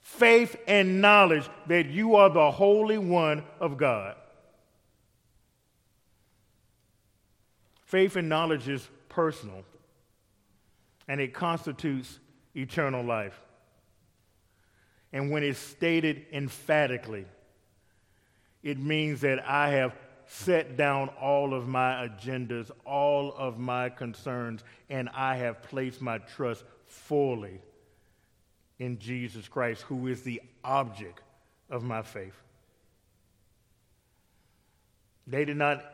faith 0.00 0.56
and 0.66 1.00
knowledge 1.00 1.48
that 1.66 1.86
you 1.86 2.16
are 2.16 2.30
the 2.30 2.50
Holy 2.50 2.98
One 2.98 3.44
of 3.60 3.76
God. 3.76 4.14
Faith 7.84 8.16
and 8.16 8.28
knowledge 8.28 8.68
is 8.68 8.88
personal, 9.08 9.62
and 11.06 11.20
it 11.20 11.34
constitutes 11.34 12.18
eternal 12.54 13.04
life. 13.04 13.40
And 15.12 15.30
when 15.30 15.42
it's 15.42 15.58
stated 15.58 16.26
emphatically, 16.32 17.26
it 18.66 18.80
means 18.80 19.20
that 19.20 19.48
I 19.48 19.70
have 19.70 19.94
set 20.26 20.76
down 20.76 21.08
all 21.20 21.54
of 21.54 21.68
my 21.68 22.08
agendas, 22.08 22.72
all 22.84 23.32
of 23.38 23.60
my 23.60 23.88
concerns, 23.88 24.64
and 24.90 25.08
I 25.10 25.36
have 25.36 25.62
placed 25.62 26.02
my 26.02 26.18
trust 26.18 26.64
fully 26.84 27.60
in 28.80 28.98
Jesus 28.98 29.46
Christ, 29.46 29.82
who 29.82 30.08
is 30.08 30.22
the 30.22 30.42
object 30.64 31.22
of 31.70 31.84
my 31.84 32.02
faith. 32.02 32.34
They 35.28 35.44
did 35.44 35.58
not 35.58 35.84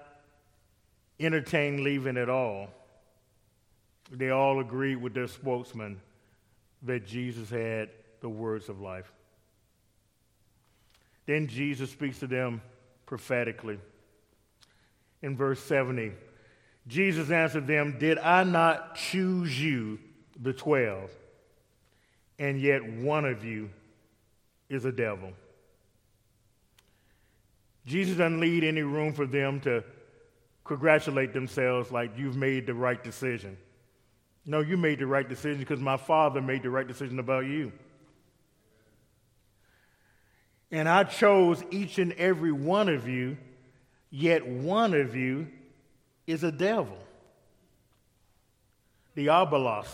entertain 1.21 1.85
leaving 1.85 2.17
at 2.17 2.31
all. 2.31 2.71
They 4.11 4.31
all 4.31 4.61
agreed 4.61 4.97
with 4.97 5.13
their 5.13 5.27
spokesman 5.27 6.01
that 6.85 7.07
Jesus 7.07 7.51
had 7.51 7.91
the 8.23 8.31
words 8.31 8.71
of 8.71 8.81
life. 8.81 9.13
Then 11.27 11.47
Jesus 11.47 11.91
speaks 11.91 12.19
to 12.21 12.27
them 12.27 12.61
prophetically. 13.07 13.79
In 15.23 15.37
verse 15.37 15.61
70, 15.63 16.13
Jesus 16.87 17.31
answered 17.31 17.67
them, 17.67 17.97
Did 17.99 18.19
I 18.19 18.45
not 18.45 18.97
choose 18.97 19.61
you, 19.61 19.99
the 20.41 20.53
twelve, 20.53 21.11
and 22.39 22.61
yet 22.61 22.85
one 22.85 23.25
of 23.25 23.45
you 23.45 23.71
is 24.69 24.85
a 24.85 24.93
devil? 24.93 25.33
Jesus 27.87 28.17
doesn't 28.17 28.41
leave 28.41 28.65
any 28.65 28.83
room 28.83 29.13
for 29.13 29.27
them 29.27 29.61
to 29.61 29.85
congratulate 30.65 31.33
themselves 31.33 31.91
like 31.91 32.17
you've 32.17 32.37
made 32.37 32.67
the 32.67 32.75
right 32.75 33.03
decision. 33.03 33.57
No, 34.45 34.61
you 34.61 34.77
made 34.77 34.99
the 34.99 35.07
right 35.07 35.29
decision 35.29 35.59
because 35.59 35.81
my 35.81 35.97
Father 35.97 36.41
made 36.41 36.63
the 36.63 36.71
right 36.71 36.87
decision 36.87 37.19
about 37.19 37.47
you. 37.47 37.73
And 40.73 40.89
I 40.89 41.05
chose 41.05 41.63
each 41.71 41.99
and 41.99 42.15
every 42.15 42.51
one 42.51 42.89
of 42.89 43.07
you, 43.07 43.37
yet 44.11 44.47
one 44.47 44.95
of 44.95 45.15
you 45.15 45.49
is 46.27 46.43
a 46.43 46.51
devil. 46.51 46.97
Diabolos. 49.15 49.87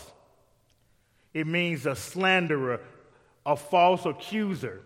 It 1.33 1.45
means 1.45 1.85
a 1.85 1.97
slanderer, 1.97 2.79
a 3.45 3.57
false 3.57 4.05
accuser. 4.05 4.81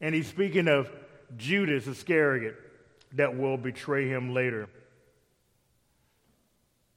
And 0.00 0.14
he's 0.14 0.26
speaking 0.26 0.68
of 0.68 0.90
Judas 1.36 1.86
Iscariot 1.86 2.56
that 3.12 3.36
will 3.36 3.58
betray 3.58 4.08
him 4.08 4.32
later, 4.32 4.70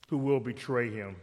who 0.08 0.18
will 0.18 0.40
betray 0.40 0.90
him. 0.90 1.18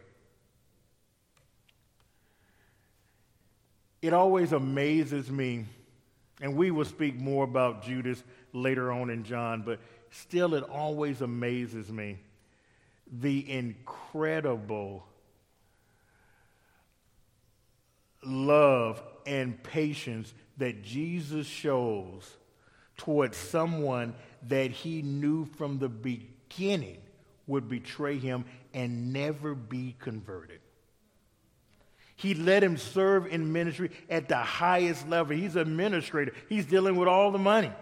It 4.03 4.12
always 4.12 4.53
amazes 4.53 5.31
me 5.31 5.64
and 6.41 6.57
we 6.57 6.70
will 6.70 6.84
speak 6.84 7.16
more 7.16 7.45
about 7.45 7.82
Judas 7.82 8.22
later 8.53 8.91
on 8.91 9.11
in 9.11 9.24
John, 9.24 9.62
but 9.62 9.80
still, 10.11 10.55
it 10.55 10.64
always 10.64 11.20
amazes 11.20 11.91
me 11.91 12.18
the 13.12 13.51
incredible 13.51 15.05
love 18.24 19.03
and 19.26 19.62
patience 19.62 20.32
that 20.59 20.82
Jesus 20.82 21.47
shows 21.47 22.36
towards 22.97 23.36
someone 23.36 24.14
that 24.49 24.70
he 24.70 25.03
knew 25.03 25.47
from 25.57 25.78
the 25.78 25.88
beginning 25.88 26.99
would 27.47 27.68
betray 27.68 28.18
him 28.18 28.45
and 28.74 29.12
never 29.12 29.55
be 29.55 29.97
converted. 29.99 30.59
He 32.21 32.35
let 32.35 32.62
him 32.62 32.77
serve 32.77 33.29
in 33.29 33.51
ministry 33.51 33.91
at 34.11 34.29
the 34.29 34.37
highest 34.37 35.09
level. 35.09 35.35
He's 35.35 35.57
an 35.57 35.62
administrator, 35.62 36.35
he's 36.51 36.66
dealing 36.66 36.97
with 36.97 37.09
all 37.09 37.31
the 37.31 37.39
money. 37.39 37.73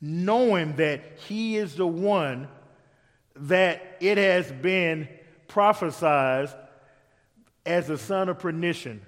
Knowing 0.00 0.74
that 0.74 1.18
he 1.28 1.56
is 1.56 1.76
the 1.76 1.86
one 1.86 2.48
that 3.36 3.96
it 4.00 4.18
has 4.18 4.50
been 4.50 5.08
prophesied 5.46 6.48
as 7.64 7.86
the 7.86 7.96
son 7.96 8.28
of 8.28 8.40
perdition, 8.40 9.06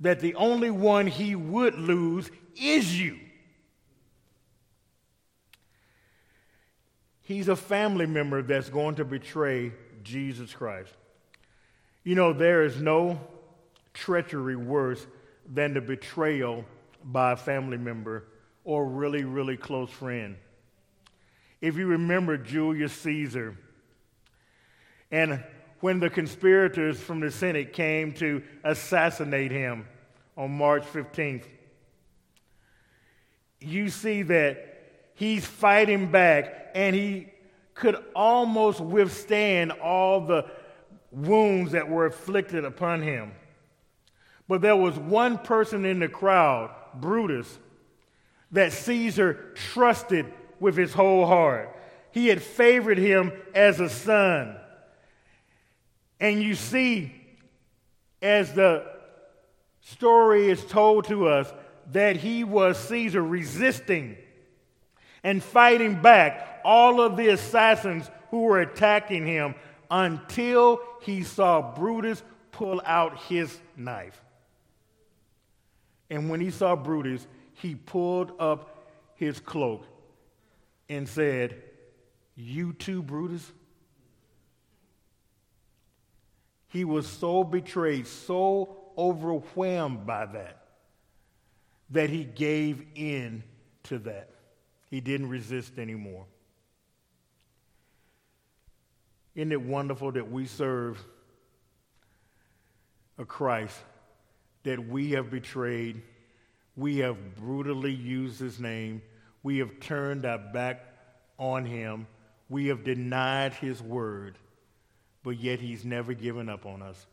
that 0.00 0.20
the 0.20 0.34
only 0.34 0.70
one 0.70 1.06
he 1.06 1.34
would 1.34 1.76
lose 1.76 2.30
is 2.56 3.00
you. 3.00 3.18
He's 7.22 7.48
a 7.48 7.56
family 7.56 8.04
member 8.04 8.42
that's 8.42 8.68
going 8.68 8.96
to 8.96 9.04
betray 9.06 9.72
Jesus 10.02 10.52
Christ. 10.52 10.92
You 12.02 12.14
know, 12.14 12.32
there 12.32 12.64
is 12.64 12.80
no 12.80 13.20
treachery 13.92 14.56
worse 14.56 15.06
than 15.46 15.74
the 15.74 15.80
betrayal 15.80 16.64
by 17.04 17.32
a 17.32 17.36
family 17.36 17.76
member 17.76 18.24
or 18.64 18.86
really, 18.86 19.24
really 19.24 19.56
close 19.56 19.90
friend. 19.90 20.36
If 21.60 21.76
you 21.76 21.86
remember 21.86 22.38
Julius 22.38 22.92
Caesar, 22.92 23.56
and 25.10 25.42
when 25.80 26.00
the 26.00 26.08
conspirators 26.08 26.98
from 27.00 27.20
the 27.20 27.30
Senate 27.30 27.72
came 27.72 28.12
to 28.14 28.42
assassinate 28.64 29.50
him 29.50 29.86
on 30.36 30.50
March 30.52 30.84
15th, 30.84 31.44
you 33.60 33.90
see 33.90 34.22
that 34.22 35.10
he's 35.14 35.44
fighting 35.44 36.10
back 36.10 36.70
and 36.74 36.96
he 36.96 37.28
could 37.74 37.96
almost 38.14 38.80
withstand 38.80 39.72
all 39.72 40.20
the 40.20 40.46
wounds 41.10 41.72
that 41.72 41.88
were 41.88 42.06
inflicted 42.06 42.64
upon 42.64 43.02
him. 43.02 43.32
But 44.48 44.62
there 44.62 44.76
was 44.76 44.98
one 44.98 45.38
person 45.38 45.84
in 45.84 46.00
the 46.00 46.08
crowd, 46.08 46.70
Brutus, 46.94 47.58
that 48.52 48.72
Caesar 48.72 49.52
trusted 49.54 50.26
with 50.58 50.76
his 50.76 50.92
whole 50.92 51.26
heart. 51.26 51.76
He 52.12 52.26
had 52.26 52.42
favored 52.42 52.98
him 52.98 53.32
as 53.54 53.78
a 53.78 53.88
son. 53.88 54.56
And 56.18 56.42
you 56.42 56.54
see, 56.54 57.12
as 58.20 58.52
the 58.52 58.86
story 59.80 60.50
is 60.50 60.64
told 60.64 61.06
to 61.06 61.28
us, 61.28 61.52
that 61.92 62.16
he 62.16 62.44
was 62.44 62.78
Caesar 62.88 63.22
resisting 63.22 64.16
and 65.22 65.42
fighting 65.42 66.00
back 66.00 66.60
all 66.64 67.00
of 67.00 67.16
the 67.16 67.28
assassins 67.28 68.10
who 68.30 68.42
were 68.42 68.60
attacking 68.60 69.26
him 69.26 69.54
until 69.90 70.80
he 71.00 71.22
saw 71.22 71.74
Brutus 71.74 72.22
pull 72.52 72.80
out 72.84 73.18
his 73.22 73.58
knife. 73.76 74.22
And 76.08 76.28
when 76.28 76.40
he 76.40 76.50
saw 76.50 76.76
Brutus, 76.76 77.26
he 77.54 77.74
pulled 77.74 78.32
up 78.40 78.88
his 79.14 79.38
cloak 79.40 79.84
and 80.88 81.08
said, 81.08 81.62
You 82.34 82.72
too, 82.72 83.02
Brutus? 83.02 83.52
He 86.68 86.84
was 86.84 87.06
so 87.06 87.44
betrayed, 87.44 88.06
so 88.06 88.76
overwhelmed 88.96 90.06
by 90.06 90.26
that, 90.26 90.64
that 91.90 92.10
he 92.10 92.24
gave 92.24 92.84
in 92.94 93.42
to 93.84 93.98
that. 94.00 94.30
He 94.90 95.00
didn't 95.00 95.28
resist 95.28 95.78
anymore. 95.78 96.26
Isn't 99.34 99.52
it 99.52 99.62
wonderful 99.62 100.12
that 100.12 100.30
we 100.30 100.46
serve 100.46 101.02
a 103.18 103.24
Christ 103.24 103.76
that 104.64 104.88
we 104.88 105.12
have 105.12 105.30
betrayed, 105.30 106.02
we 106.76 106.98
have 106.98 107.36
brutally 107.36 107.92
used 107.92 108.40
his 108.40 108.60
name, 108.60 109.02
we 109.42 109.58
have 109.58 109.80
turned 109.80 110.26
our 110.26 110.38
back 110.38 110.82
on 111.38 111.64
him, 111.64 112.06
we 112.48 112.66
have 112.66 112.84
denied 112.84 113.54
his 113.54 113.80
word, 113.80 114.36
but 115.22 115.38
yet 115.38 115.60
he's 115.60 115.84
never 115.84 116.12
given 116.12 116.48
up 116.48 116.66
on 116.66 116.82
us. 116.82 117.06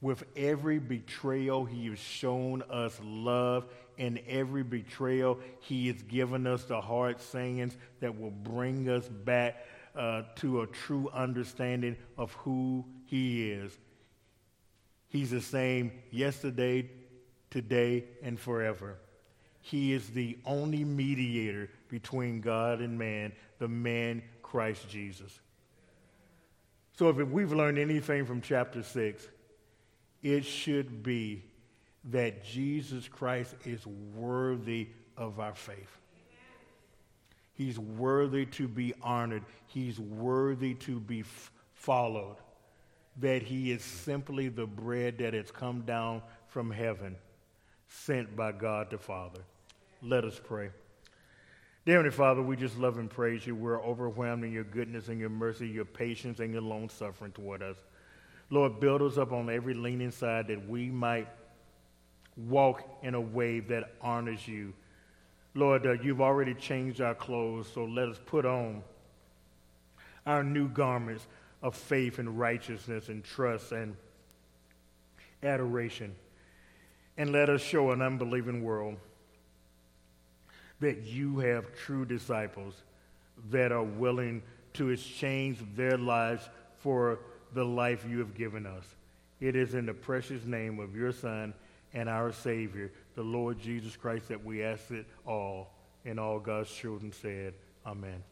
With 0.00 0.24
every 0.36 0.78
betrayal, 0.78 1.64
he 1.64 1.86
has 1.88 1.98
shown 1.98 2.62
us 2.70 2.98
love. 3.02 3.64
In 3.96 4.20
every 4.28 4.62
betrayal, 4.62 5.38
he 5.60 5.86
has 5.88 6.02
given 6.02 6.46
us 6.46 6.64
the 6.64 6.80
hard 6.80 7.18
sayings 7.18 7.76
that 8.00 8.20
will 8.20 8.30
bring 8.30 8.90
us 8.90 9.08
back 9.08 9.64
uh, 9.96 10.22
to 10.36 10.60
a 10.60 10.66
true 10.66 11.08
understanding 11.12 11.96
of 12.18 12.32
who 12.34 12.84
he 13.06 13.50
is. 13.50 13.76
He's 15.08 15.30
the 15.30 15.40
same 15.40 15.92
yesterday, 16.10 16.90
today, 17.50 18.04
and 18.22 18.38
forever. 18.38 18.98
He 19.60 19.92
is 19.92 20.10
the 20.10 20.38
only 20.44 20.84
mediator 20.84 21.70
between 21.88 22.40
God 22.40 22.80
and 22.80 22.98
man, 22.98 23.32
the 23.58 23.68
man 23.68 24.22
Christ 24.42 24.88
Jesus. 24.88 25.40
So, 26.92 27.08
if 27.08 27.16
we've 27.16 27.52
learned 27.52 27.78
anything 27.78 28.24
from 28.24 28.40
chapter 28.40 28.82
6, 28.82 29.28
it 30.22 30.44
should 30.44 31.02
be 31.02 31.44
that 32.04 32.44
Jesus 32.44 33.08
Christ 33.08 33.54
is 33.64 33.86
worthy 33.86 34.88
of 35.16 35.40
our 35.40 35.54
faith. 35.54 35.98
He's 37.56 37.78
worthy 37.78 38.46
to 38.46 38.68
be 38.68 38.92
honored. 39.02 39.42
He's 39.66 39.98
worthy 39.98 40.74
to 40.74 41.00
be 41.00 41.20
f- 41.20 41.50
followed. 41.74 42.36
That 43.18 43.42
he 43.42 43.72
is 43.72 43.82
simply 43.82 44.48
the 44.48 44.66
bread 44.66 45.18
that 45.18 45.32
has 45.32 45.50
come 45.50 45.80
down 45.82 46.20
from 46.48 46.70
heaven, 46.70 47.16
sent 47.88 48.36
by 48.36 48.52
God 48.52 48.90
the 48.90 48.98
Father. 48.98 49.40
Let 50.02 50.24
us 50.24 50.38
pray. 50.42 50.68
Dear 51.86 51.96
Heavenly 51.96 52.14
Father, 52.14 52.42
we 52.42 52.56
just 52.56 52.76
love 52.76 52.98
and 52.98 53.08
praise 53.08 53.46
you. 53.46 53.54
We're 53.54 53.82
overwhelmed 53.82 54.44
in 54.44 54.52
your 54.52 54.64
goodness 54.64 55.08
and 55.08 55.18
your 55.18 55.30
mercy, 55.30 55.66
your 55.66 55.84
patience 55.84 56.40
and 56.40 56.52
your 56.52 56.62
long 56.62 56.90
suffering 56.90 57.32
toward 57.32 57.62
us. 57.62 57.76
Lord, 58.50 58.80
build 58.80 59.00
us 59.02 59.16
up 59.16 59.32
on 59.32 59.48
every 59.48 59.72
leaning 59.72 60.10
side 60.10 60.48
that 60.48 60.68
we 60.68 60.90
might 60.90 61.28
walk 62.36 62.82
in 63.02 63.14
a 63.14 63.20
way 63.20 63.60
that 63.60 63.94
honors 64.02 64.46
you. 64.46 64.74
Lord, 65.56 65.86
uh, 65.86 65.92
you've 65.92 66.20
already 66.20 66.52
changed 66.52 67.00
our 67.00 67.14
clothes, 67.14 67.66
so 67.72 67.86
let 67.86 68.10
us 68.10 68.20
put 68.26 68.44
on 68.44 68.82
our 70.26 70.44
new 70.44 70.68
garments 70.68 71.26
of 71.62 71.74
faith 71.74 72.18
and 72.18 72.38
righteousness 72.38 73.08
and 73.08 73.24
trust 73.24 73.72
and 73.72 73.96
adoration. 75.42 76.14
And 77.16 77.32
let 77.32 77.48
us 77.48 77.62
show 77.62 77.90
an 77.92 78.02
unbelieving 78.02 78.62
world 78.62 78.98
that 80.80 81.04
you 81.04 81.38
have 81.38 81.74
true 81.74 82.04
disciples 82.04 82.74
that 83.50 83.72
are 83.72 83.82
willing 83.82 84.42
to 84.74 84.90
exchange 84.90 85.58
their 85.74 85.96
lives 85.96 86.50
for 86.80 87.18
the 87.54 87.64
life 87.64 88.04
you 88.06 88.18
have 88.18 88.34
given 88.34 88.66
us. 88.66 88.84
It 89.40 89.56
is 89.56 89.72
in 89.72 89.86
the 89.86 89.94
precious 89.94 90.44
name 90.44 90.78
of 90.78 90.94
your 90.94 91.12
Son 91.12 91.54
and 91.94 92.10
our 92.10 92.30
Savior, 92.30 92.92
the 93.16 93.22
Lord 93.22 93.58
Jesus 93.58 93.96
Christ, 93.96 94.28
that 94.28 94.44
we 94.44 94.62
ask 94.62 94.90
it 94.92 95.06
all. 95.26 95.72
And 96.04 96.20
all 96.20 96.38
God's 96.38 96.70
children 96.70 97.10
said, 97.10 97.54
Amen. 97.84 98.22